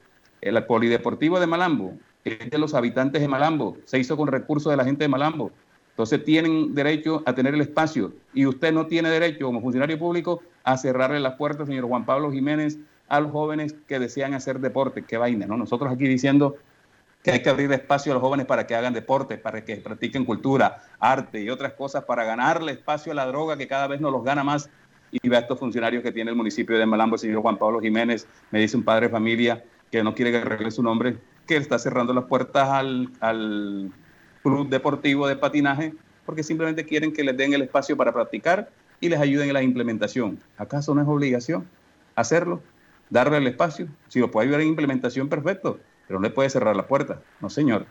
El 0.45 0.63
polideportivo 0.63 1.39
de 1.39 1.47
Malambo 1.47 1.95
es 2.23 2.51
de 2.51 2.57
los 2.59 2.75
habitantes 2.75 3.19
de 3.19 3.27
Malambo, 3.27 3.77
se 3.85 3.97
hizo 3.97 4.15
con 4.15 4.27
recursos 4.27 4.69
de 4.69 4.77
la 4.77 4.85
gente 4.85 5.03
de 5.03 5.07
Malambo. 5.07 5.51
Entonces 5.89 6.23
tienen 6.23 6.75
derecho 6.75 7.23
a 7.25 7.33
tener 7.33 7.55
el 7.55 7.61
espacio 7.61 8.13
y 8.31 8.45
usted 8.45 8.71
no 8.71 8.85
tiene 8.85 9.09
derecho 9.09 9.47
como 9.47 9.59
funcionario 9.59 9.97
público 9.97 10.43
a 10.63 10.77
cerrarle 10.77 11.19
las 11.19 11.33
puertas, 11.33 11.67
señor 11.67 11.85
Juan 11.85 12.05
Pablo 12.05 12.31
Jiménez, 12.31 12.77
a 13.07 13.19
los 13.21 13.31
jóvenes 13.31 13.73
que 13.87 13.97
desean 13.97 14.35
hacer 14.35 14.59
deporte. 14.59 15.03
Qué 15.03 15.17
vaina, 15.17 15.47
¿no? 15.47 15.57
Nosotros 15.57 15.91
aquí 15.91 16.07
diciendo 16.07 16.57
que 17.23 17.31
hay 17.31 17.41
que 17.41 17.49
abrir 17.49 17.71
espacio 17.71 18.11
a 18.11 18.15
los 18.15 18.21
jóvenes 18.21 18.45
para 18.45 18.67
que 18.67 18.75
hagan 18.75 18.93
deporte, 18.93 19.39
para 19.39 19.65
que 19.65 19.77
practiquen 19.77 20.25
cultura, 20.25 20.83
arte 20.99 21.41
y 21.41 21.49
otras 21.49 21.73
cosas, 21.73 22.03
para 22.03 22.23
ganarle 22.23 22.73
espacio 22.73 23.13
a 23.13 23.15
la 23.15 23.25
droga 23.25 23.57
que 23.57 23.67
cada 23.67 23.87
vez 23.87 23.99
nos 23.99 24.11
los 24.11 24.23
gana 24.23 24.43
más. 24.43 24.69
Y 25.09 25.27
ve 25.27 25.37
a 25.37 25.39
estos 25.39 25.57
funcionarios 25.57 26.03
que 26.03 26.11
tiene 26.11 26.29
el 26.29 26.37
municipio 26.37 26.77
de 26.77 26.85
Malambo, 26.85 27.15
el 27.15 27.19
señor 27.19 27.41
Juan 27.41 27.57
Pablo 27.57 27.79
Jiménez, 27.79 28.27
me 28.51 28.59
dice 28.59 28.77
un 28.77 28.83
padre 28.83 29.07
de 29.07 29.11
familia 29.11 29.63
que 29.95 30.03
no 30.03 30.13
quiere 30.13 30.31
que 30.31 30.39
arregle 30.39 30.71
su 30.71 30.83
nombre, 30.83 31.15
que 31.47 31.55
está 31.55 31.79
cerrando 31.79 32.13
las 32.13 32.25
puertas 32.25 32.67
al, 32.67 33.91
club 34.43 34.67
deportivo 34.67 35.25
de 35.25 35.37
patinaje 35.37 35.93
porque 36.25 36.43
simplemente 36.43 36.85
quieren 36.85 37.13
que 37.13 37.23
les 37.23 37.35
den 37.37 37.53
el 37.53 37.61
espacio 37.61 37.95
para 37.95 38.11
practicar 38.11 38.69
y 38.99 39.07
les 39.07 39.19
ayuden 39.21 39.47
en 39.47 39.53
la 39.53 39.63
implementación. 39.63 40.37
¿Acaso 40.57 40.93
no 40.93 41.01
es 41.01 41.07
obligación? 41.07 41.65
hacerlo, 42.15 42.61
darle 43.09 43.37
el 43.37 43.47
espacio. 43.47 43.87
Si 44.09 44.19
lo 44.19 44.31
puede 44.31 44.47
ayudar 44.47 44.61
en 44.61 44.67
implementación, 44.67 45.29
perfecto, 45.29 45.79
pero 46.07 46.19
no 46.19 46.27
le 46.27 46.33
puede 46.33 46.49
cerrar 46.49 46.75
la 46.75 46.87
puerta. 46.87 47.21
No, 47.39 47.49
señor. 47.49 47.85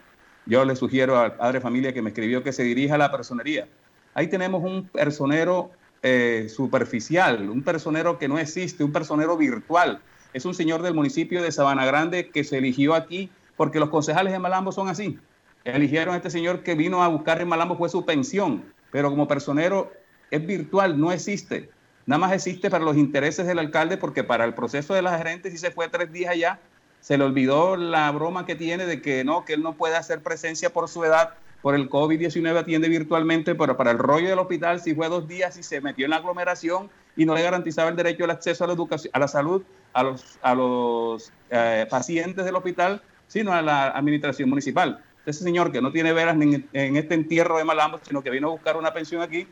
Yo 0.45 0.63
le 0.63 0.75
sugiero 0.75 1.19
al 1.19 1.35
padre 1.35 1.53
de 1.53 1.61
familia 1.61 1.91
que 1.91 2.03
me 2.03 2.11
escribió 2.11 2.43
que 2.43 2.53
se 2.53 2.63
dirija 2.63 2.95
a 2.95 2.97
la 2.99 3.11
personería. 3.11 3.67
Ahí 4.13 4.27
tenemos 4.27 4.63
un 4.63 4.87
personero 4.89 5.71
eh, 6.03 6.47
superficial, 6.49 7.49
un 7.49 7.63
personero 7.63 8.19
que 8.19 8.27
no 8.27 8.37
existe, 8.37 8.83
un 8.83 8.91
personero 8.91 9.35
virtual. 9.37 10.01
Es 10.35 10.43
un 10.43 10.53
señor 10.53 10.81
del 10.81 10.93
municipio 10.93 11.41
de 11.41 11.49
Sabana 11.49 11.85
Grande 11.85 12.29
que 12.29 12.43
se 12.43 12.57
eligió 12.57 12.93
aquí 12.93 13.29
porque 13.55 13.79
los 13.79 13.87
concejales 13.87 14.33
de 14.33 14.39
Malambo 14.39 14.73
son 14.73 14.89
así. 14.89 15.17
Eligieron 15.63 16.13
a 16.13 16.17
este 16.17 16.29
señor 16.29 16.61
que 16.61 16.75
vino 16.75 17.01
a 17.01 17.07
buscar 17.07 17.39
en 17.39 17.47
Malambo 17.47 17.77
fue 17.77 17.87
su 17.87 18.03
pensión, 18.03 18.65
pero 18.91 19.09
como 19.09 19.29
personero 19.29 19.93
es 20.31 20.45
virtual, 20.45 20.99
no 20.99 21.13
existe. 21.13 21.69
Nada 22.05 22.19
más 22.19 22.33
existe 22.33 22.69
para 22.69 22.83
los 22.83 22.97
intereses 22.97 23.47
del 23.47 23.59
alcalde 23.59 23.95
porque 23.95 24.25
para 24.25 24.43
el 24.43 24.53
proceso 24.53 24.93
de 24.93 25.01
la 25.01 25.17
gerente 25.17 25.49
si 25.51 25.57
se 25.57 25.71
fue 25.71 25.87
tres 25.87 26.11
días 26.11 26.31
allá, 26.31 26.59
se 26.99 27.17
le 27.17 27.23
olvidó 27.23 27.77
la 27.77 28.11
broma 28.11 28.45
que 28.45 28.55
tiene 28.55 28.85
de 28.85 29.01
que 29.01 29.23
no, 29.23 29.45
que 29.45 29.53
él 29.53 29.63
no 29.63 29.75
puede 29.75 29.95
hacer 29.95 30.21
presencia 30.21 30.69
por 30.69 30.89
su 30.89 31.05
edad, 31.05 31.35
por 31.61 31.75
el 31.75 31.89
COVID-19 31.89 32.57
atiende 32.57 32.89
virtualmente, 32.89 33.55
pero 33.55 33.77
para 33.77 33.91
el 33.91 33.99
rollo 33.99 34.27
del 34.27 34.39
hospital 34.39 34.81
si 34.81 34.93
fue 34.95 35.07
dos 35.07 35.29
días 35.29 35.55
y 35.55 35.63
se 35.63 35.79
metió 35.79 36.03
en 36.03 36.09
la 36.09 36.17
aglomeración 36.17 36.89
y 37.15 37.25
no 37.25 37.35
le 37.35 37.41
garantizaba 37.41 37.87
el 37.89 37.95
derecho 37.95 38.25
al 38.25 38.31
acceso 38.31 38.65
a 38.65 38.67
la 38.67 38.73
educación, 38.73 39.11
a 39.13 39.19
la 39.19 39.29
salud 39.29 39.63
a 39.95 40.03
los, 40.03 40.37
a 40.41 40.53
los 40.53 41.31
eh, 41.49 41.87
pacientes 41.89 42.43
del 42.43 42.55
hospital, 42.55 43.01
sino 43.27 43.53
a 43.53 43.61
la 43.61 43.87
administración 43.87 44.49
municipal. 44.49 45.01
Ese 45.25 45.43
señor 45.43 45.71
que 45.71 45.81
no 45.81 45.91
tiene 45.91 46.11
veras 46.11 46.35
en, 46.35 46.67
en 46.73 46.95
este 46.97 47.15
entierro 47.15 47.57
de 47.57 47.63
Malambo, 47.63 47.99
sino 48.03 48.21
que 48.21 48.29
vino 48.29 48.49
a 48.49 48.51
buscar 48.51 48.75
una 48.75 48.93
pensión 48.93 49.21
aquí, 49.21 49.47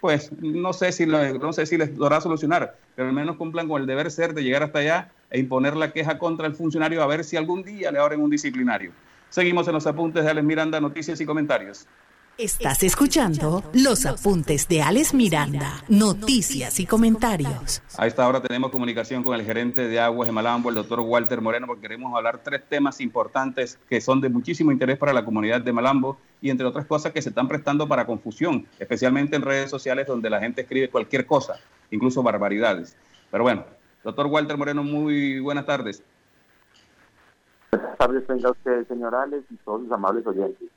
pues 0.00 0.30
no 0.40 0.72
sé 0.72 0.92
si 0.92 1.04
lo, 1.04 1.38
no 1.40 1.52
sé 1.52 1.66
si 1.66 1.76
les 1.76 1.90
podrá 1.90 2.20
solucionar, 2.20 2.76
pero 2.94 3.08
al 3.08 3.14
menos 3.14 3.36
cumplan 3.36 3.66
con 3.66 3.80
el 3.80 3.88
deber 3.88 4.12
ser 4.12 4.34
de 4.34 4.44
llegar 4.44 4.62
hasta 4.62 4.78
allá 4.78 5.10
e 5.30 5.40
imponer 5.40 5.76
la 5.76 5.92
queja 5.92 6.16
contra 6.16 6.46
el 6.46 6.54
funcionario 6.54 7.02
a 7.02 7.06
ver 7.08 7.24
si 7.24 7.36
algún 7.36 7.64
día 7.64 7.90
le 7.90 7.98
abren 7.98 8.22
un 8.22 8.30
disciplinario. 8.30 8.92
Seguimos 9.30 9.66
en 9.66 9.74
los 9.74 9.86
apuntes 9.88 10.24
de 10.24 10.30
Alex 10.30 10.46
Miranda, 10.46 10.80
noticias 10.80 11.20
y 11.20 11.26
comentarios. 11.26 11.88
Estás 12.38 12.84
escuchando 12.84 13.64
los 13.72 14.06
apuntes 14.06 14.68
de 14.68 14.80
Alex 14.80 15.12
Miranda, 15.12 15.82
noticias 15.88 16.78
y 16.78 16.86
comentarios. 16.86 17.82
A 17.98 18.06
esta 18.06 18.28
hora 18.28 18.40
tenemos 18.40 18.70
comunicación 18.70 19.24
con 19.24 19.34
el 19.34 19.44
gerente 19.44 19.88
de 19.88 19.98
Aguas 19.98 20.28
de 20.28 20.32
Malambo, 20.32 20.68
el 20.68 20.76
doctor 20.76 21.00
Walter 21.00 21.40
Moreno, 21.40 21.66
porque 21.66 21.82
queremos 21.82 22.14
hablar 22.14 22.38
tres 22.44 22.62
temas 22.68 23.00
importantes 23.00 23.76
que 23.88 24.00
son 24.00 24.20
de 24.20 24.28
muchísimo 24.28 24.70
interés 24.70 24.98
para 24.98 25.12
la 25.12 25.24
comunidad 25.24 25.62
de 25.62 25.72
Malambo 25.72 26.16
y 26.40 26.50
entre 26.50 26.64
otras 26.64 26.86
cosas 26.86 27.10
que 27.10 27.20
se 27.20 27.30
están 27.30 27.48
prestando 27.48 27.88
para 27.88 28.06
confusión, 28.06 28.68
especialmente 28.78 29.34
en 29.34 29.42
redes 29.42 29.68
sociales 29.68 30.06
donde 30.06 30.30
la 30.30 30.38
gente 30.38 30.60
escribe 30.60 30.90
cualquier 30.90 31.26
cosa, 31.26 31.56
incluso 31.90 32.22
barbaridades. 32.22 32.96
Pero 33.32 33.42
bueno, 33.42 33.64
doctor 34.04 34.26
Walter 34.26 34.56
Moreno, 34.56 34.84
muy 34.84 35.40
buenas 35.40 35.66
tardes. 35.66 36.04
Buenas 37.72 37.98
tardes, 37.98 38.24
tenga 38.28 38.52
usted, 38.52 38.86
señor 38.86 39.16
Alex, 39.16 39.42
y 39.50 39.56
todos 39.56 39.82
los 39.82 39.90
amables 39.90 40.24
oyentes. 40.24 40.68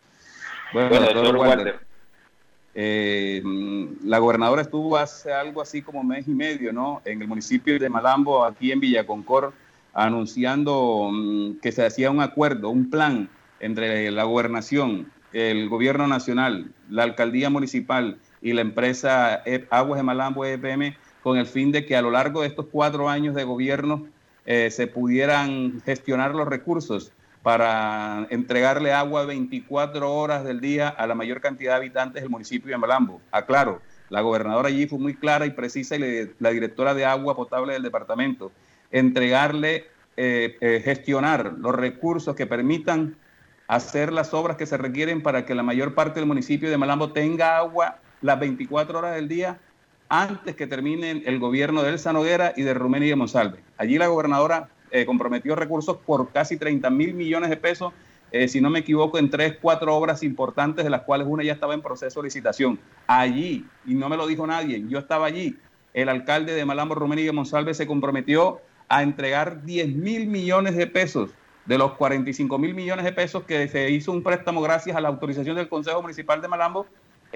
Bueno, 0.74 0.90
Bueno, 0.90 1.06
doctor 1.06 1.36
Walter, 1.36 1.58
Walter. 1.58 1.80
eh, 2.74 3.44
la 4.06 4.20
gobernadora 4.20 4.62
estuvo 4.62 4.96
hace 4.98 5.32
algo 5.34 5.62
así 5.62 5.82
como 5.82 6.04
mes 6.04 6.28
y 6.28 6.32
medio, 6.32 6.72
¿no? 6.72 7.02
En 7.06 7.22
el 7.22 7.28
municipio 7.28 7.78
de 7.78 7.90
Malambo, 7.90 8.46
aquí 8.46 8.72
en 8.72 8.80
Villaconcor, 8.80 9.54
anunciando 9.94 11.10
mm, 11.12 11.60
que 11.62 11.72
se 11.72 11.86
hacía 11.86 12.10
un 12.12 12.22
acuerdo, 12.22 12.70
un 12.70 12.90
plan 12.90 13.30
entre 13.60 14.10
la 14.12 14.24
gobernación, 14.24 15.12
el 15.34 15.70
gobierno 15.70 16.08
nacional, 16.08 16.72
la 16.90 17.04
alcaldía 17.04 17.50
municipal 17.50 18.18
y 18.42 18.54
la 18.54 18.62
empresa 18.62 19.42
E- 19.46 19.68
Aguas 19.70 20.00
de 20.00 20.04
Malambo 20.04 20.46
EPM 20.46 20.96
con 21.22 21.38
el 21.38 21.46
fin 21.46 21.72
de 21.72 21.86
que 21.86 21.96
a 21.96 22.02
lo 22.02 22.12
largo 22.12 22.42
de 22.42 22.48
estos 22.48 22.68
cuatro 22.72 23.08
años 23.10 23.36
de 23.36 23.44
gobierno 23.44 24.08
eh, 24.46 24.72
se 24.72 24.88
pudieran 24.88 25.82
gestionar 25.86 26.34
los 26.34 26.48
recursos 26.48 27.12
para 27.44 28.28
entregarle 28.30 28.94
agua 28.94 29.26
24 29.26 30.14
horas 30.14 30.44
del 30.44 30.62
día 30.62 30.90
a 30.90 31.08
la 31.08 31.16
mayor 31.16 31.42
cantidad 31.42 31.72
de 31.72 31.78
habitantes 31.78 32.22
del 32.22 32.30
municipio 32.30 32.72
de 32.72 32.78
Malambo. 32.78 33.22
Aclaro, 33.32 33.82
la 34.10 34.22
gobernadora 34.22 34.68
allí 34.68 34.88
fue 34.88 35.00
muy 35.00 35.16
clara 35.16 35.46
y 35.46 35.52
precisa 35.52 35.96
y 35.96 36.30
la 36.40 36.50
directora 36.52 36.94
de 36.94 37.06
agua 37.06 37.36
potable 37.36 37.74
del 37.74 37.84
departamento, 37.84 38.52
entregarle, 38.92 39.88
eh, 40.18 40.58
eh, 40.62 40.82
gestionar 40.84 41.54
los 41.58 41.74
recursos 41.74 42.36
que 42.36 42.46
permitan 42.46 43.16
hacer 43.68 44.12
las 44.12 44.34
obras 44.34 44.58
que 44.58 44.66
se 44.66 44.78
requieren 44.78 45.24
para 45.24 45.46
que 45.46 45.56
la 45.56 45.64
mayor 45.64 45.96
parte 45.96 46.20
del 46.20 46.28
municipio 46.28 46.70
de 46.70 46.78
Malambo 46.78 47.14
tenga 47.14 47.58
agua 47.58 48.00
las 48.22 48.40
24 48.40 49.00
horas 49.00 49.16
del 49.16 49.28
día 49.28 49.60
antes 50.10 50.58
que 50.58 50.68
termine 50.68 51.24
el 51.26 51.40
gobierno 51.40 51.82
de 51.82 51.90
Elsa 51.90 52.12
Noguera 52.12 52.54
y 52.58 52.64
de 52.64 52.74
Rumeni 52.74 53.08
de 53.08 53.16
Monsalve. 53.16 53.60
Allí 53.78 53.98
la 53.98 54.08
gobernadora 54.08 54.68
eh, 54.92 55.06
comprometió 55.06 55.56
recursos 55.56 55.98
por 55.98 56.30
casi 56.32 56.58
30 56.58 56.90
mil 56.90 57.14
millones 57.14 57.50
de 57.50 57.58
pesos, 57.58 57.94
eh, 58.32 58.48
si 58.48 58.62
no 58.62 58.70
me 58.70 58.80
equivoco, 58.80 59.18
en 59.18 59.30
tres, 59.30 59.58
cuatro 59.62 59.96
obras 59.96 60.24
importantes, 60.24 60.86
de 60.86 60.90
las 60.90 61.02
cuales 61.02 61.28
una 61.30 61.44
ya 61.44 61.54
estaba 61.54 61.74
en 61.74 61.82
proceso 61.82 62.22
de 62.22 62.28
licitación. 62.28 62.80
Allí, 63.08 63.66
y 63.86 63.94
no 63.94 64.08
me 64.10 64.18
lo 64.18 64.28
dijo 64.28 64.48
nadie, 64.48 64.84
yo 64.88 65.00
estaba 65.00 65.26
allí, 65.28 65.58
el 65.94 66.10
alcalde 66.10 66.54
de 66.54 66.64
Malambo, 66.64 66.96
Rumeni 66.96 67.24
de 67.24 67.32
Monsalve, 67.32 67.74
se 67.74 67.88
comprometió 67.88 68.62
a 68.88 69.04
entregar 69.04 69.64
10 69.64 69.96
mil 69.96 70.28
millones 70.28 70.76
de 70.76 70.88
pesos 70.88 71.32
de 71.66 71.78
los 71.78 71.94
45 71.94 72.58
mil 72.58 72.74
millones 72.74 73.06
de 73.06 73.12
pesos 73.12 73.44
que 73.44 73.68
se 73.68 73.90
hizo 73.92 74.12
un 74.12 74.24
préstamo 74.24 74.62
gracias 74.62 74.96
a 74.96 75.02
la 75.02 75.10
autorización 75.10 75.56
del 75.56 75.70
Consejo 75.70 76.02
Municipal 76.02 76.42
de 76.42 76.48
Malambo 76.48 76.88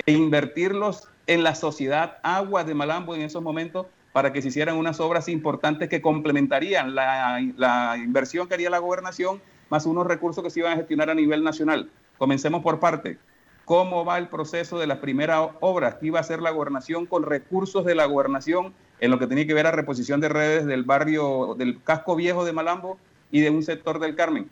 e 0.06 0.12
invertirlos 0.12 1.08
en 1.28 1.44
la 1.44 1.56
sociedad 1.56 2.18
Aguas 2.24 2.66
de 2.66 2.74
Malambo 2.74 3.16
en 3.16 3.22
esos 3.22 3.42
momentos 3.42 3.88
para 4.16 4.32
que 4.32 4.42
se 4.42 4.48
hicieran 4.48 4.78
unas 4.78 5.02
obras 5.02 5.28
importantes 5.28 5.90
que 5.90 6.02
complementarían 6.02 6.96
la, 6.96 7.98
inversión 7.98 8.48
que 8.48 8.54
haría 8.54 8.70
la 8.70 8.78
gobernación 8.78 9.42
más 9.70 9.86
unos 9.86 10.08
recursos 10.08 10.42
que 10.42 10.50
se 10.50 10.62
iban 10.62 10.72
a 10.72 10.78
gestionar 10.78 11.10
a 11.10 11.14
nivel 11.14 11.44
nacional. 11.44 11.90
Comencemos 12.18 12.64
por 12.64 12.80
parte. 12.80 13.18
¿Cómo 13.66 14.06
va 14.06 14.18
el 14.18 14.30
proceso 14.30 14.80
de 14.80 14.88
las 14.88 15.00
primeras 15.00 15.50
obras 15.60 15.96
que 15.96 16.08
iba 16.08 16.20
a 16.20 16.22
hacer 16.22 16.42
la 16.42 16.52
gobernación 16.52 17.08
con 17.08 17.24
recursos 17.24 17.84
de 17.84 17.94
la 17.94 18.06
gobernación 18.06 18.74
en 19.02 19.12
lo 19.12 19.20
que 19.20 19.28
tenía 19.28 19.46
que 19.46 19.54
ver 19.54 19.68
a 19.68 19.72
reposición 19.72 20.22
de 20.22 20.30
redes 20.30 20.66
del 20.66 20.86
barrio, 20.86 21.54
del 21.58 21.84
casco 21.84 22.16
viejo 22.16 22.46
de 22.46 22.54
Malambo 22.54 22.98
y 23.32 23.42
de 23.42 23.50
un 23.50 23.64
sector 23.64 24.00
del 24.00 24.16
Carmen? 24.16 24.50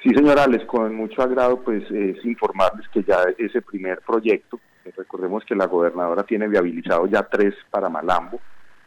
Sí, 0.00 0.10
señor 0.10 0.38
Alex, 0.38 0.64
con 0.66 0.94
mucho 0.94 1.22
agrado, 1.22 1.60
pues 1.60 1.82
es 1.90 2.24
informarles 2.24 2.86
que 2.90 3.02
ya 3.02 3.18
ese 3.36 3.60
primer 3.60 3.98
proyecto, 4.06 4.60
recordemos 4.96 5.44
que 5.44 5.54
la 5.54 5.66
gobernadora 5.66 6.22
tiene 6.24 6.48
viabilizado 6.48 7.06
ya 7.06 7.22
tres 7.24 7.54
para 7.70 7.88
Malambo, 7.88 8.40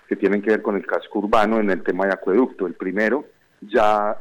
que 0.07 0.15
tienen 0.15 0.41
que 0.41 0.51
ver 0.51 0.61
con 0.61 0.75
el 0.75 0.85
casco 0.85 1.19
urbano 1.19 1.59
en 1.59 1.69
el 1.69 1.83
tema 1.83 2.05
de 2.05 2.13
acueducto. 2.13 2.67
El 2.67 2.73
primero 2.73 3.25
ya 3.61 4.17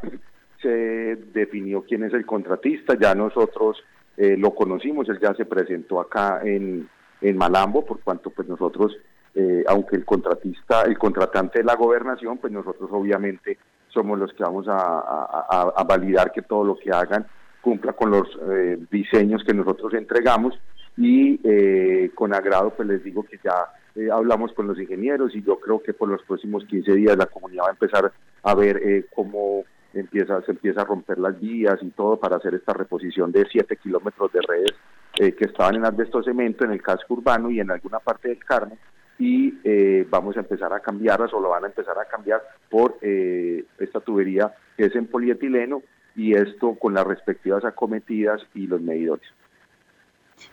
se 0.61 1.16
definió 1.35 1.83
quién 1.83 2.05
es 2.05 2.12
el 2.14 2.25
contratista, 2.27 2.95
ya 2.99 3.14
nosotros 3.14 3.83
eh, 4.16 4.37
lo 4.37 4.55
conocimos, 4.55 5.09
él 5.09 5.18
ya 5.20 5.35
se 5.35 5.45
presentó 5.45 6.01
acá 6.01 6.41
en, 6.45 6.89
en 7.20 7.37
Malambo, 7.37 7.85
por 7.85 8.01
cuanto 8.01 8.31
pues 8.31 8.47
nosotros, 8.47 8.97
eh, 9.35 9.64
aunque 9.66 9.97
el 9.97 10.05
contratista, 10.05 10.83
el 10.83 10.99
contratante 10.99 11.59
de 11.61 11.64
la 11.64 11.75
gobernación, 11.75 12.39
pues 12.39 12.53
nosotros 12.53 12.89
obviamente 12.93 13.59
somos 13.89 14.18
los 14.18 14.33
que 14.35 14.43
vamos 14.45 14.66
a- 14.68 15.73
a 15.77 15.85
validar 15.85 16.33
que 16.33 16.43
todo 16.43 16.64
lo 16.64 16.77
que 16.79 16.91
hagan 16.91 17.27
cumpla 17.61 17.93
con 17.93 18.11
los 18.11 18.27
eh, 18.51 18.79
diseños 18.91 19.43
que 19.45 19.55
nosotros 19.55 19.93
entregamos 19.95 20.59
y 20.97 21.40
eh, 21.45 22.11
con 22.14 22.34
agrado 22.34 22.70
pues 22.70 22.88
les 22.88 23.03
digo 23.03 23.22
que 23.24 23.38
ya 23.43 23.68
eh, 23.95 24.11
hablamos 24.11 24.53
con 24.53 24.66
los 24.66 24.78
ingenieros 24.78 25.34
y 25.34 25.43
yo 25.43 25.59
creo 25.59 25.82
que 25.82 25.95
por 25.95 26.09
los 26.09 26.22
próximos 26.22 26.64
15 26.66 26.95
días 26.95 27.16
la 27.16 27.26
comunidad 27.26 27.64
va 27.64 27.68
a 27.68 27.72
empezar 27.72 28.12
a 28.43 28.55
ver 28.55 28.80
eh, 28.82 29.07
cómo 29.14 29.64
empieza, 29.95 30.40
se 30.43 30.53
empieza 30.53 30.82
a 30.82 30.84
romper 30.84 31.18
las 31.18 31.38
vías 31.40 31.78
y 31.82 31.90
todo 31.90 32.16
para 32.16 32.36
hacer 32.36 32.55
esta 32.55 32.72
reposición 32.72 33.32
de 33.32 33.47
7 33.51 33.76
kilómetros 33.76 34.32
de 34.32 34.40
redes 34.43 34.72
eh, 35.18 35.32
que 35.32 35.45
estaban 35.45 35.76
en 35.76 35.84
asbesto 35.84 36.22
cemento 36.22 36.64
en 36.64 36.72
el 36.72 36.82
casco 36.82 37.14
urbano 37.14 37.51
y 37.51 37.61
en 37.61 37.70
alguna 37.70 37.99
parte 37.99 38.28
del 38.28 38.45
Carmen 38.45 38.78
y 39.18 39.59
eh, 39.62 40.07
vamos 40.09 40.36
a 40.36 40.40
empezar 40.40 40.72
a 40.72 40.80
cambiarlas 40.80 41.32
o 41.34 41.40
lo 41.40 41.51
van 41.51 41.64
a 41.64 41.68
empezar 41.68 41.99
a 41.99 42.07
cambiar 42.07 42.43
por 42.70 42.97
eh, 43.03 43.64
esta 43.78 44.01
tubería 44.01 44.53
que 44.76 44.86
es 44.86 44.97
en 44.97 45.07
polietileno 45.07 45.82
y 46.16 46.34
esto 46.34 46.74
con 46.74 46.95
las 46.95 47.07
respectivas 47.07 47.64
acometidas 47.64 48.40
y 48.55 48.66
los 48.66 48.80
medidores. 48.80 49.26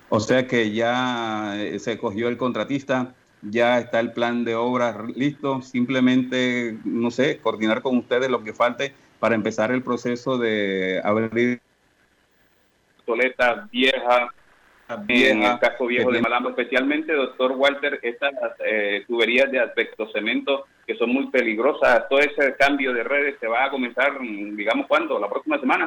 O 0.10 0.20
sea 0.20 0.48
que 0.48 0.72
ya 0.72 1.56
eh, 1.58 1.80
se 1.80 1.98
cogió 1.98 2.28
el 2.28 2.38
contratista, 2.38 3.14
ya 3.42 3.80
está 3.80 4.00
el 4.00 4.12
plan 4.12 4.44
de 4.44 4.56
obras 4.56 4.96
listo, 5.16 5.62
simplemente, 5.62 6.78
no 6.84 7.12
sé, 7.12 7.38
coordinar 7.38 7.82
con 7.82 7.98
ustedes 7.98 8.30
lo 8.30 8.44
que 8.44 8.54
falte 8.54 8.94
para 9.20 9.36
empezar 9.36 9.72
el 9.72 9.84
proceso 9.84 10.38
de 10.38 11.02
abrir 11.04 11.62
obsoleta, 13.00 13.68
vieja, 13.72 14.30
en 15.08 15.44
el 15.44 15.60
casco 15.60 15.88
viejo 15.88 16.12
de 16.12 16.22
Malambo, 16.22 16.50
especialmente, 16.50 17.14
doctor 17.14 17.52
Walter, 17.52 18.00
estas 18.02 18.34
eh, 18.66 19.04
tuberías 19.08 19.52
de 19.52 19.60
asbesto 19.60 20.10
cemento 20.12 20.66
que 20.88 20.96
son 20.96 21.12
muy 21.12 21.28
peligrosas. 21.28 22.08
Todo 22.10 22.20
ese 22.20 22.56
cambio 22.58 22.94
de 22.94 23.04
redes 23.04 23.36
se 23.40 23.48
va 23.48 23.66
a 23.66 23.70
comenzar, 23.70 24.20
mm, 24.20 24.56
digamos, 24.56 24.88
¿cuándo? 24.88 25.20
¿La 25.20 25.30
próxima 25.30 25.60
semana? 25.60 25.86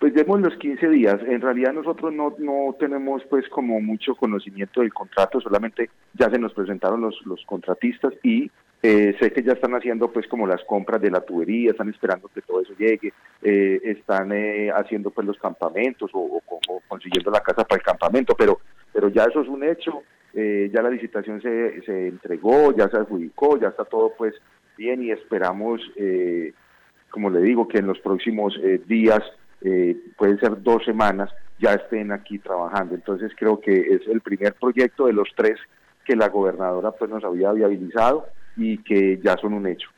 Pues 0.00 0.14
demos 0.14 0.40
los 0.40 0.56
15 0.56 0.88
días. 0.88 1.20
En 1.28 1.40
realidad 1.42 1.72
nosotros 1.74 2.12
no, 2.12 2.34
no 2.38 2.74
tenemos 2.80 3.22
pues 3.30 3.48
como 3.50 3.80
mucho 3.80 4.14
conocimiento 4.16 4.80
del 4.80 4.92
contrato, 4.92 5.40
solamente 5.40 5.90
ya 6.14 6.28
se 6.30 6.38
nos 6.38 6.52
presentaron 6.54 7.00
los, 7.02 7.20
los 7.26 7.44
contratistas 7.46 8.12
y 8.24 8.50
Eh, 8.82 9.14
sé 9.20 9.30
que 9.30 9.42
ya 9.42 9.52
están 9.52 9.74
haciendo 9.74 10.10
pues 10.10 10.26
como 10.26 10.46
las 10.46 10.64
compras 10.64 11.02
de 11.02 11.10
la 11.10 11.20
tubería, 11.20 11.72
están 11.72 11.90
esperando 11.90 12.28
que 12.34 12.40
todo 12.40 12.62
eso 12.62 12.72
llegue, 12.78 13.12
eh, 13.42 13.78
están 13.84 14.32
eh, 14.32 14.70
haciendo 14.74 15.10
pues 15.10 15.26
los 15.26 15.36
campamentos 15.38 16.08
o, 16.14 16.40
o- 16.48 16.80
consiguiendo 16.88 17.30
la 17.30 17.40
casa 17.42 17.62
para 17.64 17.76
el 17.78 17.84
campamento, 17.84 18.34
pero, 18.38 18.58
pero 18.90 19.10
ya 19.10 19.24
eso 19.24 19.42
es 19.42 19.48
un 19.48 19.64
hecho, 19.64 20.00
eh, 20.32 20.70
ya 20.72 20.80
la 20.80 20.88
licitación 20.88 21.42
se, 21.42 21.82
se 21.82 22.08
entregó, 22.08 22.74
ya 22.74 22.88
se 22.88 22.96
adjudicó, 22.96 23.58
ya 23.60 23.68
está 23.68 23.84
todo 23.84 24.14
pues 24.16 24.32
bien 24.78 25.02
y 25.02 25.10
esperamos, 25.10 25.82
eh, 25.96 26.54
como 27.10 27.28
le 27.28 27.42
digo, 27.42 27.68
que 27.68 27.80
en 27.80 27.86
los 27.86 27.98
próximos 28.00 28.58
eh, 28.64 28.80
días, 28.86 29.20
eh, 29.62 29.96
pueden 30.16 30.38
ser 30.38 30.62
dos 30.62 30.84
semanas, 30.84 31.30
ya 31.58 31.74
estén 31.74 32.12
aquí 32.12 32.38
trabajando. 32.38 32.94
Entonces 32.94 33.32
creo 33.36 33.60
que 33.60 33.72
es 33.72 34.06
el 34.08 34.20
primer 34.20 34.54
proyecto 34.54 35.06
de 35.06 35.12
los 35.12 35.28
tres 35.36 35.58
que 36.04 36.16
la 36.16 36.28
gobernadora 36.28 36.92
pues 36.92 37.10
nos 37.10 37.24
había 37.24 37.52
viabilizado 37.52 38.26
y 38.56 38.78
que 38.78 39.18
ya 39.22 39.36
son 39.36 39.52
un 39.52 39.66
hecho. 39.66 39.88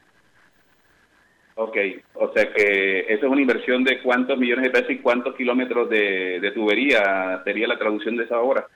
Ok, 1.54 1.76
o 2.14 2.32
sea 2.32 2.50
que 2.52 3.00
esa 3.00 3.26
es 3.26 3.30
una 3.30 3.40
inversión 3.40 3.84
de 3.84 4.00
cuántos 4.02 4.38
millones 4.38 4.64
de 4.64 4.70
pesos 4.70 4.90
y 4.90 4.98
cuántos 4.98 5.34
kilómetros 5.36 5.88
de, 5.90 6.40
de 6.40 6.50
tubería 6.52 7.42
sería 7.44 7.68
la 7.68 7.78
traducción 7.78 8.16
de 8.16 8.24
esa 8.24 8.40
obra. 8.40 8.66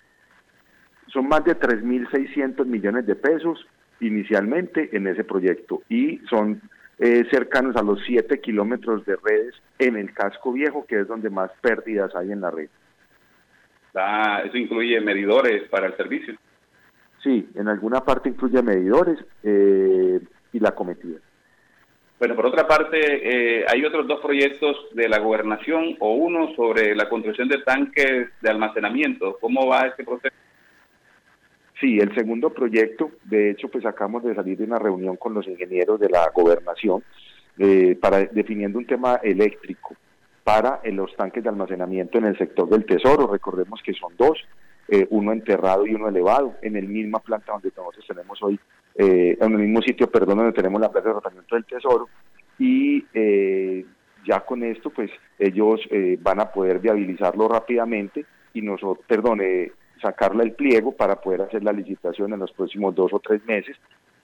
Son 1.09 1.26
más 1.26 1.43
de 1.45 1.59
3.600 1.59 2.66
millones 2.66 3.07
de 3.07 3.16
pesos 3.16 3.66
inicialmente 4.01 4.91
en 4.95 5.07
ese 5.07 5.24
proyecto 5.24 5.82
y 5.89 6.18
son 6.28 6.61
eh, 6.99 7.24
cercanos 7.30 7.76
a 7.76 7.82
los 7.82 8.01
7 8.07 8.40
kilómetros 8.40 9.05
de 9.05 9.16
redes 9.16 9.55
en 9.78 9.97
el 9.97 10.12
casco 10.14 10.53
viejo, 10.53 10.86
que 10.86 11.01
es 11.01 11.09
donde 11.09 11.30
más 11.30 11.51
pérdidas 11.61 12.14
hay 12.14 12.32
en 12.32 12.40
la 12.40 12.51
red. 12.51 12.68
Ah, 13.94 14.42
eso 14.44 14.57
incluye 14.57 15.01
medidores 15.01 15.68
para 15.68 15.86
el 15.86 15.97
servicio. 15.97 16.34
Sí, 17.22 17.49
en 17.55 17.68
alguna 17.68 18.01
parte 18.03 18.28
incluye 18.28 18.62
medidores 18.62 19.18
eh, 19.42 20.20
y 20.53 20.61
la 20.61 20.72
cometida. 20.72 21.18
Bueno, 22.18 22.34
por 22.34 22.47
otra 22.47 22.66
parte, 22.66 22.99
eh, 23.61 23.64
hay 23.68 23.84
otros 23.84 24.07
dos 24.07 24.20
proyectos 24.20 24.76
de 24.92 25.09
la 25.09 25.18
gobernación 25.18 25.97
o 25.99 26.14
uno 26.14 26.55
sobre 26.55 26.94
la 26.94 27.11
construcción 27.11 27.49
de 27.49 27.59
tanques 27.59 28.28
de 28.40 28.51
almacenamiento. 28.51 29.36
¿Cómo 29.38 29.66
va 29.66 29.88
este 29.88 30.03
proceso? 30.05 30.34
Sí, 31.81 31.99
el 31.99 32.14
segundo 32.14 32.51
proyecto, 32.51 33.11
de 33.24 33.51
hecho, 33.51 33.68
pues 33.68 33.85
acabamos 33.85 34.24
de 34.24 34.35
salir 34.35 34.57
de 34.57 34.64
una 34.64 34.79
reunión 34.79 35.16
con 35.16 35.35
los 35.35 35.47
ingenieros 35.47 36.01
de 36.01 36.09
la 36.09 36.31
gobernación 36.35 37.03
eh, 37.59 37.97
para 38.01 38.24
definiendo 38.24 38.79
un 38.79 38.87
tema 38.87 39.16
eléctrico 39.22 39.95
para 40.47 40.79
eh, 40.85 40.93
los 40.93 41.12
tanques 41.16 41.43
de 41.43 41.49
almacenamiento 41.49 42.18
en 42.18 42.27
el 42.27 42.39
sector 42.39 42.68
del 42.68 42.87
tesoro. 42.87 43.27
Recordemos 43.27 43.81
que 43.85 43.93
son 43.93 44.12
dos, 44.16 44.39
eh, 44.87 45.05
uno 45.11 45.33
enterrado 45.33 45.85
y 45.85 45.93
uno 45.93 46.09
elevado, 46.09 46.55
en 46.62 46.77
el 46.77 46.87
misma 46.87 47.18
planta 47.18 47.51
donde 47.51 47.72
nosotros 47.77 48.05
tenemos 48.07 48.41
hoy, 48.45 48.57
eh, 48.95 49.37
en 49.41 49.53
el 49.53 49.59
mismo 49.59 49.83
sitio, 49.83 50.09
perdón, 50.09 50.39
donde 50.39 50.53
tenemos 50.53 50.81
la 50.81 50.89
planta 50.89 51.09
de 51.09 51.14
tratamiento 51.16 51.57
del 51.57 51.64
tesoro. 51.64 52.09
Y 52.61 53.05
ya 54.24 54.41
con 54.47 54.62
esto, 54.62 54.91
pues 54.91 55.11
ellos 55.39 55.81
van 56.20 56.41
a 56.41 56.51
poder 56.51 56.79
viabilizarlo 56.79 57.49
rápidamente 57.49 58.24
y 58.55 58.62
nosotros, 58.62 59.05
perdón, 59.07 59.41
sacarle 60.01 60.44
el 60.44 60.53
pliego 60.53 60.92
para 60.92 61.20
poder 61.20 61.42
hacer 61.42 61.62
la 61.64 61.72
licitación 61.72 62.32
en 62.32 62.40
los 62.40 62.53
próximos 62.53 62.94
dos 62.94 63.12
o 63.12 63.20
tres 63.20 63.44
meses, 63.44 63.76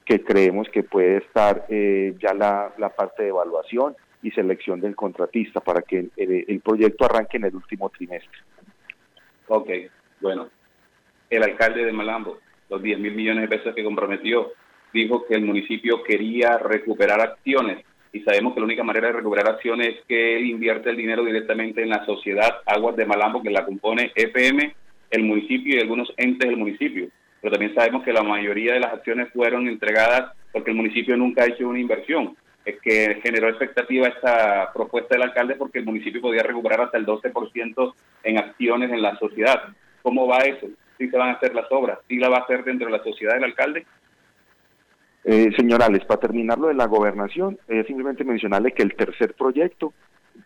que 0.05 0.23
creemos 0.23 0.67
que 0.69 0.83
puede 0.83 1.17
estar 1.17 1.65
eh, 1.69 2.15
ya 2.21 2.33
la, 2.33 2.73
la 2.77 2.89
parte 2.89 3.23
de 3.23 3.29
evaluación 3.29 3.95
y 4.23 4.31
selección 4.31 4.79
del 4.79 4.95
contratista 4.95 5.59
para 5.59 5.81
que 5.81 6.09
el, 6.15 6.61
proyecto 6.61 7.05
arranque 7.05 7.37
en 7.37 7.45
el 7.45 7.55
último 7.55 7.89
trimestre. 7.89 8.39
Ok, 9.47 9.69
bueno. 10.21 10.49
El 11.29 11.43
alcalde 11.43 11.83
de 11.83 11.91
Malambo, 11.91 12.37
los 12.69 12.81
10 12.81 12.99
mil 12.99 13.13
millones 13.13 13.49
de 13.49 13.57
pesos 13.57 13.75
que 13.75 13.83
comprometió, 13.83 14.53
dijo 14.93 15.25
que 15.25 15.35
el 15.35 15.41
municipio 15.41 16.03
quería 16.03 16.57
recuperar 16.57 17.19
acciones 17.19 17.83
y 18.13 18.21
sabemos 18.21 18.53
que 18.53 18.59
la 18.59 18.67
única 18.67 18.83
manera 18.83 19.07
de 19.07 19.13
recuperar 19.13 19.49
acciones 19.49 19.89
es 19.89 20.05
que 20.07 20.37
él 20.37 20.45
invierte 20.45 20.91
el 20.91 20.97
dinero 20.97 21.25
directamente 21.25 21.81
en 21.81 21.89
la 21.89 22.05
sociedad 22.05 22.61
Aguas 22.65 22.95
de 22.95 23.05
Malambo, 23.05 23.41
que 23.41 23.49
la 23.49 23.65
compone 23.65 24.11
EPM, 24.15 24.73
el 25.09 25.23
municipio 25.23 25.75
y 25.75 25.79
algunos 25.79 26.13
entes 26.17 26.49
del 26.49 26.57
municipio. 26.57 27.07
Pero 27.41 27.51
también 27.51 27.75
sabemos 27.75 28.03
que 28.03 28.13
la 28.13 28.23
mayoría 28.23 28.73
de 28.73 28.79
las 28.79 28.93
acciones 28.93 29.29
fueron 29.33 29.67
entregadas 29.67 30.31
porque 30.51 30.71
el 30.71 30.77
municipio 30.77 31.17
nunca 31.17 31.43
ha 31.43 31.47
hecho 31.47 31.67
una 31.67 31.79
inversión. 31.79 32.37
Es 32.63 32.79
que 32.79 33.19
generó 33.21 33.49
expectativa 33.49 34.07
esta 34.07 34.71
propuesta 34.73 35.15
del 35.15 35.23
alcalde 35.23 35.55
porque 35.55 35.79
el 35.79 35.85
municipio 35.85 36.21
podía 36.21 36.43
recuperar 36.43 36.81
hasta 36.81 36.97
el 36.97 37.05
12% 37.05 37.93
en 38.23 38.37
acciones 38.37 38.91
en 38.91 39.01
la 39.01 39.17
sociedad. 39.17 39.63
¿Cómo 40.01 40.27
va 40.27 40.37
eso? 40.39 40.67
¿Sí 40.97 41.09
se 41.09 41.17
van 41.17 41.29
a 41.29 41.33
hacer 41.33 41.53
las 41.53 41.69
obras? 41.71 41.99
¿Sí 42.07 42.17
la 42.17 42.29
va 42.29 42.37
a 42.37 42.41
hacer 42.41 42.63
dentro 42.63 42.87
de 42.87 42.97
la 42.97 43.03
sociedad 43.03 43.33
del 43.33 43.43
alcalde? 43.45 43.85
Eh, 45.25 45.51
señor 45.55 45.81
Alex, 45.81 46.05
para 46.05 46.19
terminar 46.19 46.57
lo 46.57 46.67
de 46.67 46.73
la 46.73 46.85
gobernación, 46.85 47.57
eh, 47.67 47.83
simplemente 47.87 48.25
mencionarle 48.25 48.73
que 48.73 48.83
el 48.83 48.95
tercer 48.95 49.33
proyecto, 49.33 49.93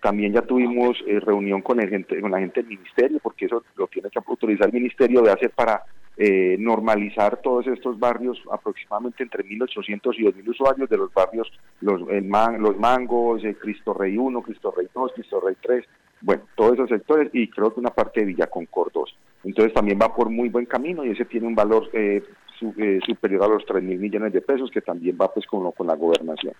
también 0.01 0.33
ya 0.33 0.41
tuvimos 0.41 0.97
eh, 1.07 1.19
reunión 1.19 1.61
con, 1.61 1.79
el 1.79 1.89
gente, 1.89 2.19
con 2.21 2.31
la 2.31 2.39
gente 2.39 2.61
del 2.61 2.69
ministerio, 2.69 3.19
porque 3.21 3.45
eso 3.45 3.63
lo 3.75 3.87
tiene 3.87 4.09
que 4.09 4.19
autorizar 4.25 4.67
el 4.67 4.73
ministerio 4.73 5.21
de 5.21 5.31
hacer 5.31 5.51
para 5.51 5.83
eh, 6.17 6.55
normalizar 6.59 7.37
todos 7.41 7.67
estos 7.67 7.99
barrios, 7.99 8.41
aproximadamente 8.51 9.21
entre 9.23 9.43
1.800 9.43 10.15
y 10.17 10.23
2.000 10.23 10.49
usuarios 10.49 10.89
de 10.89 10.97
los 10.97 11.13
barrios, 11.13 11.47
los, 11.81 12.01
el 12.09 12.23
Man- 12.25 12.61
los 12.61 12.77
Mangos, 12.77 13.43
eh, 13.45 13.55
Cristo 13.55 13.93
Rey 13.93 14.17
1, 14.17 14.41
Cristo 14.41 14.73
Rey 14.75 14.87
2, 14.93 15.11
Cristo 15.13 15.39
Rey 15.45 15.55
3, 15.61 15.85
bueno, 16.21 16.41
todos 16.55 16.73
esos 16.73 16.89
sectores 16.89 17.29
y 17.33 17.47
creo 17.49 17.71
que 17.73 17.79
una 17.79 17.91
parte 17.91 18.21
de 18.21 18.25
Villa 18.25 18.47
Concord 18.47 18.91
2. 18.93 19.15
Entonces 19.43 19.71
también 19.73 19.99
va 20.01 20.15
por 20.15 20.29
muy 20.31 20.49
buen 20.49 20.65
camino 20.65 21.05
y 21.05 21.11
ese 21.11 21.25
tiene 21.25 21.45
un 21.45 21.53
valor 21.53 21.87
eh, 21.93 22.23
su- 22.57 22.73
eh, 22.77 22.99
superior 23.05 23.43
a 23.43 23.47
los 23.47 23.63
3 23.67 23.83
mil 23.83 23.99
millones 23.99 24.33
de 24.33 24.41
pesos 24.41 24.71
que 24.71 24.81
también 24.81 25.15
va 25.21 25.31
pues 25.31 25.45
con, 25.45 25.71
con 25.73 25.85
la 25.85 25.95
gobernación. 25.95 26.53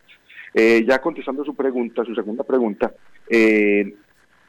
Eh, 0.54 0.86
ya 0.88 1.00
contestando 1.00 1.44
su 1.44 1.56
pregunta, 1.56 2.04
su 2.04 2.16
segunda 2.16 2.44
pregunta, 2.44 2.94
eh, 3.30 3.94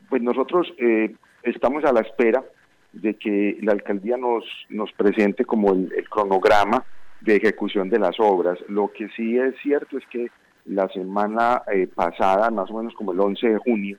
pues 0.09 0.23
nosotros 0.23 0.73
eh, 0.79 1.15
estamos 1.43 1.85
a 1.85 1.93
la 1.93 2.01
espera 2.01 2.45
de 2.93 3.15
que 3.15 3.59
la 3.63 3.73
alcaldía 3.73 4.17
nos, 4.17 4.45
nos 4.71 4.93
presente 4.93 5.45
como 5.45 5.73
el, 5.73 5.93
cronograma 6.09 6.85
de 7.21 7.37
ejecución 7.37 7.91
de 7.91 7.99
las 7.99 8.19
obras. 8.19 8.59
Lo 8.69 8.93
que 8.93 9.09
sí 9.17 9.39
es 9.39 9.55
cierto 9.63 9.99
es 9.99 10.05
que 10.07 10.29
la 10.67 10.89
semana 10.89 11.63
eh, 11.73 11.89
pasada, 11.93 12.51
más 12.51 12.71
o 12.71 12.79
menos 12.79 12.95
como 12.95 13.13
el 13.13 13.21
11 13.21 13.49
de 13.49 13.59
junio, 13.59 13.99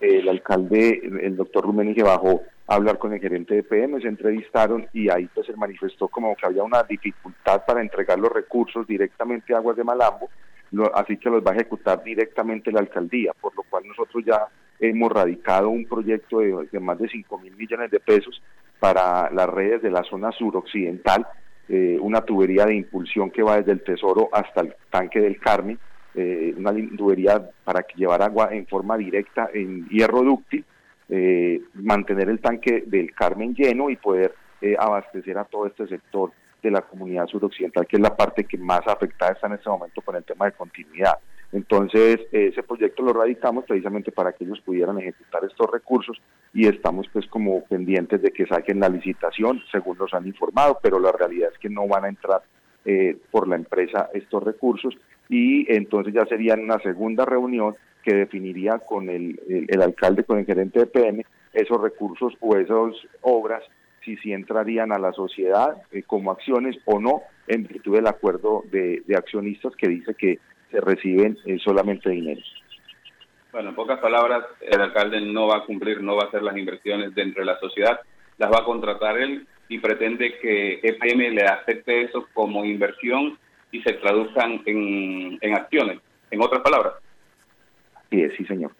el 0.00 0.28
alcalde, 0.28 1.00
el 1.22 1.36
doctor 1.36 1.64
Rummenigge 1.64 2.02
bajó 2.02 2.42
a 2.66 2.74
hablar 2.74 2.98
con 2.98 3.12
el 3.12 3.20
gerente 3.20 3.54
de 3.54 3.62
PM, 3.62 4.00
se 4.00 4.08
entrevistaron 4.08 4.86
y 4.92 5.08
ahí 5.08 5.28
pues 5.34 5.46
se 5.46 5.56
manifestó 5.56 6.08
como 6.08 6.34
que 6.36 6.46
había 6.46 6.62
una 6.62 6.82
dificultad 6.82 7.64
para 7.66 7.80
entregar 7.80 8.18
los 8.18 8.30
recursos 8.30 8.86
directamente 8.86 9.54
a 9.54 9.58
Aguas 9.58 9.76
de 9.76 9.84
Malambo, 9.84 10.28
lo- 10.72 10.94
así 10.96 11.16
que 11.16 11.30
los 11.30 11.42
va 11.44 11.52
a 11.52 11.54
ejecutar 11.54 12.02
directamente 12.02 12.72
la 12.72 12.80
alcaldía, 12.80 13.32
por 13.40 13.54
lo 13.56 13.62
cual 13.64 13.84
nosotros 13.86 14.24
ya 14.24 14.46
hemos 14.80 15.10
radicado 15.10 15.70
un 15.70 15.86
proyecto 15.86 16.40
de, 16.40 16.80
más 16.80 16.98
de 16.98 17.08
5 17.08 17.38
mil 17.38 17.56
millones 17.56 17.90
de 17.90 18.00
pesos 18.00 18.42
para 18.78 19.30
las 19.30 19.48
redes 19.48 19.80
de 19.82 19.90
la 19.90 20.02
zona 20.04 20.32
suroccidental, 20.32 21.26
eh, 21.68 21.98
una 22.00 22.20
tubería 22.20 22.66
de 22.66 22.74
impulsión 22.76 23.30
que 23.30 23.42
va 23.42 23.56
desde 23.56 23.72
el 23.72 23.82
Tesoro 23.82 24.28
hasta 24.32 24.60
el 24.60 24.74
tanque 24.90 25.20
del 25.20 25.38
Carmen, 25.40 25.78
eh, 26.14 26.54
una 26.56 26.72
tubería 26.96 27.42
para 27.64 27.84
llevar 27.96 28.22
agua 28.22 28.48
en 28.52 28.66
forma 28.66 28.96
directa 28.96 29.48
en 29.52 29.88
hierro 29.88 30.22
dúctil, 30.22 30.64
eh, 31.08 31.60
mantener 31.74 32.28
el 32.28 32.40
tanque 32.40 32.84
del 32.86 33.12
Carmen 33.14 33.54
lleno 33.54 33.90
y 33.90 33.96
poder 33.96 34.34
abastecer 34.78 35.38
a 35.38 35.44
todo 35.44 35.66
este 35.66 35.86
sector 35.86 36.32
de 36.66 36.72
la 36.72 36.82
comunidad 36.82 37.26
suroccidental, 37.26 37.86
que 37.86 37.96
es 37.96 38.02
la 38.02 38.14
parte 38.16 38.44
que 38.44 38.58
más 38.58 38.86
afectada 38.86 39.32
está 39.32 39.46
en 39.46 39.54
este 39.54 39.68
momento 39.70 40.00
con 40.02 40.16
el 40.16 40.24
tema 40.24 40.44
de 40.46 40.52
continuidad. 40.52 41.18
Entonces, 41.52 42.20
ese 42.32 42.62
proyecto 42.62 43.02
lo 43.02 43.12
radicamos 43.12 43.64
precisamente 43.64 44.12
para 44.12 44.32
que 44.32 44.44
ellos 44.44 44.60
pudieran 44.60 44.98
ejecutar 44.98 45.44
estos 45.44 45.70
recursos 45.70 46.20
y 46.52 46.66
estamos 46.66 47.06
pues 47.12 47.26
como 47.28 47.62
pendientes 47.64 48.20
de 48.20 48.30
que 48.32 48.46
saquen 48.46 48.80
la 48.80 48.88
licitación, 48.88 49.62
según 49.70 49.96
nos 49.96 50.12
han 50.12 50.26
informado, 50.26 50.78
pero 50.82 50.98
la 50.98 51.12
realidad 51.12 51.50
es 51.52 51.58
que 51.58 51.70
no 51.70 51.86
van 51.86 52.04
a 52.04 52.08
entrar 52.08 52.42
eh, 52.84 53.16
por 53.30 53.48
la 53.48 53.56
empresa 53.56 54.10
estos 54.12 54.42
recursos 54.42 54.94
y 55.28 55.72
entonces 55.72 56.12
ya 56.14 56.24
sería 56.26 56.54
una 56.54 56.78
segunda 56.80 57.24
reunión 57.24 57.74
que 58.04 58.14
definiría 58.14 58.78
con 58.80 59.08
el, 59.08 59.40
el- 59.48 59.66
el 59.68 59.82
alcalde, 59.82 60.24
con 60.24 60.38
el 60.38 60.46
gerente 60.46 60.80
de 60.80 60.86
PM, 60.86 61.24
esos 61.52 61.80
recursos 61.80 62.34
o 62.40 62.56
esas 62.56 62.92
obras, 63.22 63.62
si 64.06 64.16
sí 64.18 64.32
entrarían 64.32 64.92
a 64.92 64.98
la 64.98 65.12
sociedad 65.12 65.76
eh, 65.92 66.02
como 66.06 66.30
acciones 66.30 66.76
o 66.86 66.98
no, 67.00 67.22
en 67.48 67.64
virtud 67.66 67.96
del 67.96 68.06
acuerdo 68.06 68.62
de, 68.70 69.02
de 69.06 69.16
accionistas 69.16 69.74
que 69.76 69.88
dice 69.88 70.14
que 70.14 70.38
se 70.70 70.80
reciben 70.80 71.36
eh, 71.44 71.58
solamente 71.62 72.08
dinero. 72.10 72.40
Bueno, 73.52 73.70
en 73.70 73.74
pocas 73.74 73.98
palabras, 73.98 74.44
el 74.60 74.80
alcalde 74.80 75.20
no 75.20 75.48
va 75.48 75.58
a 75.58 75.64
cumplir, 75.64 76.00
no 76.02 76.16
va 76.16 76.24
a 76.24 76.26
hacer 76.28 76.42
las 76.42 76.56
inversiones 76.56 77.14
dentro 77.14 77.42
de 77.42 77.46
la 77.46 77.58
sociedad, 77.58 78.00
las 78.38 78.50
va 78.50 78.60
a 78.60 78.64
contratar 78.64 79.18
él 79.18 79.46
y 79.68 79.78
pretende 79.78 80.38
que 80.38 80.80
EPM 80.82 81.34
le 81.34 81.42
acepte 81.42 82.02
eso 82.02 82.26
como 82.32 82.64
inversión 82.64 83.36
y 83.72 83.82
se 83.82 83.94
traduzcan 83.94 84.62
en, 84.66 85.38
en 85.40 85.54
acciones. 85.54 85.98
En 86.30 86.40
otras 86.40 86.62
palabras, 86.62 86.94
Sí, 88.10 88.22
sí, 88.36 88.44
señor. 88.44 88.70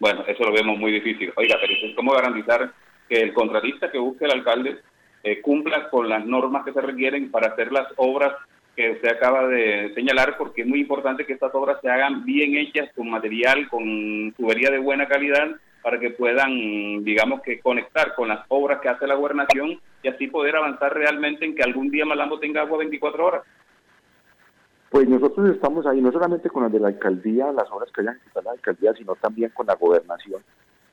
bueno, 0.00 0.24
eso 0.26 0.42
lo 0.44 0.52
vemos 0.52 0.78
muy 0.78 0.90
difícil. 0.92 1.30
Oiga, 1.36 1.56
pero 1.60 1.74
¿cómo 1.94 2.12
garantizar 2.12 2.72
que 3.12 3.20
el 3.20 3.34
contratista 3.34 3.90
que 3.90 3.98
busque 3.98 4.24
el 4.24 4.30
alcalde 4.30 4.78
eh, 5.22 5.42
cumpla 5.42 5.90
con 5.90 6.08
las 6.08 6.24
normas 6.24 6.64
que 6.64 6.72
se 6.72 6.80
requieren 6.80 7.30
para 7.30 7.48
hacer 7.48 7.70
las 7.70 7.86
obras 7.96 8.32
que 8.74 8.92
usted 8.92 9.10
acaba 9.10 9.46
de 9.48 9.92
señalar, 9.94 10.38
porque 10.38 10.62
es 10.62 10.66
muy 10.66 10.80
importante 10.80 11.26
que 11.26 11.34
estas 11.34 11.54
obras 11.54 11.76
se 11.82 11.90
hagan 11.90 12.24
bien 12.24 12.56
hechas, 12.56 12.88
con 12.96 13.10
material, 13.10 13.68
con 13.68 14.32
tubería 14.32 14.70
de 14.70 14.78
buena 14.78 15.06
calidad, 15.08 15.46
para 15.82 16.00
que 16.00 16.08
puedan, 16.08 17.04
digamos 17.04 17.42
que, 17.42 17.60
conectar 17.60 18.14
con 18.14 18.28
las 18.28 18.46
obras 18.48 18.80
que 18.80 18.88
hace 18.88 19.06
la 19.06 19.16
gobernación 19.16 19.78
y 20.02 20.08
así 20.08 20.28
poder 20.28 20.56
avanzar 20.56 20.94
realmente 20.94 21.44
en 21.44 21.54
que 21.54 21.62
algún 21.62 21.90
día 21.90 22.06
Malambo 22.06 22.38
tenga 22.38 22.62
agua 22.62 22.78
24 22.78 23.26
horas. 23.26 23.42
Pues 24.88 25.06
nosotros 25.06 25.50
estamos 25.50 25.84
ahí, 25.86 26.00
no 26.00 26.12
solamente 26.12 26.48
con 26.48 26.62
las 26.62 26.72
de 26.72 26.80
la 26.80 26.88
alcaldía, 26.88 27.52
las 27.52 27.70
obras 27.70 27.92
que 27.92 28.00
hayan 28.00 28.18
quitado 28.24 28.44
la 28.44 28.52
alcaldía, 28.52 28.94
sino 28.94 29.16
también 29.16 29.50
con 29.50 29.66
la 29.66 29.74
gobernación. 29.74 30.42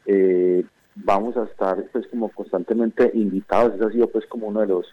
Eh, 0.05 0.65
vamos 1.03 1.37
a 1.37 1.43
estar 1.43 1.83
pues 1.91 2.07
como 2.07 2.29
constantemente 2.29 3.11
invitados, 3.13 3.75
ese 3.75 3.85
ha 3.85 3.91
sido 3.91 4.07
pues 4.07 4.25
como 4.27 4.47
uno 4.47 4.61
de 4.61 4.67
los 4.67 4.87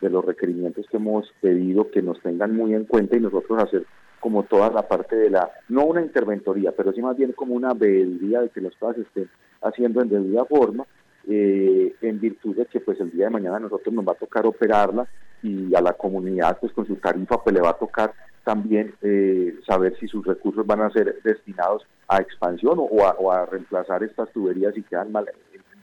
de 0.00 0.10
los 0.10 0.24
requerimientos 0.24 0.86
que 0.90 0.98
hemos 0.98 1.32
pedido 1.40 1.90
que 1.90 2.02
nos 2.02 2.20
tengan 2.20 2.54
muy 2.54 2.74
en 2.74 2.84
cuenta 2.84 3.16
y 3.16 3.20
nosotros 3.20 3.62
hacer 3.62 3.86
como 4.20 4.42
toda 4.44 4.70
la 4.70 4.88
parte 4.88 5.16
de 5.16 5.30
la, 5.30 5.50
no 5.68 5.84
una 5.84 6.00
interventoría, 6.00 6.72
pero 6.72 6.92
sí 6.92 7.02
más 7.02 7.16
bien 7.16 7.32
como 7.32 7.54
una 7.54 7.74
veeduría 7.74 8.40
de 8.40 8.48
que 8.48 8.60
las 8.60 8.74
cosas 8.76 8.98
estén 8.98 9.28
haciendo 9.62 10.00
en 10.00 10.08
debida 10.08 10.44
forma, 10.46 10.86
eh, 11.28 11.94
en 12.00 12.20
virtud 12.20 12.56
de 12.56 12.66
que 12.66 12.80
pues 12.80 13.00
el 13.00 13.10
día 13.10 13.26
de 13.26 13.30
mañana 13.30 13.56
a 13.56 13.60
nosotros 13.60 13.94
nos 13.94 14.06
va 14.06 14.12
a 14.12 14.16
tocar 14.16 14.46
operarla 14.46 15.06
y 15.42 15.74
a 15.74 15.80
la 15.80 15.92
comunidad 15.92 16.58
pues 16.60 16.72
con 16.72 16.86
su 16.86 16.96
tarifa 16.96 17.42
pues 17.42 17.54
le 17.54 17.62
va 17.62 17.70
a 17.70 17.78
tocar 17.78 18.12
también 18.44 18.94
eh, 19.02 19.58
saber 19.66 19.96
si 19.98 20.06
sus 20.06 20.24
recursos 20.24 20.66
van 20.66 20.82
a 20.82 20.90
ser 20.90 21.20
destinados 21.22 21.86
a 22.08 22.18
expansión 22.18 22.78
o 22.78 23.06
a, 23.06 23.12
o 23.18 23.32
a 23.32 23.46
reemplazar 23.46 24.02
estas 24.02 24.30
tuberías 24.32 24.76
y 24.76 24.82
quedan 24.82 25.12
mal, 25.12 25.26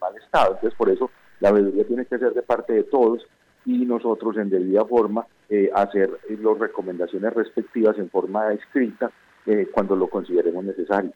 mal 0.02 0.16
estado. 0.18 0.56
Entonces 0.56 0.78
por 0.78 0.90
eso 0.90 1.10
la 1.40 1.52
veeduría 1.52 1.86
tiene 1.86 2.06
que 2.06 2.18
ser 2.18 2.34
de 2.34 2.42
parte 2.42 2.74
de 2.74 2.84
todos 2.84 3.26
y 3.66 3.86
nosotros 3.86 4.36
en 4.38 4.50
debida 4.50 4.84
forma 4.86 5.26
eh, 5.50 5.70
hacer 5.74 6.10
eh, 6.28 6.38
las 6.42 6.58
recomendaciones 6.58 7.34
respectivas 7.34 7.98
en 8.00 8.10
forma 8.10 8.52
escrita 8.54 9.12
eh, 9.46 9.68
cuando 9.72 9.96
lo 9.96 10.08
consideremos 10.08 10.64
necesario. 10.64 11.12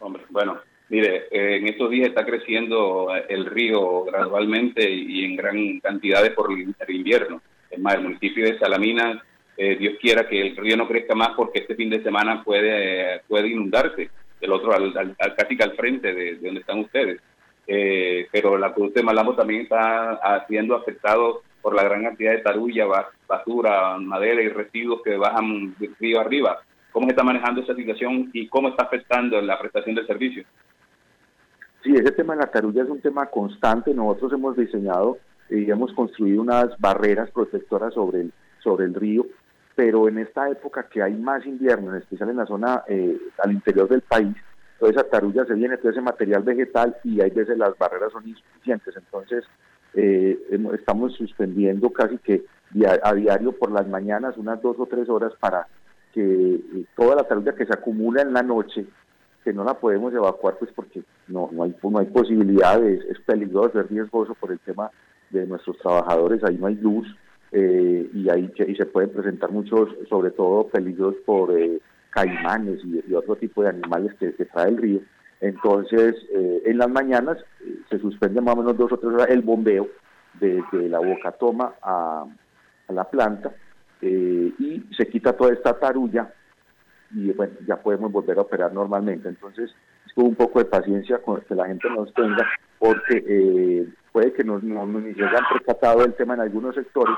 Hombre, 0.00 0.24
bueno, 0.30 0.58
mire, 0.88 1.28
eh, 1.30 1.58
en 1.58 1.68
estos 1.68 1.88
días 1.88 2.08
está 2.08 2.24
creciendo 2.24 3.08
el 3.28 3.46
río 3.46 4.04
gradualmente 4.04 4.90
y 4.90 5.24
en 5.24 5.36
gran 5.36 5.78
cantidades 5.78 6.32
por 6.32 6.50
el, 6.52 6.74
invierno. 6.88 7.40
Es 7.70 7.78
más, 7.78 7.94
el 7.94 8.02
municipio 8.02 8.44
de 8.44 8.58
Salamina, 8.58 9.22
eh, 9.56 9.76
Dios 9.76 9.94
quiera 10.00 10.28
que 10.28 10.40
el 10.40 10.56
río 10.56 10.76
no 10.76 10.88
crezca 10.88 11.14
más 11.14 11.30
porque 11.36 11.60
este 11.60 11.76
fin 11.76 11.90
de 11.90 12.02
semana 12.02 12.42
puede, 12.42 13.20
puede 13.28 13.48
inundarse, 13.48 14.10
el 14.40 14.52
otro 14.52 14.72
al, 14.74 14.92
al, 14.96 15.36
casi 15.36 15.56
que 15.56 15.62
al 15.62 15.76
frente 15.76 16.12
de 16.12 16.34
donde 16.36 16.60
están 16.60 16.80
ustedes. 16.80 17.20
Eh, 17.74 18.28
pero 18.30 18.58
la 18.58 18.74
Cruz 18.74 18.92
de 18.92 19.02
Malambo 19.02 19.34
también 19.34 19.62
está 19.62 20.44
siendo 20.46 20.76
afectado 20.76 21.40
por 21.62 21.74
la 21.74 21.82
gran 21.84 22.02
cantidad 22.02 22.32
de 22.32 22.40
tarulla, 22.42 22.84
ba- 22.84 23.08
basura, 23.26 23.96
madera 23.96 24.42
y 24.42 24.48
residuos 24.50 25.00
que 25.02 25.16
bajan 25.16 25.74
río 25.98 26.20
arriba. 26.20 26.58
¿Cómo 26.92 27.06
se 27.06 27.12
está 27.12 27.22
manejando 27.24 27.62
esa 27.62 27.74
situación 27.74 28.28
y 28.34 28.46
cómo 28.48 28.68
está 28.68 28.82
afectando 28.84 29.40
la 29.40 29.58
prestación 29.58 29.94
del 29.94 30.06
servicio? 30.06 30.44
Sí, 31.82 31.94
ese 31.94 32.12
tema 32.12 32.34
de 32.34 32.40
la 32.40 32.50
tarulla 32.50 32.82
es 32.82 32.90
un 32.90 33.00
tema 33.00 33.24
constante. 33.26 33.94
Nosotros 33.94 34.34
hemos 34.34 34.54
diseñado 34.54 35.16
y 35.48 35.70
hemos 35.70 35.94
construido 35.94 36.42
unas 36.42 36.78
barreras 36.78 37.30
protectoras 37.30 37.94
sobre 37.94 38.20
el, 38.20 38.32
sobre 38.62 38.84
el 38.84 38.92
río, 38.94 39.24
pero 39.74 40.08
en 40.08 40.18
esta 40.18 40.50
época 40.50 40.86
que 40.90 41.02
hay 41.02 41.14
más 41.14 41.46
invierno, 41.46 41.90
en 41.92 42.02
especial 42.02 42.28
en 42.28 42.36
la 42.36 42.44
zona 42.46 42.82
eh, 42.86 43.16
al 43.38 43.52
interior 43.52 43.88
del 43.88 44.02
país, 44.02 44.36
toda 44.82 44.90
esa 44.90 45.04
tarulla 45.04 45.44
se 45.44 45.54
viene, 45.54 45.76
todo 45.76 45.92
ese 45.92 46.00
material 46.00 46.42
vegetal 46.42 46.96
y 47.04 47.20
hay 47.20 47.30
veces 47.30 47.56
las 47.56 47.78
barreras 47.78 48.10
son 48.10 48.26
insuficientes. 48.26 48.96
Entonces, 48.96 49.44
eh, 49.94 50.36
estamos 50.74 51.14
suspendiendo 51.14 51.90
casi 51.90 52.18
que 52.18 52.44
a 53.04 53.14
diario 53.14 53.52
por 53.52 53.70
las 53.70 53.86
mañanas 53.86 54.36
unas 54.36 54.60
dos 54.60 54.76
o 54.80 54.86
tres 54.86 55.08
horas 55.08 55.32
para 55.38 55.68
que 56.12 56.20
eh, 56.20 56.84
toda 56.96 57.14
la 57.14 57.22
tarulla 57.22 57.54
que 57.54 57.64
se 57.64 57.72
acumula 57.72 58.22
en 58.22 58.32
la 58.32 58.42
noche 58.42 58.84
que 59.44 59.52
no 59.52 59.62
la 59.62 59.74
podemos 59.74 60.12
evacuar 60.14 60.56
pues 60.58 60.72
porque 60.74 61.04
no, 61.28 61.48
no 61.52 61.62
hay 61.62 61.76
no 61.80 61.98
hay 62.00 62.06
posibilidades, 62.06 63.04
es 63.04 63.20
peligroso, 63.20 63.78
es 63.78 63.88
riesgoso 63.88 64.34
por 64.34 64.50
el 64.50 64.58
tema 64.58 64.90
de 65.30 65.46
nuestros 65.46 65.78
trabajadores, 65.78 66.42
ahí 66.42 66.58
no 66.58 66.66
hay 66.66 66.74
luz 66.74 67.06
eh, 67.52 68.10
y 68.12 68.28
ahí 68.30 68.50
se 68.76 68.86
pueden 68.86 69.10
presentar 69.10 69.52
muchos, 69.52 69.90
sobre 70.08 70.32
todo 70.32 70.66
peligros 70.66 71.14
por 71.24 71.56
eh, 71.56 71.80
caimanes 72.12 72.80
y, 72.84 73.02
y 73.08 73.14
otro 73.14 73.36
tipo 73.36 73.62
de 73.62 73.70
animales 73.70 74.14
que, 74.18 74.32
trae 74.44 74.68
el 74.68 74.78
río. 74.78 75.00
Entonces, 75.40 76.14
eh, 76.32 76.62
en 76.66 76.78
las 76.78 76.88
mañanas 76.88 77.38
eh, 77.64 77.78
se 77.90 77.98
suspende 77.98 78.40
más 78.40 78.54
o 78.54 78.58
menos 78.58 78.76
dos 78.76 78.92
o 78.92 78.96
tres 78.96 79.12
horas 79.12 79.28
el 79.30 79.42
bombeo 79.42 79.88
desde 80.34 80.88
la 80.88 80.98
boca 80.98 81.32
toma 81.32 81.74
a, 81.82 82.24
la 82.88 83.04
planta 83.04 83.50
eh, 84.02 84.52
y 84.58 84.84
se 84.94 85.08
quita 85.08 85.34
toda 85.34 85.52
esta 85.52 85.78
tarulla 85.78 86.30
y 87.14 87.32
bueno, 87.32 87.54
ya 87.66 87.76
podemos 87.76 88.12
volver 88.12 88.38
a 88.38 88.42
operar 88.42 88.72
normalmente. 88.72 89.28
Entonces, 89.28 89.70
es 90.06 90.12
un 90.16 90.34
poco 90.34 90.58
de 90.58 90.66
paciencia 90.66 91.18
con 91.18 91.40
que 91.40 91.54
la 91.54 91.66
gente 91.66 91.88
nos 91.90 92.12
tenga, 92.14 92.46
porque 92.78 93.24
eh, 93.26 93.88
puede 94.12 94.32
que 94.32 94.44
no, 94.44 94.58
no 94.58 94.86
ni 94.86 95.14
se 95.14 95.24
hayan 95.24 95.44
percatado 95.52 96.00
del 96.00 96.14
tema 96.14 96.34
en 96.34 96.40
algunos 96.40 96.74
sectores, 96.74 97.16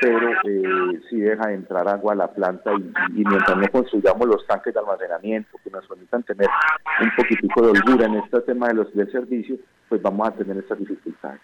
pero 0.00 0.32
eh, 0.44 1.00
sí 1.08 1.20
deja 1.20 1.52
entrar 1.52 1.88
agua 1.88 2.12
a 2.12 2.16
la 2.16 2.28
planta 2.28 2.72
y, 2.74 3.24
mientras 3.24 3.56
no 3.56 3.68
construyamos 3.68 4.26
los 4.26 4.46
tanques 4.46 4.74
de 4.74 4.80
almacenamiento 4.80 5.58
que 5.62 5.70
nos 5.70 5.86
permitan 5.86 6.22
tener 6.22 6.48
un 7.00 7.10
poquitico 7.16 7.62
de 7.62 7.68
holgura 7.70 8.06
en 8.06 8.16
este 8.16 8.40
tema 8.42 8.68
de 8.68 8.74
los 8.74 8.94
del 8.94 9.10
servicio, 9.10 9.56
pues 9.88 10.02
vamos 10.02 10.28
a 10.28 10.32
tener 10.32 10.56
estas 10.58 10.78
dificultades. 10.78 11.40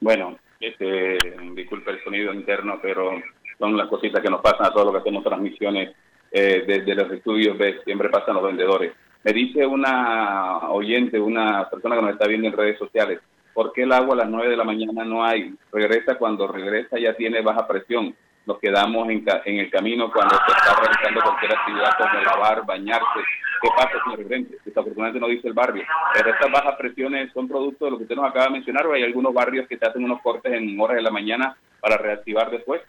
Bueno, 0.00 0.38
este, 0.60 1.18
disculpe 1.54 1.92
el 1.92 2.04
sonido 2.04 2.32
interno, 2.34 2.78
pero 2.82 3.12
son 3.58 3.76
las 3.76 3.88
cositas 3.88 4.22
que 4.22 4.30
nos 4.30 4.40
pasan 4.40 4.66
a 4.66 4.72
todos 4.72 4.86
los 4.86 4.94
que 4.94 5.00
hacemos 5.00 5.24
transmisiones 5.24 5.94
eh, 6.32 6.64
desde 6.66 6.94
los 6.94 7.10
estudios, 7.12 7.56
siempre 7.84 8.08
pasan 8.08 8.34
los 8.34 8.44
vendedores. 8.44 8.92
Me 9.22 9.32
dice 9.32 9.66
una 9.66 10.70
oyente, 10.70 11.20
una 11.20 11.68
persona 11.68 11.96
que 11.96 12.02
nos 12.02 12.12
está 12.12 12.26
viendo 12.26 12.48
en 12.48 12.56
redes 12.56 12.78
sociales, 12.78 13.20
¿por 13.54 13.72
qué 13.72 13.82
el 13.82 13.92
agua 13.92 14.14
a 14.14 14.18
las 14.18 14.28
9 14.28 14.48
de 14.50 14.56
la 14.56 14.64
mañana 14.64 15.04
no 15.04 15.24
hay? 15.24 15.54
Regresa 15.72 16.16
cuando 16.16 16.46
regresa 16.48 16.98
ya 16.98 17.14
tiene 17.14 17.40
baja 17.42 17.66
presión. 17.66 18.14
Nos 18.46 18.58
quedamos 18.58 19.08
en, 19.10 19.22
ca- 19.24 19.42
en 19.44 19.58
el 19.58 19.70
camino 19.70 20.10
cuando 20.10 20.34
se 20.34 20.52
está 20.52 20.74
realizando 20.80 21.20
cualquier 21.22 21.52
actividad 21.52 21.90
como 21.98 22.20
lavar, 22.24 22.64
bañarse. 22.66 23.20
¿Qué 23.62 23.68
pasa, 23.76 23.90
señor 24.04 24.22
gerente? 24.22 24.56
Desafortunadamente 24.64 25.20
no 25.20 25.28
dice 25.28 25.46
el 25.48 25.52
barrio. 25.52 25.82
Pero 26.14 26.30
estas 26.30 26.50
bajas 26.50 26.76
presiones 26.76 27.30
son 27.34 27.46
producto 27.46 27.84
de 27.84 27.90
lo 27.90 27.96
que 27.98 28.04
usted 28.04 28.16
nos 28.16 28.28
acaba 28.30 28.46
de 28.46 28.52
mencionar 28.52 28.86
o 28.86 28.94
hay 28.94 29.02
algunos 29.02 29.34
barrios 29.34 29.68
que 29.68 29.76
se 29.76 29.84
hacen 29.86 30.02
unos 30.02 30.22
cortes 30.22 30.50
en 30.52 30.80
horas 30.80 30.96
de 30.96 31.02
la 31.02 31.10
mañana 31.10 31.54
para 31.80 31.98
reactivar 31.98 32.50
después. 32.50 32.80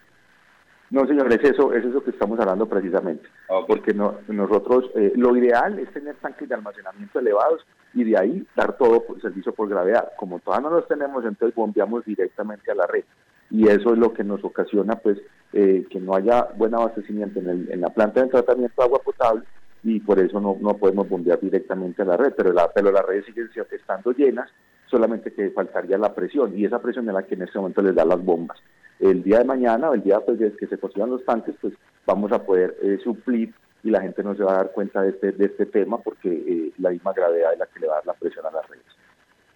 No, 0.92 1.06
señores, 1.06 1.38
eso 1.42 1.72
es 1.72 1.84
eso 1.84 2.04
que 2.04 2.10
estamos 2.10 2.38
hablando 2.38 2.66
precisamente. 2.66 3.26
Porque 3.66 3.94
no, 3.94 4.16
nosotros, 4.28 4.90
eh, 4.94 5.12
lo 5.16 5.34
ideal 5.34 5.78
es 5.78 5.90
tener 5.92 6.14
tanques 6.16 6.46
de 6.48 6.54
almacenamiento 6.54 7.18
elevados 7.18 7.64
y 7.94 8.04
de 8.04 8.18
ahí 8.18 8.46
dar 8.54 8.76
todo 8.76 9.02
por 9.02 9.20
servicio 9.22 9.52
por 9.54 9.68
gravedad. 9.70 10.12
Como 10.18 10.38
todavía 10.40 10.68
no 10.68 10.76
los 10.76 10.86
tenemos, 10.88 11.24
entonces 11.24 11.54
bombeamos 11.54 12.04
directamente 12.04 12.70
a 12.70 12.74
la 12.74 12.86
red. 12.86 13.04
Y 13.50 13.68
eso 13.68 13.92
es 13.94 13.98
lo 13.98 14.12
que 14.12 14.22
nos 14.22 14.44
ocasiona, 14.44 14.96
pues, 14.96 15.18
eh, 15.54 15.86
que 15.90 15.98
no 15.98 16.14
haya 16.14 16.48
buen 16.56 16.74
abastecimiento 16.74 17.40
en, 17.40 17.48
el- 17.48 17.72
en 17.72 17.80
la 17.80 17.88
planta 17.88 18.22
de 18.22 18.28
tratamiento 18.28 18.74
de 18.82 18.84
agua 18.84 19.00
potable 19.02 19.42
y 19.82 19.98
por 20.00 20.18
eso 20.18 20.40
no, 20.40 20.56
no 20.60 20.74
podemos 20.76 21.08
bombear 21.08 21.40
directamente 21.40 22.02
a 22.02 22.04
la 22.04 22.16
red. 22.18 22.34
Pero, 22.36 22.52
la, 22.52 22.70
pero 22.70 22.92
las 22.92 23.04
redes 23.06 23.24
siguen 23.24 23.48
si- 23.52 23.60
estando 23.74 24.12
llenas, 24.12 24.50
solamente 24.92 25.32
que 25.32 25.50
faltaría 25.50 25.98
la 25.98 26.14
presión 26.14 26.56
y 26.56 26.64
esa 26.64 26.80
presión 26.80 27.08
es 27.08 27.14
la 27.14 27.24
que 27.24 27.34
en 27.34 27.42
este 27.42 27.58
momento 27.58 27.82
les 27.82 27.96
da 27.96 28.04
las 28.04 28.24
bombas 28.24 28.58
el 29.02 29.22
día 29.22 29.38
de 29.38 29.44
mañana 29.44 29.90
o 29.90 29.94
el 29.94 30.02
día 30.02 30.20
pues, 30.20 30.38
de 30.38 30.54
que 30.54 30.66
se 30.68 30.78
consigan 30.78 31.10
los 31.10 31.24
tanques, 31.24 31.56
pues 31.60 31.74
vamos 32.06 32.30
a 32.30 32.44
poder 32.44 32.76
eh, 32.82 32.98
suplir 33.02 33.52
y 33.82 33.90
la 33.90 34.00
gente 34.00 34.22
no 34.22 34.36
se 34.36 34.44
va 34.44 34.52
a 34.52 34.56
dar 34.58 34.70
cuenta 34.70 35.02
de 35.02 35.10
este, 35.10 35.32
de 35.32 35.46
este 35.46 35.66
tema 35.66 35.98
porque 35.98 36.28
eh, 36.30 36.72
la 36.78 36.90
misma 36.90 37.12
gravedad 37.12 37.52
es 37.52 37.58
la 37.58 37.66
que 37.66 37.80
le 37.80 37.88
va 37.88 37.94
a 37.94 37.96
dar 37.96 38.06
la 38.06 38.14
presión 38.14 38.46
a 38.46 38.52
las 38.52 38.68
redes. 38.68 38.86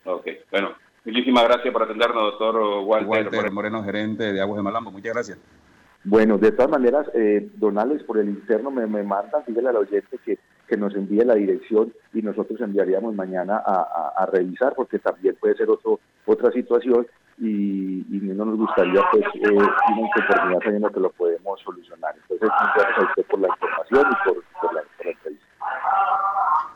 Ok, 0.04 0.26
bueno, 0.50 0.74
muchísimas 1.04 1.44
gracias 1.44 1.72
por 1.72 1.84
atendernos, 1.84 2.22
doctor 2.32 2.56
Walter. 2.84 3.08
Walter 3.08 3.52
Moreno, 3.52 3.84
gerente 3.84 4.32
de 4.32 4.40
Aguas 4.40 4.56
de 4.56 4.62
Malambo. 4.64 4.90
Muchas 4.90 5.14
gracias. 5.14 5.38
Bueno, 6.02 6.38
de 6.38 6.52
todas 6.52 6.70
maneras, 6.70 7.06
eh, 7.14 7.48
don 7.54 7.78
Alex, 7.78 8.02
por 8.02 8.18
el 8.18 8.28
interno 8.28 8.70
me, 8.70 8.86
me 8.86 9.02
mandan, 9.04 9.42
dígale 9.46 9.68
al 9.68 9.76
oyente 9.76 10.18
que, 10.24 10.38
que 10.68 10.76
nos 10.76 10.94
envíe 10.94 11.24
la 11.24 11.34
dirección 11.34 11.92
y 12.12 12.22
nosotros 12.22 12.60
enviaríamos 12.60 13.14
mañana 13.14 13.56
a, 13.64 13.72
a- 13.80 14.12
a 14.22 14.26
revisar 14.26 14.74
porque 14.74 14.98
también 14.98 15.36
puede 15.40 15.54
ser 15.56 15.70
otro 15.70 16.00
otra 16.26 16.50
situación 16.52 17.06
y, 17.38 18.00
y 18.00 18.20
no 18.22 18.44
nos 18.46 18.56
gustaría 18.58 19.00
pues 19.12 19.22
eh, 19.34 19.50
una 19.52 20.00
inconformidad 20.00 20.60
sabiendo 20.64 20.90
que 20.90 21.00
lo 21.00 21.10
podemos 21.10 21.60
solucionar. 21.60 22.14
Entonces, 22.22 22.48
muchas 22.48 22.74
gracias 22.74 22.98
a 22.98 23.02
usted 23.10 23.24
por 23.26 23.40
la 23.40 23.48
información 23.48 24.06
y 24.10 24.28
por, 24.28 24.44
por 24.60 24.74
la, 24.74 24.82
por 24.96 25.06
la 25.06 25.12
entrevista. 25.12 25.46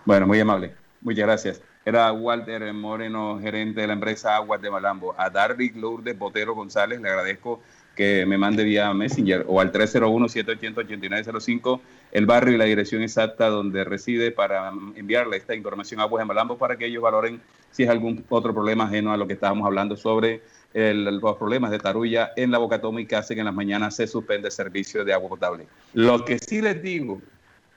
Bueno, 0.05 0.27
muy 0.27 0.41
amable. 0.41 0.75
Muchas 1.01 1.25
gracias. 1.27 1.63
Era 1.85 2.13
Walter 2.13 2.73
Moreno, 2.75 3.39
gerente 3.41 3.81
de 3.81 3.87
la 3.87 3.95
empresa 3.95 4.37
Aguas 4.37 4.61
de 4.61 4.71
Malambo. 4.71 5.15
A 5.17 5.31
Darby 5.31 5.71
Lourdes 5.71 6.19
Botero 6.19 6.55
González 6.55 7.01
le 7.01 7.09
agradezco 7.09 7.63
que 8.01 8.25
me 8.25 8.39
mande 8.39 8.65
vía 8.65 8.95
Messenger 8.95 9.45
o 9.47 9.61
al 9.61 9.71
301-780-8905 9.73 11.81
el 12.13 12.25
barrio 12.25 12.55
y 12.55 12.57
la 12.57 12.65
dirección 12.65 13.03
exacta 13.03 13.49
donde 13.49 13.85
reside 13.85 14.31
para 14.31 14.73
enviarle 14.97 15.37
esta 15.37 15.55
información 15.55 16.01
a 16.01 16.05
Aguas 16.05 16.25
Malambo 16.25 16.57
para 16.57 16.79
que 16.79 16.87
ellos 16.87 17.03
valoren 17.03 17.43
si 17.71 17.83
es 17.83 17.91
algún 17.91 18.25
otro 18.31 18.55
problema 18.55 18.85
ajeno 18.85 19.13
a 19.13 19.19
lo 19.19 19.27
que 19.27 19.35
estábamos 19.35 19.67
hablando 19.67 19.99
sobre 19.99 20.41
los 20.73 21.37
problemas 21.37 21.73
de 21.73 21.79
tarulla 21.79 22.31
en 22.37 22.51
la 22.51 22.57
boca 22.57 22.81
que 23.07 23.17
hacen 23.17 23.35
que 23.35 23.41
en 23.41 23.45
las 23.45 23.55
mañanas 23.55 23.97
se 23.97 24.07
suspende 24.07 24.49
el 24.49 24.53
servicio 24.53 25.05
de 25.05 25.13
agua 25.13 25.29
potable. 25.29 25.67
Lo 25.93 26.25
que 26.25 26.39
sí 26.39 26.63
les 26.63 26.83
digo 26.83 27.21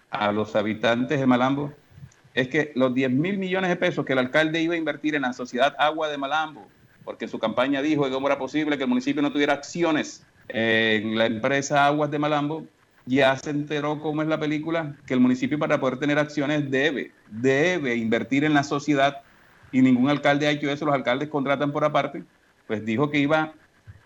a 0.09 0.31
los 0.31 0.55
habitantes 0.55 1.19
de 1.19 1.25
Malambo 1.25 1.73
es 2.33 2.47
que 2.47 2.71
los 2.75 2.93
10 2.93 3.11
mil 3.11 3.37
millones 3.37 3.69
de 3.69 3.75
pesos 3.75 4.05
que 4.05 4.13
el 4.13 4.19
alcalde 4.19 4.61
iba 4.61 4.73
a 4.73 4.77
invertir 4.77 5.15
en 5.15 5.23
la 5.23 5.33
sociedad 5.33 5.75
Agua 5.77 6.07
de 6.07 6.17
Malambo, 6.17 6.65
porque 7.03 7.27
su 7.27 7.39
campaña 7.39 7.81
dijo 7.81 8.05
que 8.05 8.11
cómo 8.11 8.27
era 8.27 8.37
posible 8.37 8.77
que 8.77 8.83
el 8.83 8.89
municipio 8.89 9.21
no 9.21 9.31
tuviera 9.31 9.53
acciones 9.53 10.25
en 10.49 11.17
la 11.17 11.25
empresa 11.25 11.85
Aguas 11.85 12.11
de 12.11 12.19
Malambo, 12.19 12.65
ya 13.05 13.35
se 13.37 13.49
enteró 13.49 13.99
cómo 13.99 14.21
es 14.21 14.27
la 14.27 14.39
película, 14.39 14.95
que 15.05 15.13
el 15.13 15.19
municipio 15.19 15.59
para 15.59 15.79
poder 15.79 15.97
tener 15.97 16.19
acciones 16.19 16.69
debe, 16.69 17.11
debe 17.29 17.95
invertir 17.95 18.43
en 18.43 18.53
la 18.53 18.63
sociedad 18.63 19.21
y 19.71 19.81
ningún 19.81 20.09
alcalde 20.09 20.47
ha 20.47 20.51
hecho 20.51 20.69
eso, 20.69 20.85
los 20.85 20.95
alcaldes 20.95 21.29
contratan 21.29 21.71
por 21.71 21.83
aparte, 21.83 22.23
pues 22.67 22.85
dijo 22.85 23.09
que 23.09 23.19
iba, 23.19 23.53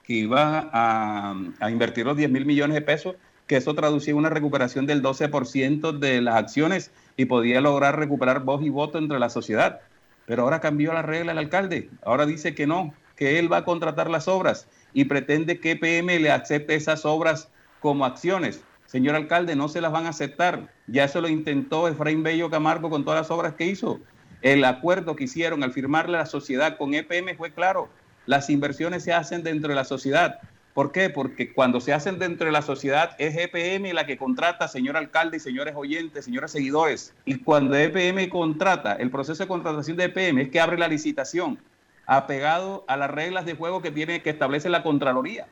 que 0.04 0.14
iba 0.14 0.70
a, 0.72 1.36
a 1.60 1.72
invertir 1.72 2.06
los 2.06 2.18
10 2.18 2.32
mil 2.32 2.46
millones 2.46 2.76
de 2.76 2.82
pesos, 2.82 3.16
que 3.46 3.58
eso 3.58 3.74
traducía 3.76 4.16
una 4.16 4.30
recuperación 4.30 4.86
del 4.86 5.02
12% 5.02 5.98
de 5.98 6.22
las 6.22 6.36
acciones 6.36 6.92
y 7.16 7.26
podía 7.26 7.62
lograr 7.62 7.98
recuperar 7.98 8.44
voz 8.44 8.62
y 8.62 8.70
voto 8.70 8.98
entre 8.98 9.20
la 9.20 9.30
sociedad. 9.30 9.82
Pero 10.28 10.44
ahora 10.44 10.60
cambió 10.60 10.94
la 10.94 11.02
regla 11.02 11.32
el 11.32 11.38
alcalde, 11.38 11.90
ahora 12.04 12.26
dice 12.26 12.54
que 12.54 12.68
no, 12.68 12.94
que 13.16 13.40
él 13.40 13.52
va 13.52 13.58
a 13.58 13.66
contratar 13.66 14.10
las 14.10 14.28
obras 14.28 14.68
y 14.94 15.06
pretende 15.06 15.60
que 15.60 15.72
EPM 15.72 16.20
le 16.20 16.30
acepte 16.30 16.76
esas 16.76 17.06
obras 17.06 17.50
como 17.80 18.06
acciones. 18.06 18.62
Señor 18.86 19.16
alcalde, 19.16 19.56
no 19.56 19.70
se 19.70 19.80
las 19.82 19.92
van 19.92 20.06
a 20.06 20.10
aceptar. 20.10 20.70
Ya 20.86 21.06
eso 21.06 21.22
lo 21.22 21.30
intentó 21.30 21.88
Efraín 21.88 22.24
Bello 22.24 22.50
Camargo 22.50 22.90
con 22.90 23.06
todas 23.06 23.22
las 23.22 23.32
obras 23.32 23.54
que 23.54 23.66
hizo. 23.66 24.02
El 24.42 24.66
acuerdo 24.66 25.16
que 25.16 25.24
hicieron 25.24 25.64
al 25.64 25.72
firmarle 25.72 26.18
la 26.18 26.26
sociedad 26.26 26.78
con 26.78 26.94
EPM 26.94 27.36
fue 27.38 27.54
claro. 27.54 27.90
Las 28.26 28.50
inversiones 28.50 29.04
se 29.04 29.14
hacen 29.14 29.44
dentro 29.44 29.70
de 29.70 29.76
la 29.76 29.86
sociedad. 29.86 30.40
¿Por 30.78 30.92
qué? 30.92 31.10
Porque 31.10 31.54
cuando 31.54 31.82
se 31.82 31.92
hacen 31.92 32.20
dentro 32.20 32.46
de 32.46 32.52
la 32.52 32.62
sociedad 32.62 33.16
es 33.18 33.36
EPM 33.36 33.96
la 33.96 34.06
que 34.06 34.16
contrata, 34.16 34.68
señor 34.68 34.96
alcalde 34.96 35.38
y 35.38 35.40
señores 35.40 35.74
oyentes, 35.76 36.26
señores 36.26 36.52
seguidores. 36.52 37.16
Y 37.26 37.40
cuando 37.40 37.76
EPM 37.76 38.30
contrata, 38.30 38.94
el 38.94 39.10
proceso 39.10 39.42
de 39.42 39.48
contratación 39.48 39.98
de 39.98 40.04
EPM 40.04 40.38
es 40.38 40.50
que 40.50 40.60
abre 40.60 40.78
la 40.78 40.88
licitación 40.88 41.58
apegado 42.06 42.86
a 42.88 42.96
las 42.96 43.10
reglas 43.10 43.48
de 43.48 43.56
juego 43.56 43.82
que 43.82 43.90
tiene 43.90 44.22
que 44.22 44.30
establece 44.30 44.70
la 44.70 44.84
Contraloría. 44.84 45.48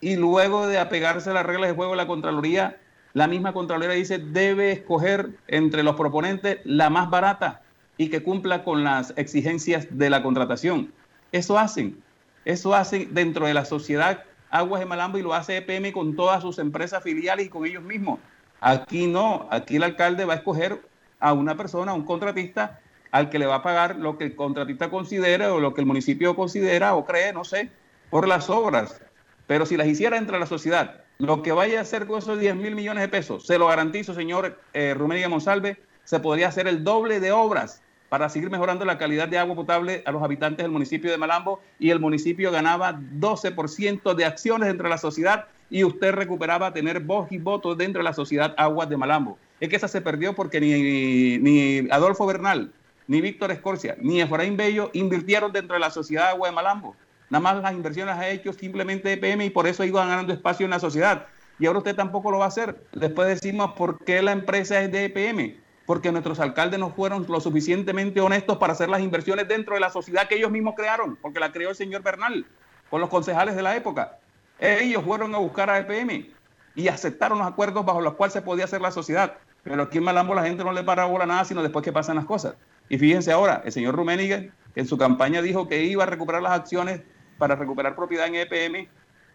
Y 0.00 0.16
luego 0.16 0.66
de 0.66 0.78
apegarse 0.78 1.30
a 1.30 1.34
las 1.34 1.46
reglas 1.46 1.70
de 1.70 1.76
juego 1.76 1.92
de 1.92 1.98
la 1.98 2.08
Contraloría, 2.08 2.76
la 3.12 3.28
misma 3.28 3.52
Contraloría 3.52 3.94
dice 3.94 4.18
debe 4.18 4.72
escoger 4.72 5.30
entre 5.46 5.84
los 5.84 5.94
proponentes 5.94 6.58
la 6.64 6.90
más 6.90 7.08
barata 7.08 7.62
y 7.98 8.08
que 8.10 8.24
cumpla 8.24 8.64
con 8.64 8.82
las 8.82 9.14
exigencias 9.16 9.86
de 9.96 10.10
la 10.10 10.24
contratación. 10.24 10.92
Eso 11.30 11.56
hacen, 11.56 12.02
eso 12.44 12.74
hacen 12.74 13.14
dentro 13.14 13.46
de 13.46 13.54
la 13.54 13.64
sociedad 13.64 14.24
Aguas 14.50 14.80
de 14.80 14.86
Malambo 14.86 15.18
y 15.18 15.22
lo 15.22 15.32
hace 15.32 15.56
EPM 15.56 15.92
con 15.92 16.16
todas 16.16 16.42
sus 16.42 16.58
empresas 16.58 17.02
filiales 17.02 17.46
y 17.46 17.48
con 17.48 17.66
ellos 17.66 17.82
mismos. 17.82 18.18
Aquí 18.60 19.06
no, 19.06 19.48
aquí 19.50 19.76
el 19.76 19.84
alcalde 19.84 20.24
va 20.24 20.34
a 20.34 20.36
escoger 20.36 20.82
a 21.18 21.32
una 21.32 21.56
persona, 21.56 21.92
a 21.92 21.94
un 21.94 22.04
contratista, 22.04 22.80
al 23.10 23.30
que 23.30 23.38
le 23.38 23.46
va 23.46 23.56
a 23.56 23.62
pagar 23.62 23.96
lo 23.96 24.18
que 24.18 24.24
el 24.24 24.36
contratista 24.36 24.90
considere 24.90 25.46
o 25.46 25.60
lo 25.60 25.74
que 25.74 25.80
el 25.80 25.86
municipio 25.86 26.36
considera 26.36 26.94
o 26.94 27.04
cree, 27.04 27.32
no 27.32 27.44
sé, 27.44 27.70
por 28.10 28.28
las 28.28 28.50
obras. 28.50 29.00
Pero 29.46 29.66
si 29.66 29.76
las 29.76 29.86
hiciera 29.86 30.16
entre 30.16 30.38
la 30.38 30.46
sociedad, 30.46 31.04
lo 31.18 31.42
que 31.42 31.52
vaya 31.52 31.78
a 31.78 31.82
hacer 31.82 32.06
con 32.06 32.18
esos 32.18 32.38
10 32.38 32.56
mil 32.56 32.74
millones 32.74 33.02
de 33.02 33.08
pesos, 33.08 33.46
se 33.46 33.58
lo 33.58 33.66
garantizo, 33.66 34.14
señor 34.14 34.58
eh, 34.72 34.94
Monsalve, 35.28 35.78
se 36.04 36.20
podría 36.20 36.48
hacer 36.48 36.66
el 36.66 36.82
doble 36.84 37.20
de 37.20 37.32
obras 37.32 37.82
para 38.10 38.28
seguir 38.28 38.50
mejorando 38.50 38.84
la 38.84 38.98
calidad 38.98 39.28
de 39.28 39.38
agua 39.38 39.54
potable 39.54 40.02
a 40.04 40.10
los 40.10 40.22
habitantes 40.22 40.64
del 40.64 40.72
municipio 40.72 41.10
de 41.10 41.16
Malambo 41.16 41.60
y 41.78 41.90
el 41.90 42.00
municipio 42.00 42.50
ganaba 42.50 42.98
12% 42.98 44.14
de 44.14 44.24
acciones 44.24 44.68
entre 44.68 44.88
la 44.88 44.98
sociedad 44.98 45.46
y 45.70 45.84
usted 45.84 46.12
recuperaba 46.12 46.72
tener 46.72 46.98
voz 46.98 47.30
y 47.30 47.38
voto 47.38 47.76
dentro 47.76 48.00
de 48.00 48.04
la 48.04 48.12
sociedad 48.12 48.52
Aguas 48.58 48.88
de 48.88 48.96
Malambo. 48.96 49.38
Es 49.60 49.68
que 49.68 49.76
esa 49.76 49.86
se 49.86 50.00
perdió 50.00 50.34
porque 50.34 50.60
ni, 50.60 51.88
Adolfo 51.92 52.26
Bernal, 52.26 52.72
ni 53.06 53.20
Víctor 53.20 53.52
Escorcia, 53.52 53.96
ni 54.00 54.20
Efraín 54.20 54.56
Bello 54.56 54.90
invirtieron 54.92 55.52
dentro 55.52 55.74
de 55.74 55.80
la 55.80 55.90
sociedad 55.90 56.30
Agua 56.30 56.48
de 56.48 56.54
Malambo. 56.54 56.96
Nada 57.30 57.42
más 57.42 57.62
las 57.62 57.74
inversiones 57.74 58.16
ha 58.16 58.28
hecho 58.28 58.52
simplemente 58.52 59.12
EPM 59.12 59.42
y 59.42 59.50
por 59.50 59.68
eso 59.68 59.84
iban 59.84 60.08
ganando 60.08 60.32
espacio 60.32 60.64
en 60.64 60.70
la 60.70 60.80
sociedad. 60.80 61.26
Y 61.60 61.66
ahora 61.66 61.78
usted 61.78 61.94
tampoco 61.94 62.32
lo 62.32 62.38
va 62.38 62.46
a 62.46 62.48
hacer. 62.48 62.82
Después 62.92 63.28
decimos 63.28 63.74
por 63.76 64.04
qué 64.04 64.20
la 64.20 64.32
empresa 64.32 64.80
es 64.80 64.90
de 64.90 65.04
EPM. 65.04 65.69
Porque 65.90 66.12
nuestros 66.12 66.38
alcaldes 66.38 66.78
no 66.78 66.90
fueron 66.90 67.26
lo 67.28 67.40
suficientemente 67.40 68.20
honestos 68.20 68.58
para 68.58 68.74
hacer 68.74 68.88
las 68.88 69.00
inversiones 69.00 69.48
dentro 69.48 69.74
de 69.74 69.80
la 69.80 69.90
sociedad 69.90 70.28
que 70.28 70.36
ellos 70.36 70.52
mismos 70.52 70.74
crearon, 70.76 71.16
porque 71.16 71.40
la 71.40 71.50
creó 71.50 71.70
el 71.70 71.74
señor 71.74 72.04
Bernal 72.04 72.46
con 72.88 73.00
los 73.00 73.10
concejales 73.10 73.56
de 73.56 73.62
la 73.62 73.74
época. 73.74 74.20
Ellos 74.60 75.02
fueron 75.02 75.34
a 75.34 75.38
buscar 75.38 75.68
a 75.68 75.80
EPM 75.80 76.28
y 76.76 76.86
aceptaron 76.86 77.38
los 77.38 77.48
acuerdos 77.48 77.84
bajo 77.84 78.00
los 78.00 78.14
cuales 78.14 78.32
se 78.32 78.40
podía 78.40 78.66
hacer 78.66 78.80
la 78.80 78.92
sociedad. 78.92 79.38
Pero 79.64 79.82
aquí 79.82 79.98
en 79.98 80.04
Malambo 80.04 80.32
la 80.32 80.44
gente 80.44 80.62
no 80.62 80.70
le 80.70 80.84
para 80.84 81.06
bola 81.06 81.26
nada, 81.26 81.44
sino 81.44 81.60
después 81.60 81.84
que 81.84 81.92
pasan 81.92 82.14
las 82.14 82.24
cosas. 82.24 82.54
Y 82.88 82.96
fíjense 82.96 83.32
ahora, 83.32 83.60
el 83.64 83.72
señor 83.72 83.96
Rummenigge 83.96 84.52
en 84.76 84.86
su 84.86 84.96
campaña 84.96 85.42
dijo 85.42 85.66
que 85.66 85.82
iba 85.82 86.04
a 86.04 86.06
recuperar 86.06 86.40
las 86.40 86.52
acciones 86.52 87.00
para 87.36 87.56
recuperar 87.56 87.96
propiedad 87.96 88.28
en 88.28 88.36
EPM 88.36 88.88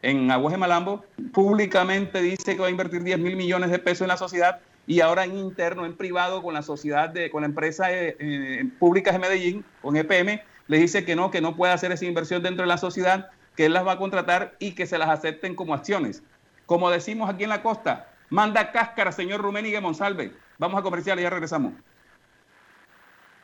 en 0.03 0.31
Aguas 0.31 0.53
de 0.53 0.57
Malambo. 0.57 1.03
Públicamente 1.33 2.21
dice 2.21 2.55
que 2.55 2.61
va 2.61 2.67
a 2.67 2.71
invertir 2.71 3.03
10 3.03 3.19
mil 3.19 3.35
millones 3.35 3.71
de 3.71 3.79
pesos 3.79 4.03
en 4.03 4.07
la 4.07 4.15
sociedad 4.15 4.61
y 4.87 5.01
ahora 5.01 5.23
en 5.23 5.37
interno, 5.37 5.85
en 5.85 5.95
privado, 5.95 6.43
con 6.43 6.53
la 6.53 6.61
sociedad, 6.61 7.09
de, 7.09 7.29
con 7.31 7.41
la 7.41 7.47
empresa 7.47 7.91
eh, 7.91 8.15
eh, 8.19 8.69
pública 8.79 9.11
de 9.11 9.19
Medellín, 9.19 9.65
con 9.81 9.95
EPM, 9.95 10.41
le 10.67 10.77
dice 10.77 11.05
que 11.05 11.15
no, 11.15 11.31
que 11.31 11.41
no 11.41 11.55
puede 11.55 11.73
hacer 11.73 11.91
esa 11.91 12.05
inversión 12.05 12.43
dentro 12.43 12.63
de 12.63 12.67
la 12.67 12.77
sociedad, 12.77 13.29
que 13.55 13.65
él 13.65 13.73
las 13.73 13.85
va 13.85 13.93
a 13.93 13.97
contratar 13.97 14.55
y 14.59 14.73
que 14.73 14.85
se 14.85 14.97
las 14.97 15.09
acepten 15.09 15.55
como 15.55 15.73
acciones. 15.73 16.23
Como 16.65 16.89
decimos 16.89 17.29
aquí 17.29 17.43
en 17.43 17.49
la 17.49 17.61
costa, 17.61 18.09
manda 18.29 18.71
cáscara, 18.71 19.11
señor 19.11 19.41
Rummenigge 19.41 19.81
Monsalve. 19.81 20.31
Vamos 20.57 20.79
a 20.79 20.83
comercial 20.83 21.19
y 21.19 21.23
ya 21.23 21.29
regresamos. 21.29 21.73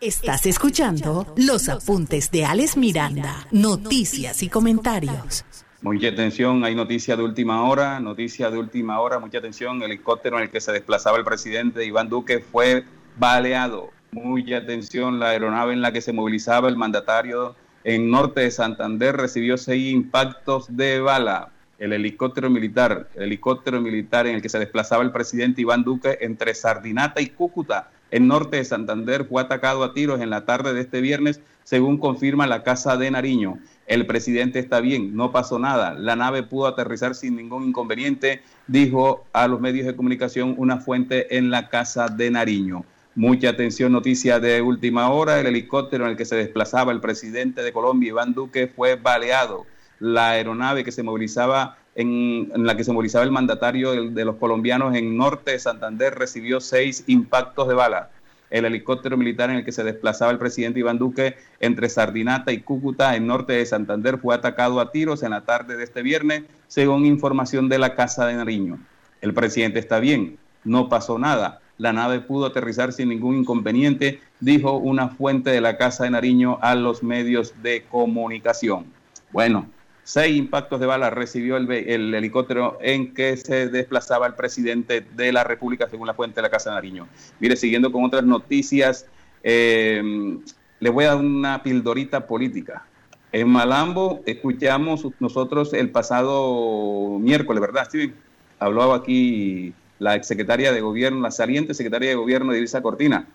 Estás 0.00 0.46
escuchando 0.46 1.26
los 1.36 1.68
apuntes 1.68 2.30
de 2.30 2.44
Alex 2.44 2.76
Miranda, 2.76 3.48
noticias 3.50 4.44
y 4.44 4.48
comentarios. 4.48 5.44
Mucha 5.82 6.10
atención, 6.10 6.64
hay 6.64 6.76
noticia 6.76 7.16
de 7.16 7.24
última 7.24 7.64
hora, 7.64 7.98
noticia 7.98 8.48
de 8.48 8.58
última 8.58 9.00
hora, 9.00 9.18
mucha 9.18 9.38
atención, 9.38 9.82
el 9.82 9.90
helicóptero 9.90 10.36
en 10.36 10.44
el 10.44 10.50
que 10.50 10.60
se 10.60 10.70
desplazaba 10.70 11.18
el 11.18 11.24
presidente 11.24 11.84
Iván 11.84 12.08
Duque 12.08 12.38
fue 12.38 12.84
baleado. 13.16 13.90
Mucha 14.12 14.58
atención, 14.58 15.18
la 15.18 15.30
aeronave 15.30 15.72
en 15.72 15.80
la 15.80 15.90
que 15.90 16.00
se 16.00 16.12
movilizaba 16.12 16.68
el 16.68 16.76
mandatario 16.76 17.56
en 17.82 18.08
norte 18.08 18.42
de 18.42 18.52
Santander 18.52 19.16
recibió 19.16 19.58
seis 19.58 19.92
impactos 19.92 20.76
de 20.76 21.00
bala. 21.00 21.50
El 21.80 21.92
helicóptero 21.92 22.50
militar, 22.50 23.08
el 23.16 23.24
helicóptero 23.24 23.80
militar 23.80 24.28
en 24.28 24.36
el 24.36 24.42
que 24.42 24.48
se 24.48 24.60
desplazaba 24.60 25.02
el 25.02 25.10
presidente 25.10 25.62
Iván 25.62 25.82
Duque 25.82 26.18
entre 26.20 26.54
Sardinata 26.54 27.20
y 27.20 27.30
Cúcuta, 27.30 27.90
en 28.10 28.26
norte 28.26 28.56
de 28.56 28.64
Santander, 28.64 29.24
fue 29.24 29.42
atacado 29.42 29.84
a 29.84 29.92
tiros 29.92 30.20
en 30.20 30.30
la 30.30 30.44
tarde 30.44 30.72
de 30.74 30.80
este 30.80 31.00
viernes, 31.00 31.40
según 31.64 31.98
confirma 31.98 32.46
la 32.46 32.62
Casa 32.62 32.96
de 32.96 33.10
Nariño. 33.10 33.58
El 33.86 34.06
presidente 34.06 34.58
está 34.58 34.80
bien, 34.80 35.16
no 35.16 35.32
pasó 35.32 35.58
nada. 35.58 35.94
La 35.94 36.16
nave 36.16 36.42
pudo 36.42 36.66
aterrizar 36.66 37.14
sin 37.14 37.36
ningún 37.36 37.64
inconveniente, 37.64 38.42
dijo 38.66 39.26
a 39.32 39.48
los 39.48 39.60
medios 39.60 39.86
de 39.86 39.96
comunicación 39.96 40.54
una 40.56 40.78
fuente 40.78 41.36
en 41.36 41.50
la 41.50 41.68
Casa 41.68 42.08
de 42.08 42.30
Nariño. 42.30 42.84
Mucha 43.14 43.50
atención, 43.50 43.92
noticia 43.92 44.38
de 44.38 44.62
última 44.62 45.10
hora. 45.10 45.40
El 45.40 45.46
helicóptero 45.46 46.04
en 46.04 46.12
el 46.12 46.16
que 46.16 46.24
se 46.24 46.36
desplazaba 46.36 46.92
el 46.92 47.00
presidente 47.00 47.62
de 47.62 47.72
Colombia, 47.72 48.10
Iván 48.10 48.32
Duque, 48.32 48.68
fue 48.68 48.94
baleado. 48.94 49.66
La 49.98 50.30
aeronave 50.30 50.84
que 50.84 50.92
se 50.92 51.02
movilizaba 51.02 51.78
en, 51.94 52.50
la 52.54 52.76
que 52.76 52.84
se 52.84 52.92
movilizaba 52.92 53.24
el 53.24 53.30
mandatario 53.30 53.92
de, 53.92 54.10
de 54.10 54.24
los 54.24 54.36
colombianos 54.36 54.94
en 54.94 55.16
norte 55.16 55.52
de 55.52 55.58
Santander 55.58 56.14
recibió 56.14 56.60
seis 56.60 57.04
impactos 57.06 57.68
de 57.68 57.74
bala. 57.74 58.10
El 58.50 58.64
helicóptero 58.64 59.16
militar 59.16 59.50
en 59.50 59.56
el 59.56 59.64
que 59.64 59.72
se 59.72 59.84
desplazaba 59.84 60.32
el 60.32 60.38
presidente 60.38 60.80
Iván 60.80 60.98
Duque 60.98 61.36
entre 61.60 61.88
Sardinata 61.88 62.52
y 62.52 62.60
Cúcuta, 62.60 63.14
en 63.14 63.26
norte 63.26 63.52
de 63.52 63.66
Santander, 63.66 64.18
fue 64.18 64.34
atacado 64.34 64.80
a 64.80 64.90
tiros 64.90 65.22
en 65.22 65.30
la 65.30 65.42
tarde 65.42 65.76
de 65.76 65.84
este 65.84 66.02
viernes, 66.02 66.44
según 66.66 67.04
información 67.04 67.68
de 67.68 67.78
la 67.78 67.94
Casa 67.94 68.26
de 68.26 68.34
Nariño. 68.34 68.78
El 69.20 69.34
presidente 69.34 69.78
está 69.78 70.00
bien, 70.00 70.38
no 70.64 70.88
pasó 70.88 71.18
nada. 71.18 71.60
La 71.76 71.92
nave 71.92 72.20
pudo 72.20 72.46
aterrizar 72.46 72.92
sin 72.92 73.10
ningún 73.10 73.36
inconveniente, 73.36 74.20
dijo 74.40 74.76
una 74.76 75.08
fuente 75.08 75.50
de 75.50 75.60
la 75.60 75.76
Casa 75.76 76.04
de 76.04 76.10
Nariño 76.10 76.58
a 76.62 76.74
los 76.74 77.02
medios 77.02 77.54
de 77.62 77.84
comunicación. 77.88 78.86
Bueno, 79.30 79.66
seis 80.08 80.38
impactos 80.38 80.80
de 80.80 80.86
bala 80.86 81.10
recibió 81.10 81.58
el, 81.58 82.14
helicóptero 82.14 82.78
en 82.80 83.12
que 83.12 83.36
se 83.36 83.68
desplazaba 83.68 84.26
el 84.26 84.32
presidente 84.32 85.02
de 85.02 85.32
la 85.32 85.44
República, 85.44 85.86
según 85.90 86.06
la 86.06 86.14
fuente 86.14 86.36
de 86.36 86.42
la 86.42 86.48
Casa 86.48 86.70
de 86.70 86.76
Nariño. 86.76 87.06
Mire, 87.40 87.56
siguiendo 87.56 87.92
con 87.92 88.04
otras 88.04 88.24
noticias, 88.24 89.04
eh, 89.42 90.38
le 90.80 90.90
voy 90.90 91.04
a 91.04 91.08
dar 91.08 91.18
una 91.18 91.62
pildorita 91.62 92.26
política. 92.26 92.86
En 93.32 93.50
Malambo 93.50 94.22
escuchamos 94.24 95.06
nosotros 95.20 95.74
el 95.74 95.90
pasado 95.90 97.18
miércoles, 97.20 97.60
¿verdad, 97.60 97.84
Steven? 97.84 98.14
Hablaba 98.60 98.96
aquí 98.96 99.74
la 99.98 100.14
exsecretaria 100.14 100.72
de 100.72 100.80
gobierno, 100.80 101.20
la 101.20 101.30
saliente 101.30 101.74
secretaria 101.74 102.08
de 102.08 102.14
gobierno 102.14 102.52
de 102.52 102.60
Elisa 102.60 102.80
Cortina, 102.80 103.26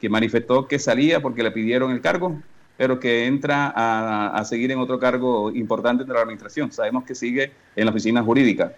que 0.00 0.08
manifestó 0.08 0.68
que 0.68 0.78
salía 0.78 1.20
porque 1.20 1.42
le 1.42 1.50
pidieron 1.50 1.90
el 1.90 2.00
cargo, 2.00 2.40
pero 2.80 2.98
que 2.98 3.26
entra 3.26 3.70
a, 3.76 4.28
a 4.28 4.44
seguir 4.46 4.70
en 4.70 4.78
otro 4.78 4.98
cargo 4.98 5.50
importante 5.50 6.02
de 6.02 6.14
la 6.14 6.22
administración. 6.22 6.72
Sabemos 6.72 7.04
que 7.04 7.14
sigue 7.14 7.52
en 7.76 7.84
la 7.84 7.90
oficina 7.90 8.22
jurídica. 8.22 8.72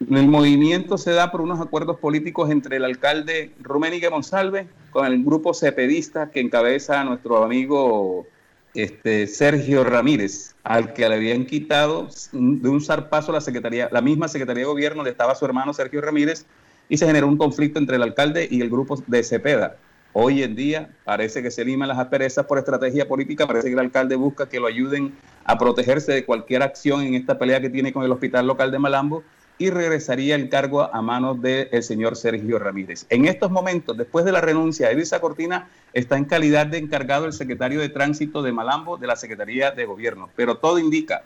El 0.00 0.26
movimiento 0.26 0.98
se 0.98 1.12
da 1.12 1.30
por 1.30 1.42
unos 1.42 1.60
acuerdos 1.60 2.00
políticos 2.00 2.50
entre 2.50 2.78
el 2.78 2.84
alcalde 2.84 3.52
Ruménigue 3.60 4.10
Monsalve 4.10 4.66
con 4.90 5.06
el 5.06 5.22
grupo 5.22 5.54
cepedista 5.54 6.32
que 6.32 6.40
encabeza 6.40 7.00
a 7.00 7.04
nuestro 7.04 7.44
amigo 7.44 8.26
este, 8.74 9.28
Sergio 9.28 9.84
Ramírez, 9.84 10.56
al 10.64 10.92
que 10.92 11.08
le 11.08 11.14
habían 11.14 11.46
quitado 11.46 12.08
de 12.32 12.68
un 12.68 12.80
zarpazo 12.80 13.30
la 13.30 13.40
secretaría, 13.40 13.88
la 13.92 14.00
misma 14.00 14.26
Secretaría 14.26 14.64
de 14.64 14.68
Gobierno 14.68 14.96
donde 14.96 15.12
estaba 15.12 15.36
su 15.36 15.44
hermano 15.44 15.72
Sergio 15.72 16.00
Ramírez, 16.00 16.44
y 16.88 16.98
se 16.98 17.06
generó 17.06 17.28
un 17.28 17.36
conflicto 17.36 17.78
entre 17.78 17.94
el 17.94 18.02
alcalde 18.02 18.48
y 18.50 18.62
el 18.62 18.68
grupo 18.68 19.00
de 19.06 19.22
Cepeda. 19.22 19.76
Hoy 20.20 20.42
en 20.42 20.56
día 20.56 20.90
parece 21.04 21.44
que 21.44 21.50
se 21.52 21.64
liman 21.64 21.86
las 21.86 21.96
asperezas 21.96 22.44
por 22.44 22.58
estrategia 22.58 23.06
política, 23.06 23.46
parece 23.46 23.68
que 23.68 23.74
el 23.74 23.78
alcalde 23.78 24.16
busca 24.16 24.48
que 24.48 24.58
lo 24.58 24.66
ayuden 24.66 25.14
a 25.44 25.56
protegerse 25.56 26.10
de 26.10 26.24
cualquier 26.24 26.64
acción 26.64 27.02
en 27.02 27.14
esta 27.14 27.38
pelea 27.38 27.60
que 27.60 27.70
tiene 27.70 27.92
con 27.92 28.02
el 28.02 28.10
hospital 28.10 28.48
local 28.48 28.72
de 28.72 28.80
Malambo 28.80 29.22
y 29.58 29.70
regresaría 29.70 30.34
el 30.34 30.48
cargo 30.48 30.92
a 30.92 31.02
manos 31.02 31.40
del 31.40 31.84
señor 31.84 32.16
Sergio 32.16 32.58
Ramírez. 32.58 33.06
En 33.10 33.26
estos 33.26 33.52
momentos, 33.52 33.96
después 33.96 34.24
de 34.24 34.32
la 34.32 34.40
renuncia 34.40 34.88
de 34.88 34.94
Elisa 34.94 35.20
Cortina, 35.20 35.68
está 35.92 36.16
en 36.16 36.24
calidad 36.24 36.66
de 36.66 36.78
encargado 36.78 37.26
el 37.26 37.32
secretario 37.32 37.78
de 37.78 37.88
Tránsito 37.88 38.42
de 38.42 38.50
Malambo 38.50 38.96
de 38.96 39.06
la 39.06 39.14
Secretaría 39.14 39.70
de 39.70 39.84
Gobierno. 39.84 40.30
Pero 40.34 40.56
todo 40.56 40.80
indica 40.80 41.22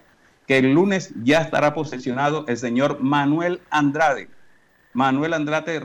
que 0.46 0.58
el 0.58 0.74
lunes 0.74 1.14
ya 1.24 1.40
estará 1.40 1.72
posesionado 1.72 2.44
el 2.46 2.58
señor 2.58 3.00
Manuel 3.00 3.62
Andrade. 3.70 4.28
Manuel 4.94 5.32
Andrade, 5.32 5.80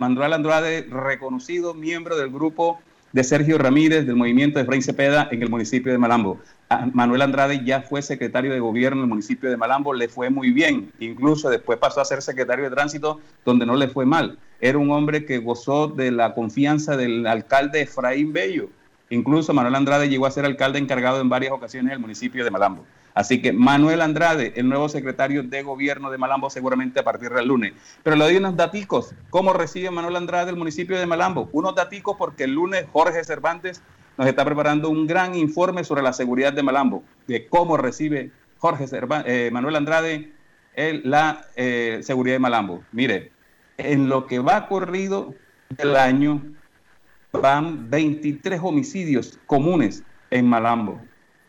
Manuel 0.00 0.32
Andrade 0.32 0.86
reconocido 0.90 1.74
miembro 1.74 2.16
del 2.16 2.30
grupo 2.30 2.80
de 3.12 3.22
Sergio 3.22 3.56
Ramírez 3.56 4.04
del 4.04 4.16
movimiento 4.16 4.58
de 4.58 4.64
Fray 4.64 4.82
Cepeda 4.82 5.28
en 5.30 5.42
el 5.42 5.48
municipio 5.48 5.92
de 5.92 5.98
Malambo. 5.98 6.38
A 6.68 6.86
Manuel 6.92 7.22
Andrade 7.22 7.64
ya 7.64 7.82
fue 7.82 8.02
secretario 8.02 8.52
de 8.52 8.58
gobierno 8.58 8.98
en 8.98 9.04
el 9.04 9.08
municipio 9.08 9.48
de 9.48 9.56
Malambo, 9.56 9.94
le 9.94 10.08
fue 10.08 10.28
muy 10.28 10.50
bien, 10.50 10.92
incluso 10.98 11.48
después 11.48 11.78
pasó 11.78 12.00
a 12.00 12.04
ser 12.04 12.20
secretario 12.20 12.64
de 12.64 12.70
tránsito 12.74 13.20
donde 13.44 13.64
no 13.64 13.76
le 13.76 13.88
fue 13.88 14.04
mal. 14.04 14.38
Era 14.60 14.76
un 14.76 14.90
hombre 14.90 15.24
que 15.24 15.38
gozó 15.38 15.86
de 15.86 16.10
la 16.10 16.34
confianza 16.34 16.96
del 16.96 17.26
alcalde 17.28 17.82
Efraín 17.82 18.32
Bello. 18.32 18.68
Incluso 19.08 19.54
Manuel 19.54 19.76
Andrade 19.76 20.08
llegó 20.08 20.26
a 20.26 20.32
ser 20.32 20.44
alcalde 20.44 20.80
encargado 20.80 21.20
en 21.20 21.28
varias 21.28 21.52
ocasiones 21.52 21.92
del 21.92 22.00
municipio 22.00 22.44
de 22.44 22.50
Malambo. 22.50 22.84
Así 23.14 23.42
que 23.42 23.52
Manuel 23.52 24.00
Andrade, 24.00 24.52
el 24.56 24.68
nuevo 24.68 24.88
secretario 24.88 25.42
de 25.42 25.62
gobierno 25.62 26.10
de 26.10 26.18
Malambo, 26.18 26.50
seguramente 26.50 27.00
a 27.00 27.04
partir 27.04 27.30
del 27.30 27.48
lunes. 27.48 27.72
Pero 28.02 28.16
le 28.16 28.24
doy 28.24 28.36
unos 28.36 28.56
daticos. 28.56 29.14
¿Cómo 29.30 29.52
recibe 29.52 29.90
Manuel 29.90 30.16
Andrade 30.16 30.50
el 30.50 30.56
municipio 30.56 30.98
de 30.98 31.06
Malambo? 31.06 31.48
Unos 31.52 31.74
daticos 31.74 32.16
porque 32.16 32.44
el 32.44 32.52
lunes 32.54 32.86
Jorge 32.92 33.24
Cervantes 33.24 33.82
nos 34.16 34.26
está 34.26 34.44
preparando 34.44 34.88
un 34.90 35.06
gran 35.06 35.34
informe 35.34 35.84
sobre 35.84 36.02
la 36.02 36.12
seguridad 36.12 36.52
de 36.52 36.62
Malambo, 36.62 37.02
de 37.26 37.46
cómo 37.48 37.76
recibe 37.76 38.30
Jorge 38.58 38.86
Cerva- 38.86 39.22
eh, 39.26 39.50
Manuel 39.52 39.76
Andrade 39.76 40.32
la 41.04 41.44
eh, 41.56 41.98
seguridad 42.02 42.36
de 42.36 42.40
Malambo. 42.40 42.84
Mire, 42.92 43.32
en 43.78 44.08
lo 44.08 44.26
que 44.26 44.38
va 44.38 44.68
corrido 44.68 45.34
del 45.70 45.96
año 45.96 46.40
van 47.32 47.90
23 47.90 48.60
homicidios 48.62 49.38
comunes 49.46 50.02
en 50.30 50.46
Malambo. 50.46 51.00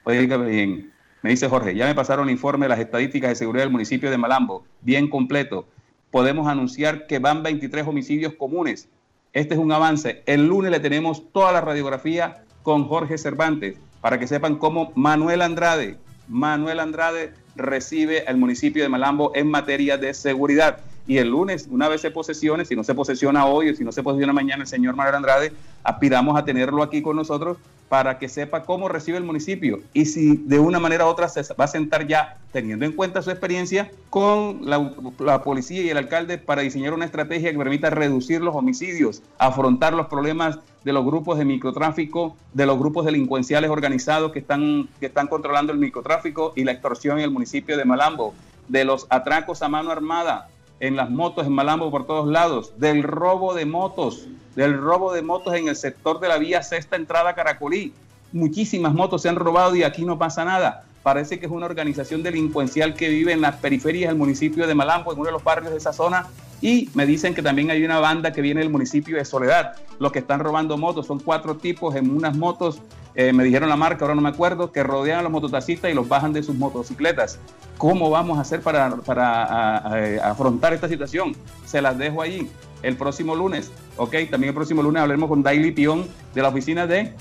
Oiga 0.03 0.37
bien, 0.37 0.91
me 1.21 1.31
dice 1.31 1.49
Jorge, 1.49 1.75
ya 1.75 1.85
me 1.85 1.95
pasaron 1.95 2.27
el 2.27 2.33
informe 2.33 2.65
de 2.65 2.69
las 2.69 2.79
estadísticas 2.79 3.29
de 3.29 3.35
seguridad 3.35 3.63
del 3.63 3.71
municipio 3.71 4.09
de 4.09 4.17
Malambo, 4.17 4.63
bien 4.81 5.09
completo. 5.09 5.67
Podemos 6.11 6.47
anunciar 6.47 7.07
que 7.07 7.19
van 7.19 7.43
23 7.43 7.85
homicidios 7.87 8.33
comunes. 8.33 8.87
Este 9.33 9.53
es 9.53 9.59
un 9.59 9.71
avance. 9.71 10.23
El 10.25 10.47
lunes 10.47 10.71
le 10.71 10.79
tenemos 10.79 11.31
toda 11.31 11.51
la 11.51 11.61
radiografía 11.61 12.43
con 12.63 12.85
Jorge 12.85 13.17
Cervantes 13.17 13.77
para 14.01 14.17
que 14.17 14.27
sepan 14.27 14.55
cómo 14.55 14.91
Manuel 14.95 15.41
Andrade, 15.41 15.97
Manuel 16.29 16.79
Andrade 16.79 17.33
recibe 17.55 18.23
al 18.27 18.37
municipio 18.37 18.83
de 18.83 18.89
Malambo 18.89 19.31
en 19.35 19.49
materia 19.49 19.97
de 19.97 20.13
seguridad. 20.13 20.79
Y 21.09 21.17
el 21.17 21.29
lunes, 21.29 21.67
una 21.71 21.87
vez 21.89 22.01
se 22.01 22.11
posesione, 22.11 22.65
si 22.65 22.75
no 22.75 22.83
se 22.83 22.93
posesiona 22.93 23.47
hoy 23.47 23.71
o 23.71 23.75
si 23.75 23.83
no 23.83 23.91
se 23.91 24.03
posesiona 24.03 24.31
mañana 24.31 24.61
el 24.61 24.67
señor 24.67 24.95
Manuel 24.95 25.15
Andrade, 25.15 25.51
aspiramos 25.83 26.37
a 26.37 26.45
tenerlo 26.45 26.83
aquí 26.83 27.01
con 27.01 27.15
nosotros 27.15 27.57
para 27.89 28.19
que 28.19 28.29
sepa 28.29 28.61
cómo 28.61 28.87
recibe 28.89 29.17
el 29.17 29.23
municipio 29.23 29.79
y 29.91 30.05
si 30.05 30.37
de 30.37 30.59
una 30.59 30.77
manera 30.77 31.07
u 31.07 31.07
otra 31.07 31.27
se 31.27 31.41
va 31.55 31.65
a 31.65 31.67
sentar 31.67 32.05
ya, 32.05 32.37
teniendo 32.51 32.85
en 32.85 32.91
cuenta 32.91 33.23
su 33.23 33.31
experiencia, 33.31 33.89
con 34.11 34.69
la, 34.69 34.93
la 35.17 35.41
policía 35.41 35.81
y 35.81 35.89
el 35.89 35.97
alcalde 35.97 36.37
para 36.37 36.61
diseñar 36.61 36.93
una 36.93 37.05
estrategia 37.05 37.51
que 37.51 37.57
permita 37.57 37.89
reducir 37.89 38.41
los 38.41 38.55
homicidios, 38.55 39.23
afrontar 39.39 39.93
los 39.93 40.05
problemas 40.05 40.59
de 40.83 40.93
los 40.93 41.03
grupos 41.03 41.39
de 41.39 41.45
microtráfico, 41.45 42.37
de 42.53 42.67
los 42.67 42.77
grupos 42.77 43.05
delincuenciales 43.05 43.71
organizados 43.71 44.31
que 44.31 44.37
están, 44.37 44.87
que 44.99 45.07
están 45.07 45.25
controlando 45.25 45.73
el 45.73 45.79
microtráfico 45.79 46.53
y 46.55 46.65
la 46.65 46.73
extorsión 46.73 47.17
en 47.17 47.23
el 47.23 47.31
municipio 47.31 47.77
de 47.77 47.83
Malambo, 47.83 48.35
de 48.67 48.85
los 48.85 49.07
atracos 49.09 49.63
a 49.63 49.69
mano 49.69 49.89
armada 49.89 50.47
en 50.79 50.95
las 50.95 51.09
motos 51.09 51.45
en 51.45 51.53
Malambo 51.53 51.91
por 51.91 52.05
todos 52.05 52.27
lados, 52.27 52.73
del 52.77 53.03
robo 53.03 53.53
de 53.53 53.65
motos, 53.65 54.27
del 54.55 54.77
robo 54.77 55.13
de 55.13 55.21
motos 55.21 55.53
en 55.55 55.67
el 55.67 55.75
sector 55.75 56.19
de 56.19 56.27
la 56.27 56.37
vía 56.37 56.63
sexta 56.63 56.95
entrada 56.95 57.35
Caracolí. 57.35 57.93
Muchísimas 58.31 58.93
motos 58.93 59.23
se 59.23 59.29
han 59.29 59.35
robado 59.35 59.75
y 59.75 59.83
aquí 59.83 60.05
no 60.05 60.17
pasa 60.17 60.45
nada. 60.45 60.85
Parece 61.03 61.39
que 61.39 61.45
es 61.45 61.51
una 61.51 61.65
organización 61.65 62.23
delincuencial 62.23 62.93
que 62.93 63.09
vive 63.09 63.31
en 63.31 63.41
las 63.41 63.55
periferias 63.57 64.09
del 64.09 64.17
municipio 64.17 64.67
de 64.67 64.75
Malambo, 64.75 65.13
en 65.13 65.19
uno 65.19 65.27
de 65.27 65.31
los 65.33 65.43
barrios 65.43 65.71
de 65.71 65.77
esa 65.77 65.93
zona. 65.93 66.27
Y 66.61 66.89
me 66.93 67.05
dicen 67.05 67.33
que 67.33 67.41
también 67.41 67.71
hay 67.71 67.83
una 67.85 67.99
banda 67.99 68.33
que 68.33 68.41
viene 68.41 68.59
del 68.59 68.69
municipio 68.69 69.15
de 69.15 69.23
Soledad. 69.23 69.73
Los 69.97 70.11
que 70.11 70.19
están 70.19 70.41
robando 70.41 70.77
motos 70.77 71.07
son 71.07 71.19
cuatro 71.19 71.55
tipos 71.55 71.95
en 71.95 72.11
unas 72.11 72.35
motos, 72.35 72.81
eh, 73.15 73.31
me 73.31 73.45
dijeron 73.45 73.69
la 73.69 73.77
marca, 73.77 74.03
ahora 74.03 74.15
no 74.15 74.21
me 74.21 74.27
acuerdo, 74.29 74.71
que 74.73 74.83
rodean 74.83 75.19
a 75.19 75.21
los 75.23 75.31
mototaxistas 75.31 75.89
y 75.89 75.93
los 75.93 76.09
bajan 76.09 76.33
de 76.33 76.43
sus 76.43 76.55
motocicletas. 76.55 77.39
¿Cómo 77.77 78.09
vamos 78.09 78.37
a 78.37 78.41
hacer 78.41 78.59
para, 78.61 78.89
para 78.97 79.77
a- 79.77 80.31
afrontar 80.31 80.73
esta 80.73 80.89
situación? 80.89 81.33
Se 81.65 81.81
las 81.81 81.97
dejo 81.97 82.21
allí 82.21 82.49
el 82.83 82.97
próximo 82.97 83.35
lunes. 83.35 83.71
Ok, 83.95 84.11
también 84.29 84.49
el 84.49 84.53
próximo 84.53 84.83
lunes 84.83 85.01
hablaremos 85.01 85.29
con 85.29 85.41
Daily 85.41 85.71
Pion 85.71 86.05
de 86.35 86.41
la 86.41 86.49
oficina 86.49 86.87
de, 86.87 87.13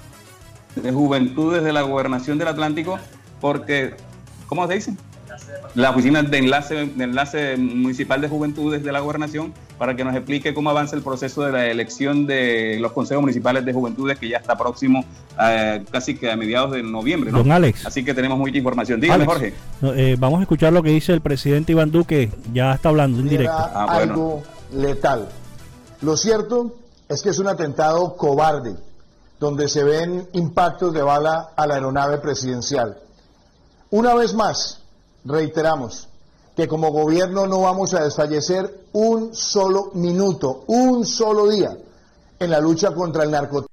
de 0.74 0.92
Juventudes 0.92 1.62
de 1.62 1.72
la 1.72 1.82
Gobernación 1.82 2.38
del 2.38 2.48
Atlántico, 2.48 2.98
porque, 3.40 3.94
¿cómo 4.46 4.66
se 4.66 4.74
dice? 4.74 4.94
La 5.74 5.90
oficina 5.90 6.22
de 6.22 6.38
enlace, 6.38 6.86
de 6.86 7.04
enlace 7.04 7.56
municipal 7.56 8.20
de 8.20 8.28
Juventudes 8.28 8.82
de 8.82 8.90
la 8.90 9.00
Gobernación, 9.00 9.52
para 9.78 9.94
que 9.94 10.04
nos 10.04 10.14
explique 10.16 10.52
cómo 10.52 10.70
avanza 10.70 10.96
el 10.96 11.02
proceso 11.02 11.42
de 11.42 11.52
la 11.52 11.66
elección 11.66 12.26
de 12.26 12.78
los 12.80 12.92
consejos 12.92 13.20
municipales 13.20 13.64
de 13.64 13.72
Juventudes, 13.72 14.18
que 14.18 14.28
ya 14.28 14.38
está 14.38 14.56
próximo, 14.56 15.04
eh, 15.40 15.84
casi 15.90 16.16
que 16.16 16.30
a 16.30 16.36
mediados 16.36 16.72
de 16.72 16.82
noviembre. 16.82 17.30
¿no? 17.30 17.38
Don 17.38 17.52
Alex. 17.52 17.86
Así 17.86 18.04
que 18.04 18.14
tenemos 18.14 18.38
mucha 18.38 18.56
información. 18.56 19.00
Dígame, 19.00 19.24
Alex, 19.24 19.32
Jorge. 19.32 19.54
no, 19.80 19.94
eh, 19.94 20.16
vamos 20.18 20.40
a 20.40 20.42
escuchar 20.42 20.72
lo 20.72 20.82
que 20.82 20.90
dice 20.90 21.12
el 21.12 21.20
presidente 21.20 21.72
Iván 21.72 21.92
Duque. 21.92 22.30
Ya 22.52 22.74
está 22.74 22.88
hablando 22.88 23.20
en 23.20 23.28
directo. 23.28 23.54
Ah, 23.56 24.00
era 24.02 24.12
algo 24.12 24.42
letal. 24.72 25.28
Lo 26.00 26.16
cierto 26.16 26.74
es 27.08 27.22
que 27.22 27.30
es 27.30 27.38
un 27.38 27.48
atentado 27.48 28.16
cobarde, 28.16 28.74
donde 29.38 29.68
se 29.68 29.84
ven 29.84 30.28
impactos 30.32 30.92
de 30.92 31.02
bala 31.02 31.50
a 31.56 31.66
la 31.66 31.74
aeronave 31.74 32.18
presidencial. 32.18 32.98
Una 33.90 34.14
vez 34.14 34.34
más, 34.34 34.82
reiteramos 35.24 36.08
que 36.54 36.68
como 36.68 36.90
gobierno 36.90 37.46
no 37.46 37.62
vamos 37.62 37.94
a 37.94 38.04
desfallecer 38.04 38.84
un 38.92 39.34
solo 39.34 39.92
minuto, 39.94 40.64
un 40.66 41.06
solo 41.06 41.48
día, 41.48 41.76
en 42.38 42.50
la 42.50 42.60
lucha 42.60 42.92
contra 42.92 43.22
el 43.22 43.30
narcotráfico. 43.30 43.72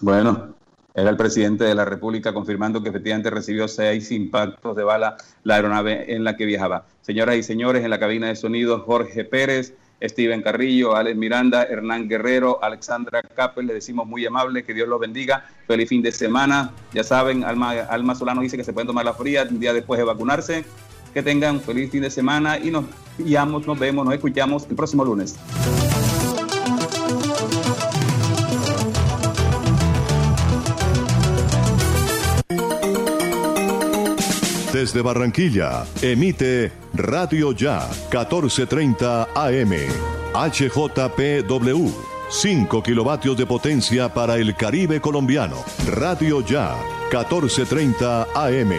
Bueno, 0.00 0.54
era 0.92 1.10
el 1.10 1.16
presidente 1.16 1.64
de 1.64 1.74
la 1.74 1.84
República 1.84 2.34
confirmando 2.34 2.82
que 2.82 2.88
efectivamente 2.88 3.30
recibió 3.30 3.68
seis 3.68 4.10
impactos 4.10 4.74
de 4.74 4.82
bala 4.82 5.16
la 5.44 5.54
aeronave 5.56 6.14
en 6.14 6.24
la 6.24 6.36
que 6.36 6.46
viajaba. 6.46 6.86
Señoras 7.02 7.36
y 7.36 7.42
señores, 7.44 7.84
en 7.84 7.90
la 7.90 8.00
cabina 8.00 8.26
de 8.26 8.36
sonido, 8.36 8.80
Jorge 8.80 9.24
Pérez, 9.24 9.74
Steven 10.02 10.42
Carrillo, 10.42 10.94
Alex 10.94 11.16
Miranda, 11.16 11.62
Hernán 11.64 12.08
Guerrero, 12.08 12.62
Alexandra 12.62 13.22
Capel, 13.22 13.66
le 13.66 13.74
decimos 13.74 14.06
muy 14.06 14.26
amable, 14.26 14.64
que 14.64 14.74
Dios 14.74 14.88
los 14.88 15.00
bendiga. 15.00 15.46
Feliz 15.66 15.88
fin 15.88 16.02
de 16.02 16.12
semana. 16.12 16.72
Ya 16.92 17.02
saben, 17.02 17.44
Alma, 17.44 18.14
Solano 18.14 18.42
dice 18.42 18.56
que 18.56 18.64
se 18.64 18.72
pueden 18.72 18.86
tomar 18.86 19.04
la 19.04 19.14
fría 19.14 19.46
un 19.48 19.58
día 19.58 19.72
después 19.72 19.98
de 19.98 20.04
vacunarse. 20.04 20.64
Que 21.14 21.22
tengan 21.22 21.60
feliz 21.60 21.90
fin 21.90 22.02
de 22.02 22.10
semana 22.10 22.58
y 22.58 22.70
nos 22.70 22.84
guiamos, 23.16 23.66
nos 23.66 23.78
vemos, 23.78 24.04
nos 24.04 24.14
escuchamos 24.14 24.66
el 24.68 24.76
próximo 24.76 25.02
lunes. 25.04 25.38
Desde 34.74 35.00
Barranquilla, 35.00 35.86
emite 36.02 36.70
Radio 36.96 37.52
Ya 37.52 37.86
1430 38.10 39.28
AM. 39.34 39.72
HJPW. 40.34 41.92
5 42.28 42.82
kilovatios 42.82 43.36
de 43.36 43.46
potencia 43.46 44.12
para 44.12 44.36
el 44.36 44.56
Caribe 44.56 45.00
colombiano. 45.00 45.62
Radio 45.86 46.40
Ya 46.44 46.74
1430 47.12 48.26
AM. 48.34 48.72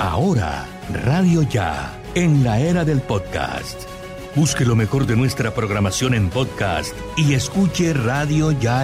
Ahora, 0.00 0.66
Radio 0.92 1.42
Ya, 1.42 1.98
en 2.14 2.44
la 2.44 2.60
era 2.60 2.84
del 2.84 3.00
podcast. 3.00 3.94
Busque 4.36 4.64
lo 4.64 4.74
mejor 4.74 5.06
de 5.06 5.14
nuestra 5.14 5.54
programación 5.54 6.12
en 6.12 6.28
podcast 6.28 6.92
y 7.16 7.34
escuche 7.34 7.92
Radio 7.92 8.50
Ya 8.50 8.82